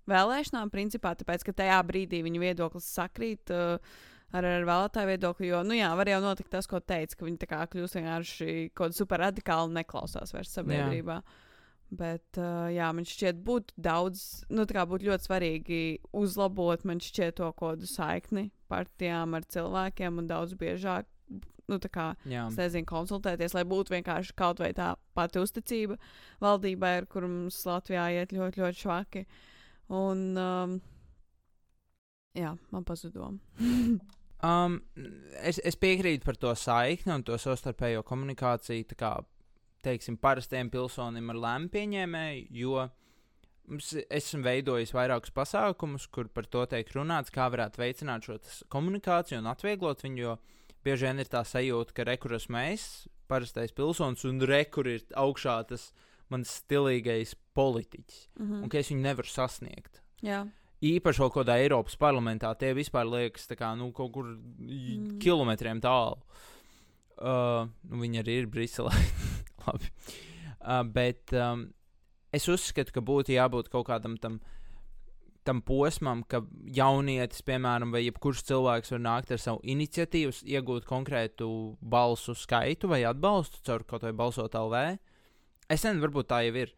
vēlēšanām, 0.10 0.72
principā, 0.74 1.14
tāpēc, 1.20 1.46
ka 1.48 1.56
tajā 1.64 1.78
brīdī 1.88 2.24
viņu 2.26 2.44
viedoklis 2.44 2.90
sakrīt. 2.96 3.54
Uh, 3.54 4.02
Ar, 4.34 4.42
ar 4.50 4.64
vēlētāju 4.66 5.06
viedokli, 5.12 5.46
jo, 5.52 5.60
nu 5.62 5.76
jā, 5.78 5.92
var 5.94 6.10
jau 6.10 6.16
notikt 6.24 6.50
tas, 6.50 6.66
ko 6.66 6.80
teica, 6.82 7.20
ka 7.20 7.26
viņi 7.28 7.48
kļūst 7.70 7.98
vienkārši 8.00 8.46
kaut 8.74 8.88
kāda 8.88 8.98
super 8.98 9.22
radikāla 9.22 9.68
un 9.68 9.76
neklausās 9.78 10.34
vairs 10.34 10.56
sabiedrībā. 10.58 11.20
Bet, 11.94 12.40
uh, 12.42 12.66
jā, 12.74 12.88
man 12.98 13.06
šķiet, 13.06 13.44
būtu 13.46 13.78
daudz, 13.78 14.24
nu, 14.50 14.66
tā 14.66 14.80
kā 14.80 14.88
būtu 14.90 15.12
ļoti 15.12 15.28
svarīgi 15.28 15.82
uzlabot, 16.18 16.82
man 16.90 17.04
šķiet, 17.04 17.36
to 17.38 17.52
kodu 17.60 17.86
saikni 17.86 18.48
partijām 18.74 19.38
ar 19.38 19.46
cilvēkiem 19.46 20.18
un 20.24 20.32
daudz 20.32 20.58
biežāk, 20.58 21.06
nu, 21.70 21.78
tā 21.78 21.92
kā, 21.94 22.08
Jā. 22.30 22.48
es 22.50 22.58
nezinu, 22.60 22.88
konsultēties, 22.90 23.54
lai 23.54 23.64
būtu 23.70 23.94
vienkārši 23.96 24.36
kaut 24.40 24.62
vai 24.64 24.72
tā 24.76 24.94
pati 25.14 25.42
uzticība 25.42 26.00
valdībai, 26.44 26.94
ar 27.02 27.10
kur 27.10 27.28
mums 27.30 27.62
Latvijā 27.68 28.10
iet 28.18 28.34
ļoti, 28.36 28.64
ļoti 28.64 28.82
švaki. 28.82 29.26
Un, 29.92 30.26
um, 30.40 30.76
jā, 32.38 32.56
man 32.72 32.88
pazudoma. 32.88 33.40
Um, 34.44 34.82
es, 35.40 35.56
es 35.64 35.78
piekrītu 35.80 36.26
par 36.28 36.36
to 36.36 36.50
saikni 36.60 37.14
un 37.14 37.22
to 37.24 37.38
savstarpējo 37.40 38.02
komunikāciju, 38.04 38.90
tā 38.90 38.98
kā, 39.00 39.12
teiksim, 39.88 40.18
parastiem 40.20 40.68
pilsonim 40.74 41.32
ar 41.32 41.40
lēmumu 41.46 41.72
pieņēmēju, 41.72 42.42
jo 42.60 42.82
mums, 43.72 43.94
esmu 44.04 44.42
veidojis 44.44 44.92
vairākus 44.96 45.32
pasākumus, 45.36 46.10
kur 46.12 46.28
par 46.28 46.50
to 46.52 46.66
tiek 46.74 46.92
runāts, 46.96 47.32
kā 47.32 47.48
varētu 47.54 47.80
veicināt 47.80 48.28
šo 48.28 48.36
komunikāciju 48.74 49.40
un 49.40 49.48
atvieglot 49.54 50.04
viņu, 50.04 50.26
jo 50.26 50.36
bieži 50.84 51.08
vien 51.08 51.24
ir 51.24 51.32
tā 51.32 51.46
sajūta, 51.48 51.96
ka 51.96 52.08
rekuras 52.12 52.50
mēs, 52.52 52.88
parastais 53.32 53.72
pilsonis, 53.72 54.28
un 54.28 54.44
rekur 54.44 54.92
ir 54.92 55.08
augšā 55.24 55.62
tas 55.72 55.92
mans 56.34 56.58
stilīgais 56.64 57.36
politiķis, 57.56 58.28
Mhm. 58.40 58.64
un 58.66 58.70
ka 58.70 58.82
es 58.82 58.90
viņu 58.92 59.06
nevaru 59.06 59.30
sasniegt. 59.30 60.02
Jā, 60.24 60.44
Īpaši 60.84 61.22
kaut 61.24 61.36
kādā 61.38 61.56
Eiropas 61.64 61.96
parlamentā 61.96 62.50
tie 62.60 62.74
vispār 62.76 63.08
liekas 63.08 63.48
kā, 63.56 63.70
nu, 63.80 63.94
kaut 63.96 64.12
kur 64.12 64.26
mm. 64.36 65.14
kilometriem 65.24 65.80
tālu. 65.84 66.20
Uh, 67.14 67.70
nu, 67.88 68.02
viņi 68.02 68.20
arī 68.20 68.36
ir 68.42 68.50
Briselē. 68.52 68.92
Labi. 69.64 69.92
Uh, 70.60 70.82
bet 70.84 71.32
um, 71.40 71.70
es 72.36 72.50
uzskatu, 72.52 72.92
ka 72.92 73.04
būtu 73.06 73.38
jābūt 73.38 73.72
kaut 73.72 73.88
kādam 73.88 74.18
tam, 74.20 74.42
tam 75.48 75.62
posmam, 75.64 76.26
ka 76.28 76.42
jaunietis, 76.76 77.46
piemēram, 77.48 77.94
vai 77.96 78.04
jebkurš 78.04 78.44
cilvēks 78.50 78.92
var 78.98 79.04
nākt 79.06 79.32
ar 79.32 79.40
savu 79.40 79.64
iniciatīvu, 79.64 80.36
iegūt 80.52 80.90
konkrētu 80.90 81.48
balsu 81.80 82.36
skaitu 82.36 82.92
vai 82.92 83.06
atbalstu 83.08 83.64
caur 83.64 83.88
kaut 83.88 84.04
vai 84.04 84.12
balsot 84.12 84.60
LV. 84.60 84.98
Es 85.72 85.84
nezinu, 85.86 86.04
varbūt 86.04 86.30
tā 86.32 86.42
jau 86.48 86.56
ir. 86.64 86.74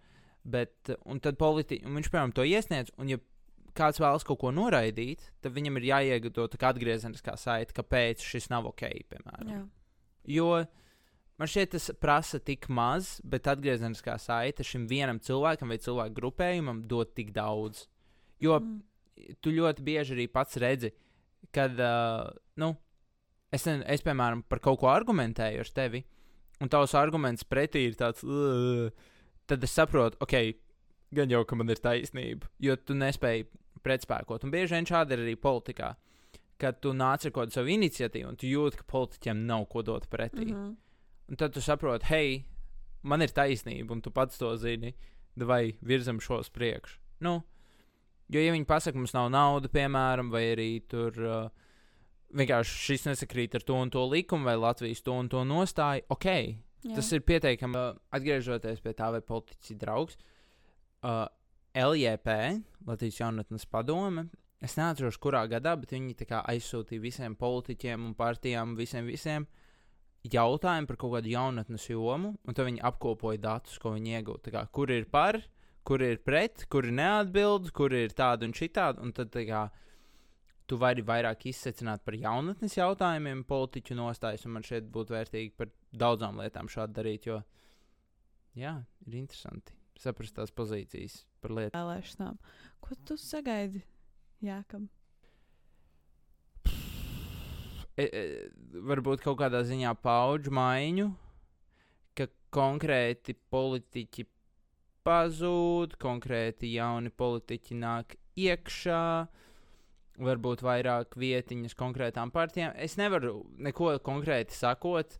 Bet, 0.45 0.91
un 1.09 1.17
tad 1.19 1.39
politi 1.41 1.79
un 1.85 1.95
viņš, 1.97 2.11
piemēram, 2.13 2.33
to 2.37 2.43
iesniedz, 2.45 2.91
un 3.01 3.09
ja 3.09 3.17
kāds 3.75 3.97
vēlas 3.99 4.23
kaut 4.27 4.39
ko 4.43 4.51
noraidīt, 4.53 5.23
tad 5.41 5.55
viņam 5.55 5.79
ir 5.79 5.87
jāiegūto 5.89 6.45
atgriezeniskā 6.69 7.33
saite, 7.39 7.73
kāpēc 7.75 8.21
šis 8.23 8.51
nav 8.53 8.69
ok, 8.69 8.85
piemēram. 9.09 9.49
jā. 9.49 9.63
Jo 10.37 10.49
man 11.37 11.49
šķiet, 11.49 11.73
tas 11.73 11.89
prasa 11.99 12.39
tik 12.39 12.69
maz, 12.69 13.19
bet 13.25 13.49
atgriezeniskā 13.51 14.15
saite 14.21 14.63
šim 14.63 14.85
vienam 14.87 15.19
cilvēkam 15.19 15.73
vai 15.73 15.77
cilvēku 15.81 16.15
grupējumam 16.21 16.85
dod 16.87 17.15
tik 17.17 17.33
daudz. 17.35 17.87
Jo 18.39 18.59
Mm. 18.59 18.81
tu 19.41 19.49
ļoti 19.49 19.83
bieži 19.83 20.13
arī 20.15 20.27
pats 20.31 20.57
redzi, 20.57 20.91
kad, 21.51 21.71
uh, 21.79 22.29
nu, 22.57 22.75
es, 23.51 23.65
es, 23.67 24.01
piemēram, 24.01 24.43
par 24.47 24.59
kaut 24.59 24.79
ko 24.79 24.87
argumentēju 24.91 25.59
ar 25.63 25.69
tevi, 25.73 26.03
un 26.65 26.71
tavs 26.71 26.95
arguments 26.97 27.45
pretī 27.47 27.85
ir 27.89 27.97
tāds, 27.99 28.25
uh, 28.25 28.89
tad 29.49 29.63
es 29.65 29.75
saprotu, 29.77 30.17
ok, 30.23 30.35
gan 31.15 31.31
jau, 31.31 31.43
ka 31.47 31.57
man 31.59 31.71
ir 31.71 31.81
taisnība, 31.83 32.49
jo 32.61 32.75
tu 32.81 32.97
nespēji 32.97 33.47
pretspēkot. 33.85 34.45
Un 34.45 34.53
bieži 34.53 34.75
vien 34.75 34.89
šādi 34.89 35.15
ir 35.15 35.23
arī 35.25 35.35
politikā, 35.39 35.93
kad 36.61 36.79
tu 36.81 36.93
nāc 36.95 37.25
ar 37.25 37.33
kaut 37.33 37.45
kādu 37.45 37.57
savu 37.57 37.73
iniciatīvu, 37.75 38.31
un 38.31 38.39
tu 38.39 38.49
jūti, 38.49 38.79
ka 38.81 38.89
politiķiem 38.91 39.45
nav 39.47 39.67
ko 39.71 39.83
dot 39.85 40.09
pretī. 40.11 40.49
Mm 40.49 40.55
-hmm. 40.55 40.75
Un 41.29 41.35
tad 41.35 41.53
tu 41.53 41.61
saproti, 41.61 42.05
hei, 42.05 42.45
man 43.03 43.21
ir 43.21 43.33
taisnība, 43.33 43.91
un 43.91 44.01
tu 44.01 44.11
pats 44.11 44.37
to 44.37 44.55
zini, 44.57 44.93
vai 45.35 45.75
virzam 45.81 46.19
šo 46.19 46.39
uz 46.39 46.49
priekšu. 46.49 46.99
Nu, 47.19 47.43
jo, 48.29 48.39
ja 48.39 48.53
viņi 48.53 48.65
pasaka, 48.65 48.97
mums 48.97 49.13
nav 49.13 49.29
nauda, 49.29 49.67
piemēram, 49.67 50.31
vai 50.31 50.43
arī 50.55 50.81
tur 50.87 51.11
uh, 51.19 51.49
vienkārši 52.33 52.77
šis 52.87 53.07
nesakrīt 53.09 53.57
ar 53.57 53.65
to 53.65 53.77
un 53.79 53.91
to 53.93 54.05
likumu, 54.09 54.47
vai 54.47 54.55
Latvijas 54.59 55.03
to 55.05 55.17
un 55.19 55.29
to 55.31 55.43
nostāju, 55.47 56.05
ok, 56.09 56.29
Jā. 56.85 56.95
tas 56.95 57.11
ir 57.13 57.25
pietiekami. 57.27 57.81
Uh, 57.81 57.99
atgriežoties 58.15 58.81
pie 58.83 58.95
tā, 58.97 59.11
vai 59.13 59.21
politiķis 59.25 59.75
ir 59.75 59.81
draugs, 59.81 60.17
uh, 61.05 61.27
LJP, 61.75 62.39
Latvijas 62.87 63.21
jaunatnes 63.21 63.67
padome. 63.69 64.29
Es 64.63 64.77
neatceros, 64.79 65.19
kurā 65.21 65.43
gadā, 65.51 65.75
bet 65.77 65.91
viņi 65.93 66.15
aizsūtīja 66.39 67.03
visiem 67.03 67.35
politiķiem 67.37 68.05
un 68.07 68.15
partijām, 68.17 68.73
visiem, 68.79 69.05
visiem 69.05 69.45
jautājumu 70.25 70.89
par 70.89 70.97
kaut 70.97 71.13
kādu 71.17 71.33
jaunatnes 71.33 71.89
jomu, 71.89 72.33
un 72.41 72.55
tad 72.55 72.69
viņi 72.69 72.81
apkopoja 72.87 73.41
datus, 73.43 73.77
ko 73.77 73.93
viņi 73.93 74.15
iegūta. 74.17 74.63
Kur 74.73 74.93
ir 74.95 75.05
par, 75.11 75.37
kur 75.85 76.01
ir 76.01 76.21
pret, 76.25 76.65
kur 76.71 76.87
ir 76.87 76.95
neatbild, 76.97 77.69
kur 77.75 77.93
ir 77.93 78.15
tāda 78.17 78.47
un 78.47 78.55
šitāda. 78.57 79.03
Un 79.05 79.13
tad 79.13 79.35
kā, 79.35 79.67
tu 80.65 80.79
vari 80.81 81.05
vairāk 81.05 81.47
izsecināt 81.51 82.03
par 82.05 82.17
jaunatnes 82.17 82.77
jautājumiem, 82.77 83.45
politiķu 83.47 83.97
nostājas, 83.99 84.45
un 84.47 84.57
man 84.57 84.65
šeit 84.65 84.89
būtu 84.91 85.15
vērtīgi 85.15 85.53
par 85.57 85.71
daudzām 85.93 86.41
lietām 86.41 86.69
šādi 86.71 86.97
darīt. 86.99 87.29
Jo, 87.29 87.41
jā, 88.57 88.77
ir 89.07 89.17
interesanti 89.21 89.75
saprast 89.99 90.35
tās 90.35 90.51
pozīcijas 90.51 91.21
par 91.41 91.55
lietām. 91.55 91.79
vēlēšanām. 91.79 92.37
Ko 92.83 92.97
tu 93.07 93.17
sagaidi? 93.19 93.83
Jā, 94.43 94.61
kam? 94.69 94.89
e, 97.95 98.03
e, 98.03 98.23
varbūt 98.85 99.23
kaut 99.23 99.39
kādā 99.39 99.61
ziņā 99.65 99.93
paudžu 100.03 100.51
maiņu, 100.55 101.09
ka 102.17 102.27
konkrēti 102.55 103.35
politiķi 103.51 104.27
pazūd, 105.05 105.95
konkrēti 106.01 106.73
jauni 106.75 107.11
politiķi 107.13 107.79
nāk 107.79 108.17
iekšā, 108.35 109.05
varbūt 110.21 110.63
vairāk 110.63 111.15
vietiņas 111.19 111.75
konkrētām 111.77 112.31
partijām. 112.31 112.73
Es 112.79 112.95
nevaru 112.99 113.43
neko 113.59 113.95
konkrēti 114.05 114.55
sakot, 114.55 115.17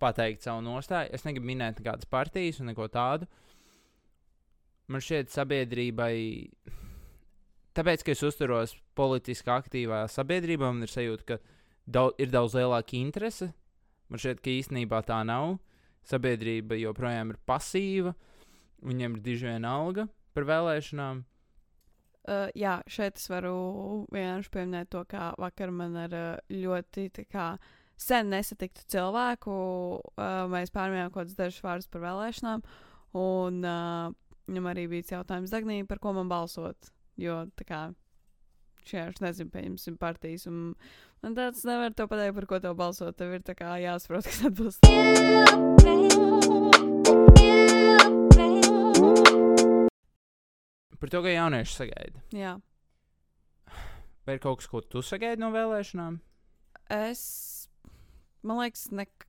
pateikt 0.00 0.44
savu 0.44 0.62
nostāju. 0.64 1.12
Es 1.14 1.26
negribu 1.26 1.50
minēt 1.50 1.80
nekādas 1.80 2.08
partijas 2.10 2.60
un 2.60 2.70
neko 2.72 2.88
tādu. 2.92 3.28
Man 4.88 5.00
šķiet, 5.00 5.32
sabiedrībai 5.32 6.14
tāpēc, 7.76 8.04
ka 8.04 8.12
es 8.12 8.22
uzturos 8.26 8.74
politiski 8.96 9.52
aktīvā 9.52 10.04
sabiedrībā, 10.12 10.68
man 10.68 10.84
ir 10.84 10.92
sajūta, 10.92 11.24
ka 11.28 11.38
daudz, 11.86 12.18
ir 12.20 12.32
daudz 12.32 12.56
lielāka 12.58 12.98
interese. 12.98 13.52
Man 14.12 14.20
šķiet, 14.20 14.42
ka 14.44 14.52
īstenībā 14.52 15.00
tā 15.08 15.22
nav. 15.26 15.56
Sabiedrība 16.04 16.76
joprojām 16.76 17.32
ir 17.32 17.38
pasīva, 17.48 18.12
viņiem 18.84 19.16
ir 19.16 19.24
diži 19.24 19.48
viena 19.48 19.72
alga 19.78 20.04
par 20.36 20.44
vēlēšanām. 20.50 21.22
Uh, 22.24 22.48
jā, 22.56 22.78
šeit 22.88 23.18
es 23.20 23.28
varu 23.28 24.06
vienkārši 24.14 24.52
pieminēt 24.54 24.88
to, 24.94 25.02
kā 25.04 25.34
vakar 25.36 25.68
man 25.74 25.96
ar 26.06 26.14
uh, 26.16 26.38
ļoti 26.48 27.10
kā, 27.28 27.58
sen 28.00 28.30
nesatiktu 28.32 28.86
cilvēku. 28.94 29.56
Uh, 30.16 30.46
mēs 30.52 30.72
pārmējām 30.72 31.10
kaut 31.10 31.24
kādus 31.24 31.36
dažus 31.36 31.64
vārdus 31.66 31.90
par 31.92 32.00
vēlēšanām, 32.06 32.64
un 33.20 33.60
uh, 33.60 34.08
viņam 34.48 34.70
arī 34.72 34.86
bija 34.94 35.18
jautājums 35.18 35.52
Dagnī, 35.52 35.82
par 35.88 36.00
ko 36.00 36.16
man 36.16 36.32
balsot. 36.32 36.90
Jo 37.20 37.44
tā 37.60 37.68
kā 37.68 37.82
šajā 38.88 39.12
nezinu, 39.20 39.52
pieņemsim 39.52 40.00
partijas, 40.00 40.48
un 40.48 40.74
man 41.24 41.36
tāds 41.36 41.60
nevar 41.68 41.92
to 41.92 42.08
pateikt, 42.08 42.36
par 42.40 42.46
ko 42.48 42.56
tev 42.64 42.74
balsot. 42.80 43.16
Tev 43.20 43.36
ir 43.36 43.44
kā 43.52 43.76
jāsaprot, 43.84 44.24
kas 44.32 44.40
atbilst. 44.48 44.80
Par 51.00 51.12
to, 51.12 51.22
ka 51.24 51.32
jaunieši 51.32 51.76
sagaida. 51.76 52.22
Jā. 52.34 52.54
Vai 54.24 54.38
ir 54.38 54.40
kaut 54.40 54.62
kas, 54.62 54.70
ko 54.70 54.80
tu 54.80 55.02
sagaidi 55.04 55.42
no 55.42 55.50
vēlēšanām? 55.52 56.16
Es, 56.94 57.22
man 58.44 58.62
liekas, 58.62 58.86
nek, 58.94 59.26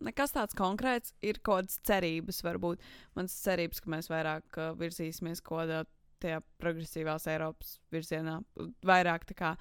nekas 0.00 0.34
tāds 0.36 0.56
konkrēts. 0.56 1.14
Ir 1.24 1.40
kaut 1.42 1.66
kādas 1.66 1.80
cerības, 1.88 2.42
varbūt. 2.46 2.84
Mans 3.18 3.36
cerības, 3.44 3.82
ka 3.84 3.92
mēs 3.96 4.08
vairāk 4.12 4.60
uh, 4.60 4.72
virzīsimies 4.80 5.44
kaut 5.44 5.64
kādā 5.64 5.82
tajā 6.20 6.40
progresīvās 6.60 7.26
Eiropas 7.32 7.76
virzienā. 7.92 8.38
Vairāk 8.86 9.26
tā 9.30 9.36
kā 9.36 9.52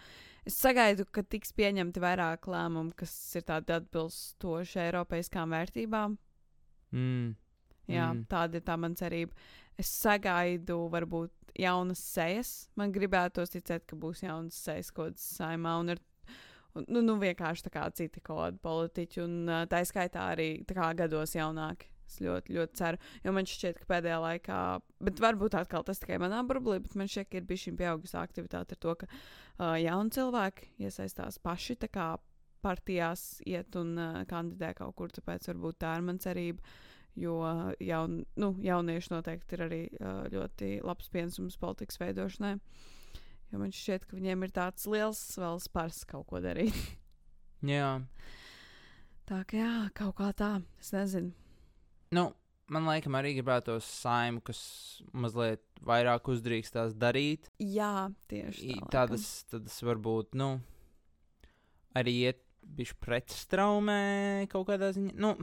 es 0.48 0.58
sagaidu, 0.60 1.06
ka 1.12 1.24
tiks 1.24 1.54
pieņemti 1.56 2.04
vairāk 2.04 2.50
lēmumu, 2.52 2.96
kas 3.00 3.14
ir 3.40 3.46
tādi 3.48 3.76
atbilstoši 3.78 4.82
Eiropaiskām 4.88 5.56
vērtībām. 5.56 6.18
Mm. 6.96 7.32
Jā, 7.90 8.12
mm. 8.12 8.26
tāda 8.30 8.60
ir 8.60 8.66
tā 8.68 8.76
mana 8.80 9.00
cerība. 9.00 9.36
Es 9.80 9.92
sagaidu, 9.96 10.76
varbūt, 10.92 11.32
jaunas 11.60 12.02
sejas. 12.04 12.54
Man 12.80 12.94
gribētos 12.96 13.54
ticēt, 13.54 13.86
ka 13.88 13.98
būs 14.00 14.24
jaunas 14.26 14.58
sejas 14.60 14.92
kaut 14.92 15.14
kādas 15.14 15.28
saimā. 15.38 15.78
Un 15.80 15.94
ir, 15.96 16.02
un, 16.76 16.88
nu, 16.88 17.04
nu, 17.06 17.16
vienkārši 17.22 17.68
tā 17.68 17.72
kā 17.74 17.86
citi 17.96 18.24
kaut 18.24 18.42
kādi 18.42 18.60
politiķi. 18.66 19.24
Un 19.24 19.54
tā 19.72 19.82
skaitā 19.88 20.30
arī 20.34 20.50
tā 20.68 20.78
kā 20.78 20.92
gados 21.00 21.36
jaunāki. 21.38 21.92
Es 22.10 22.18
ļoti, 22.26 22.56
ļoti 22.58 22.74
ceru. 22.80 22.98
Jo 23.22 23.32
man 23.36 23.46
šķiet, 23.46 23.84
ka 23.84 23.88
pēdējā 23.92 24.16
laikā, 24.24 24.60
bet 25.06 25.20
varbūt 25.22 25.60
atkal 25.60 25.84
tas 25.86 26.02
tikai 26.02 26.18
manā 26.22 26.40
burbuļī, 26.50 26.80
bet 26.88 26.96
man 26.98 27.12
šķiet, 27.12 27.30
ka 27.30 27.38
ir 27.38 27.46
bijusi 27.52 27.76
pieaugusi 27.78 28.18
aktivitāte 28.18 28.74
ar 28.74 28.82
to, 28.82 28.96
ka 29.04 29.10
uh, 29.12 29.76
jauni 29.78 30.16
cilvēki 30.18 30.72
iesaistās 30.88 31.38
paši 31.46 31.78
partijās 32.66 33.22
iet 33.48 33.78
un 33.78 33.94
uh, 33.96 34.24
kandidē 34.28 34.74
kaut 34.82 34.98
kur. 34.98 35.14
Tāpēc 35.14 35.52
varbūt 35.54 35.80
tā 35.86 35.94
ir 36.00 36.08
mana 36.10 36.26
cerība. 36.26 36.66
Jo 37.20 37.36
jaun, 37.84 38.22
nu, 38.40 38.54
jaunieši 38.64 39.12
noteikti 39.12 39.58
ir 39.58 39.66
arī 39.66 39.82
uh, 40.00 40.24
ļoti 40.32 40.70
labs 40.88 41.10
pienesums 41.12 41.58
politikas 41.60 42.00
veidošanai. 42.00 42.56
Jo 43.50 43.60
man 43.60 43.74
šķiet, 43.76 44.06
ka 44.08 44.16
viņiem 44.16 44.46
ir 44.46 44.54
tāds 44.56 44.86
liels 44.88 45.22
vēl 45.42 45.60
spars 45.64 46.04
kaut 46.08 46.28
ko 46.30 46.40
darīt. 46.44 46.76
Jā, 47.76 47.98
Tā 49.30 49.44
kā 49.46 49.60
jā, 49.60 49.74
kaut 49.94 50.16
kā 50.18 50.32
tā, 50.34 50.56
es 50.82 50.88
nezinu. 50.90 51.30
nu, 52.18 52.24
man 52.74 52.88
laikam 52.90 53.14
arī 53.20 53.36
gribētos 53.38 53.86
saimu, 53.86 54.42
kas 54.42 54.58
mazliet 55.14 55.62
vairāk 55.86 56.32
uzdrīkstās 56.34 56.96
darīt. 56.98 57.52
Jā, 57.62 58.10
tieši 58.32 58.80
tā. 58.80 58.88
Tādas, 58.96 59.28
tādas 59.52 59.76
varbūt, 59.86 60.34
nu, 60.34 60.48
arī 61.94 62.16
iet 62.24 62.42
bišķi 62.80 62.98
pretstraumē 63.06 64.00
kaut 64.50 64.66
kādā 64.72 64.90
ziņā. 64.98 65.14
Nu, 65.22 65.36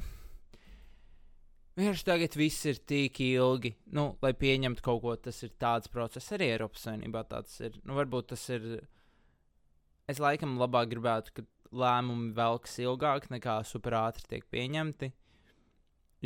vienkārši 1.76 2.06
tagad 2.08 2.36
viss 2.38 2.66
ir 2.68 2.80
tik 2.88 3.20
ilgi, 3.24 3.74
nu, 3.96 4.08
lai 4.24 4.32
pieņemtu 4.36 4.84
kaut 4.84 5.02
ko, 5.02 5.16
tas 5.20 5.42
ir 5.44 5.52
tāds 5.60 5.90
process 5.92 6.32
arī 6.36 6.50
Eiropas 6.54 6.86
Savienībā 6.86 7.26
tāds 7.28 7.58
ir. 7.60 7.76
Nu, 7.84 7.96
varbūt 7.98 8.32
tas 8.32 8.46
ir, 8.54 8.64
es 10.08 10.22
laikam 10.22 10.56
labāk 10.60 10.90
gribētu, 10.94 11.36
ka 11.36 11.46
lēmumi 11.76 12.32
velks 12.36 12.78
ilgāk 12.80 13.28
nekā 13.32 13.60
superātri 13.68 14.24
tiek 14.30 14.48
pieņemti, 14.52 15.12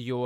jo 0.04 0.22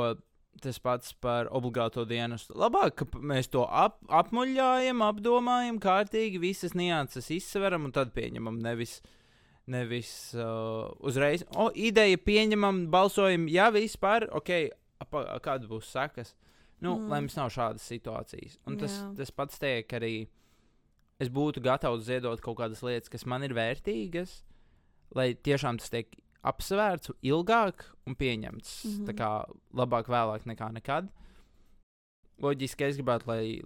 tas 0.62 0.79
pats 0.79 1.14
par 1.18 1.49
obligāto 1.55 2.05
dienestu. 2.07 2.55
Labāk, 2.59 3.01
ka 3.01 3.18
mēs 3.18 3.51
to 3.51 3.64
ap, 3.66 3.99
apmuļājam, 4.12 5.03
apdomājam, 5.03 5.81
kārtīgi 5.83 6.41
visas 6.43 6.77
nianses 6.79 7.31
izsveram 7.35 7.89
un 7.89 7.95
tad 7.97 8.12
pieņemam. 8.14 8.61
Nevis, 8.62 9.01
nevis 9.70 10.12
uh, 10.37 10.93
uzreiz, 11.03 11.47
o, 11.57 11.70
ideja 11.75 12.20
pieņemam, 12.20 12.85
balsojam, 12.93 13.49
ja 13.51 13.70
vispār, 13.75 14.29
ok, 14.37 14.53
apa, 15.05 15.25
kāda 15.45 15.69
būs 15.71 15.93
sekas. 15.95 16.35
Nu, 16.83 16.97
Mm. 16.99 17.09
Lai 17.09 17.21
mums 17.23 17.37
nav 17.39 17.49
šādas 17.55 17.85
situācijas. 17.89 18.59
Un 18.67 18.77
tas, 18.77 18.99
Jā. 18.99 19.13
tas 19.17 19.31
pats 19.31 19.59
tiek 19.63 19.89
arī. 19.97 20.27
Es 21.23 21.29
būtu 21.31 21.63
gatavs 21.63 22.05
ziedot 22.09 22.41
kaut 22.43 22.59
kādas 22.59 22.83
lietas, 22.83 23.09
kas 23.09 23.25
man 23.25 23.43
ir 23.47 23.55
vērtīgas, 23.55 24.43
lai 25.15 25.33
tiešām 25.35 25.79
tas 25.79 25.89
tiek 25.95 26.11
apsvērts 26.45 27.13
ilgāk 27.23 27.87
un 28.07 28.15
pieņemts. 28.17 28.85
Mm 28.85 28.91
Mhm. 28.91 28.99
-hmm. 28.99 29.07
Tā 29.09 29.15
kā 29.15 29.31
labāk 29.73 30.11
vēlāk 30.11 30.45
nekā 30.45 30.73
nekad. 30.75 31.09
Loģiski 32.43 32.85
es 32.89 32.97
gribētu, 32.99 33.27
lai 33.31 33.63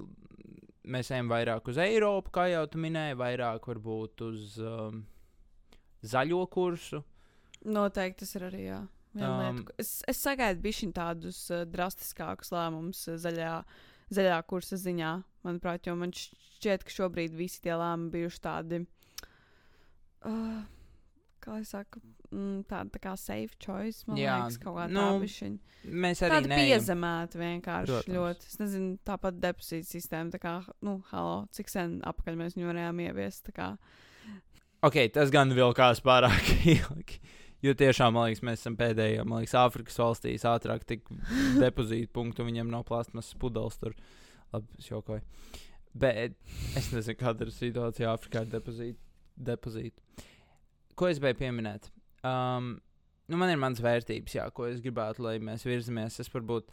mēs 0.85 1.11
ejam 1.11 1.29
vairāk 1.29 1.69
uz 1.69 1.77
Eiropu, 1.79 2.31
kā 2.31 2.51
jau 2.53 2.67
tu 2.67 2.79
minēji, 2.79 3.17
vairāk 3.17 3.61
varbūt 3.67 4.21
uz 4.29 4.59
um, 4.59 5.07
zaļo 6.05 6.47
kursu. 6.51 7.03
Noteikti 7.65 8.21
tas 8.21 8.35
ir 8.37 8.43
arī. 8.43 8.63
Jā. 8.69 8.87
Um, 9.17 9.63
es, 9.81 10.03
es 10.11 10.21
sagaidu 10.23 10.61
bišķiņ 10.63 10.93
tādus 10.95 11.39
uh, 11.51 11.65
drastiskākus 11.67 12.53
lēmumus 12.55 13.01
uh, 13.09 13.17
zaļā, 13.19 13.55
zaļā 14.15 14.37
kursa 14.51 14.77
ziņā, 14.79 15.13
manuprāt, 15.49 15.89
jo 15.89 15.95
man 15.99 16.13
šķiet, 16.15 16.85
ka 16.85 16.93
šobrīd 16.93 17.35
visi 17.39 17.63
tie 17.65 17.73
lēmumi 17.75 18.13
bijuši 18.15 18.43
tādi, 18.45 18.83
uh, 20.29 20.61
kā 21.43 21.55
lai 21.57 21.65
saka, 21.67 22.01
mm, 22.31 22.61
tādi 22.71 22.93
tā 22.95 23.03
kā 23.07 23.15
safe 23.19 23.57
choice, 23.63 24.05
man 24.11 24.21
Jā, 24.21 24.37
liekas, 24.43 24.59
kaut 24.63 24.77
kā 24.79 24.87
nu, 24.93 25.01
tā 25.01 25.23
bišķiņ. 25.25 25.57
Mēs 25.89 26.23
arī 26.27 26.35
Tāda 26.35 26.51
neejam. 26.53 26.67
piezemēta 26.69 27.39
vienkārši 27.41 27.93
Protams. 27.93 28.15
ļoti. 28.19 28.49
Es 28.53 28.59
nezinu, 28.61 28.93
tāpat 29.09 29.39
depozīta 29.41 29.89
sistēma, 29.89 30.35
tā 30.35 30.41
kā, 30.43 30.55
nu, 30.85 30.99
halo, 31.13 31.37
cik 31.55 31.71
sen 31.73 31.99
apakaļ 32.11 32.39
mēs 32.43 32.59
viņu 32.59 32.71
varējām 32.73 33.03
ieviest, 33.07 33.45
tā 33.49 33.55
kā. 33.57 33.69
Ok, 34.87 34.99
tas 35.15 35.31
gan 35.35 35.51
vilkās 35.57 36.03
pārāk 36.07 36.53
ilgi. 36.77 37.23
Jo 37.65 37.75
tiešām, 37.75 38.15
man 38.15 38.29
liekas, 38.29 38.45
mēs 38.47 38.61
esam 38.63 38.77
pēdējie, 38.79 39.23
man 39.27 39.43
liekas, 39.43 39.57
Āfrikas 39.59 39.99
valstīs 39.99 40.47
ātrāk 40.47 40.85
tik 40.87 41.09
depozītu 41.59 42.13
punktu, 42.15 42.47
viņiem 42.47 42.71
nav 42.71 42.85
plāsmas 42.87 43.33
pudeles 43.41 43.81
tur. 43.81 43.97
Labi, 44.55 44.79
es 44.79 44.87
jokoju. 44.89 45.25
Bet 45.99 46.37
es 46.79 46.93
nezinu, 46.95 47.19
kāda 47.19 47.47
ir 47.47 47.55
situācija 47.55 48.13
Āfrikā 48.15 48.45
ar 48.45 48.53
depozītu. 48.53 49.01
depozītu. 49.35 50.27
Ko 50.99 51.09
es 51.11 51.19
gribēju 51.19 51.39
pieminēt? 51.41 51.91
Um, 52.27 52.77
nu, 53.31 53.39
man 53.41 53.51
ir 53.53 53.59
mans 53.61 53.83
vērtības, 53.83 54.37
jā, 54.39 54.47
ko 54.55 54.69
es 54.71 54.79
gribētu, 54.85 55.25
lai 55.27 55.37
mēs 55.43 55.67
virzamies. 55.67 56.21
Es 56.23 56.31
varbūt. 56.33 56.71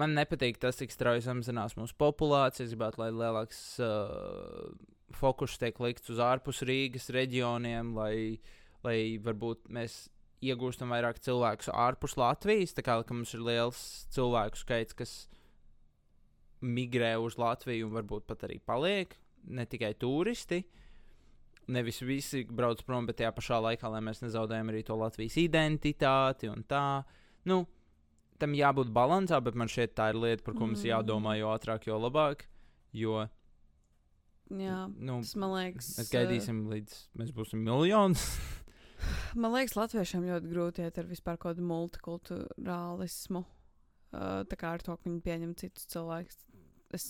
Man 0.00 0.16
nepatīk 0.16 0.58
tas, 0.60 0.76
cik 0.80 0.92
strauji 0.92 1.24
samazinās 1.24 1.76
mūsu 1.78 1.96
populācija. 2.00 2.66
Es 2.66 2.74
gribētu, 2.74 3.00
lai 3.00 3.10
lielāks 3.14 3.62
uh, 3.84 4.72
fokus 5.16 5.56
tiek 5.60 5.78
likts 5.80 6.10
uz 6.12 6.20
ārpus 6.24 6.64
Rīgas 6.66 7.08
reģioniem, 7.14 7.92
lai, 7.96 8.16
lai 8.84 9.18
varbūt 9.24 9.68
mēs 9.72 10.04
iegūstam 10.44 10.90
vairāk 10.92 11.18
cilvēku 11.24 11.72
ārpus 11.72 12.16
Latvijas. 12.20 12.74
Tā 12.76 12.82
kā 12.84 12.98
mums 13.16 13.32
ir 13.34 13.40
liels 13.46 13.80
cilvēku 14.12 14.60
skaits, 14.60 14.92
kas 14.98 15.14
migrē 16.64 17.14
uz 17.20 17.36
Latviju 17.40 17.88
un 17.88 17.94
varbūt 17.98 18.26
pat 18.28 18.44
arī 18.48 18.58
paliek, 18.64 19.14
ne 19.52 19.66
tikai 19.68 19.92
turisti. 20.00 20.62
Nevis 21.72 22.02
visi 22.04 22.42
brauc 22.44 22.82
prom, 22.84 23.06
bet 23.08 23.16
tajā 23.22 23.30
pašā 23.32 23.56
laikā, 23.64 23.88
lai 23.88 24.02
mēs 24.04 24.20
nezaudējam 24.20 24.68
arī 24.72 24.82
to 24.84 24.96
Latvijas 25.00 25.36
identitāti 25.40 26.50
un 26.52 26.60
tā. 26.68 27.04
Nu, 27.48 27.62
tam 28.40 28.52
jābūt 28.56 28.90
līdzsvarā, 28.92 29.38
bet 29.46 29.56
man 29.56 29.70
šķiet, 29.72 29.94
tā 29.96 30.10
ir 30.12 30.18
lieta, 30.20 30.44
par 30.44 30.54
ko 30.58 30.66
mums 30.68 30.82
Mm. 30.84 30.90
jādomā, 30.90 31.38
jo 31.40 31.48
ātrāk, 31.54 31.86
jo 31.88 31.96
labāk. 32.00 32.44
Jo, 32.92 33.28
Jā, 34.52 34.86
nu, 34.92 35.20
tas 35.24 35.34
man 35.40 35.54
liekas. 35.56 35.88
mēs 35.98 36.10
gaidīsim, 36.12 36.58
līdz 36.68 36.98
mēs 37.16 37.32
būsim 37.32 37.64
miljonus. 37.64 38.26
Man 39.34 39.52
liekas, 39.54 39.74
latviešiem 39.78 40.24
ļoti 40.28 40.50
grūti 40.52 40.84
iet 40.86 40.98
ar 41.02 41.08
vispār 41.10 41.36
kaut 41.38 41.56
kādu 41.56 41.66
multikulturālismu. 41.66 43.44
Uh, 44.14 44.44
tā 44.46 44.54
kā 44.60 44.74
ar 44.76 44.82
to, 44.86 44.94
ka 44.94 45.08
viņi 45.08 45.22
pieņem 45.26 45.54
citus 45.58 45.88
cilvēkus. 45.90 46.36
Es 46.94 47.08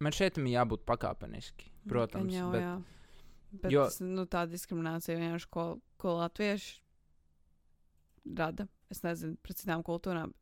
Man 0.00 0.12
šeit 0.12 0.34
tam 0.36 0.44
jābūt 0.48 0.82
pakāpeniski, 0.88 1.70
protams. 1.88 2.32
Jau, 2.34 2.50
bet, 2.52 2.60
jā. 2.62 2.74
Bet 3.62 3.72
jo- 3.72 3.84
tas, 3.88 4.00
nu, 4.04 4.26
tā 4.28 4.42
diskriminācija 4.48 5.16
vienkārši, 5.16 5.48
ko, 5.52 5.64
ko 6.00 6.16
latvieši 6.18 6.74
rada. 8.36 8.66
Es 8.92 9.00
nezinu, 9.04 9.36
pret 9.42 9.56
citām 9.62 9.82
kultūrām. 9.86 10.34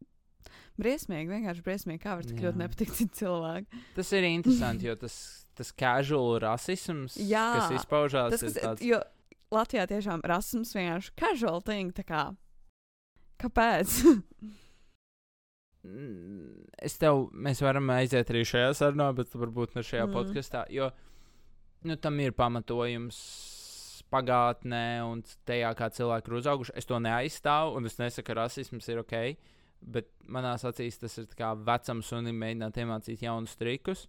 Briesmīgi, 0.79 1.31
vienkārši 1.31 1.63
briesmīgi, 1.65 2.03
kā 2.03 2.17
var 2.19 2.27
tik 2.27 2.41
Jā. 2.43 2.49
ļoti 2.51 2.61
nepatikt 2.65 3.15
cilvēki. 3.21 3.83
Tas 3.97 4.11
ir 4.13 4.27
interesanti, 4.29 4.89
jo 4.91 4.97
tas, 5.01 5.15
tas 5.57 5.71
casual 5.73 6.35
rasisms, 6.43 7.15
Jā, 7.23 7.47
kas 7.61 7.79
izpaužās, 7.79 8.35
Tas, 8.35 8.43
ir 8.43 8.51
kas, 8.51 8.59
tāds. 8.67 8.83
jo 8.85 8.99
Latvijā 9.55 9.87
tiešām 9.91 10.23
rasisms 10.27 10.75
vienkārši 10.77 11.15
casual 11.21 11.63
thing, 11.63 11.93
kā. 12.09 12.25
Kāpēc? 13.43 13.99
Mm, 15.85 16.63
Es 16.85 16.97
tev, 17.01 17.27
mēs 17.33 17.61
varam 17.65 17.89
aiziet 17.93 18.31
arī 18.33 18.43
šajā 18.49 18.71
sarunā, 18.77 19.11
bet 19.17 19.33
varbūt 19.37 19.75
ne 19.77 19.83
šajā 19.85 20.05
Mm. 20.07 20.11
mm. 20.11 20.15
podkāstā, 20.17 20.63
jo 20.73 20.91
nu, 21.85 21.97
tam 21.97 22.19
ir 22.21 22.33
pamatojums 22.33 23.19
pagātnē 24.13 25.03
un 25.05 25.23
tajā, 25.49 25.71
kā 25.77 25.89
cilvēki 25.93 26.31
ir 26.31 26.37
uzauguši. 26.41 26.73
Es 26.77 26.87
to 26.89 26.99
neaizstāvu, 27.01 27.77
un 27.77 27.87
es 27.87 27.99
nesaku, 27.99 28.27
ka 28.27 28.35
rasisms 28.41 28.89
ir 28.89 29.01
ok, 29.03 29.37
bet 29.83 30.09
manā 30.27 30.55
acīs 30.57 30.99
tas 31.01 31.19
ir 31.19 31.27
kā 31.37 31.53
vecam 31.57 32.01
sunim 32.03 32.37
mēģināt 32.41 32.79
iemācīt 32.81 33.21
jaunus 33.27 33.57
trikus. 33.57 34.07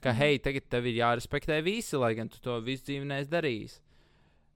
Ka, 0.00 0.12
Mhm. 0.12 0.16
hei, 0.18 0.38
tagad 0.38 0.68
tev 0.70 0.86
ir 0.86 0.94
jārespektē 1.02 1.62
visi, 1.64 1.96
lai 1.98 2.14
gan 2.14 2.28
tu 2.28 2.38
to 2.40 2.60
visu 2.60 2.84
dzīvi 2.84 3.04
neesi 3.06 3.28
darījis. 3.30 3.80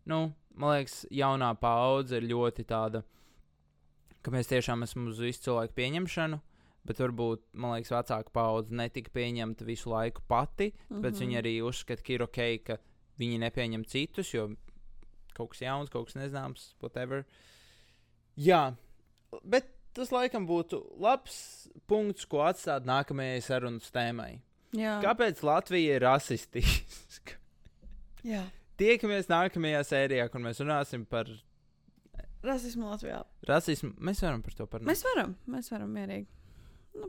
Nu, 0.06 0.32
man 0.54 0.76
liekas, 0.76 1.06
jaunā 1.14 1.52
paudze 1.60 2.16
ir 2.18 2.26
ļoti 2.32 2.64
tāda, 2.66 3.02
ka 4.22 4.30
mēs 4.34 4.48
tiešām 4.50 4.82
esam 4.86 5.06
uz 5.10 5.18
visu 5.22 5.42
cilvēku 5.48 5.74
pieņemšanu, 5.78 6.40
bet 6.86 6.98
varbūt, 6.98 7.42
man 7.54 7.76
liekas, 7.76 7.92
vecāka 7.94 8.32
paudze 8.34 8.74
netika 8.74 9.10
pieņemta 9.14 9.64
visu 9.66 9.90
laiku 9.92 10.22
pati, 10.28 10.72
bet 10.90 11.14
Mhm. 11.14 11.20
viņi 11.22 11.38
arī 11.42 11.54
uzskata, 11.62 12.02
ka 12.02 12.12
ir 12.12 12.22
ok, 12.22 12.58
ka 12.64 12.78
viņi 13.18 13.38
nepieņem 13.38 13.84
citus, 13.86 14.32
jo 14.34 14.56
kaut 15.34 15.50
kas 15.50 15.60
jauns, 15.60 15.88
kaut 15.90 16.06
kas 16.06 16.14
nezināms, 16.14 16.74
whatever. 16.82 17.24
Jā, 18.36 18.74
bet 19.44 19.66
tas 19.94 20.10
laikam 20.10 20.46
būtu 20.48 20.98
labs 20.98 21.68
punkts, 21.86 22.24
ko 22.26 22.38
atstāt 22.38 22.84
nākamajai 22.84 23.42
sarunas 23.42 23.90
tēmai. 23.92 24.40
Jā, 24.72 25.00
Kāpēc 25.02 25.42
Latvija 25.44 25.96
ir 25.96 26.00
rasistiska? 26.00 27.36
Jā. 28.24 28.44
Tiekamies 28.82 29.28
nākamajā 29.30 29.80
sērijā, 29.86 30.26
kur 30.32 30.42
mēs 30.42 30.58
runāsim 30.62 31.04
par 31.06 31.28
rasismu 32.42 32.88
Latvijā. 32.90 33.22
rasismu. 33.46 33.92
Mēs 34.02 34.22
varam 34.24 34.42
par 34.42 34.56
to 34.58 34.66
parunāt. 34.66 34.90
Mēs 34.90 35.04
varam, 35.06 35.36
mēs 35.46 35.70
varam 35.70 35.92
mierīgi. 35.94 36.26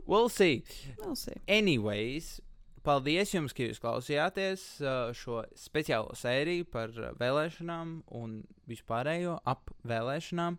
We'll 0.06 0.30
see. 0.30 0.62
We'll 1.00 1.16
see. 1.18 1.34
Anyways, 1.50 2.38
paldies 2.86 3.34
jums, 3.34 3.52
ka 3.56 3.66
jūs 3.66 3.82
klausījāties 3.82 4.62
uh, 4.84 5.10
šo 5.16 5.42
speciālo 5.58 6.14
sēriju 6.16 6.68
par 6.70 6.94
uh, 6.94 7.10
vēlēšanām 7.20 7.98
un 8.20 8.38
vispārējo 8.70 9.40
ap 9.44 9.74
vēlēšanām. 9.84 10.56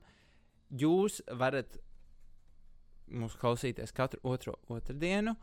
Jūs 0.84 1.22
varat 1.40 1.80
mūs 3.08 3.38
klausīties 3.40 3.94
katru 3.96 4.20
otro 4.28 4.58
otrdienu, 4.74 5.36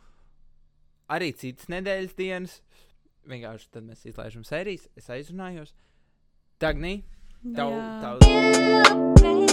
arī 1.10 1.32
citas 1.38 1.70
nedēļas 1.72 2.16
dienas. 2.18 2.60
Vienkārši 3.28 3.70
tad 3.74 3.86
mēs 3.86 4.04
izlaižam 4.08 4.44
sērijas, 4.46 4.88
es 4.98 5.08
aizrunājos. 5.12 5.74
Tagnī, 6.62 7.02
tev, 7.54 7.78
tev. 8.02 9.51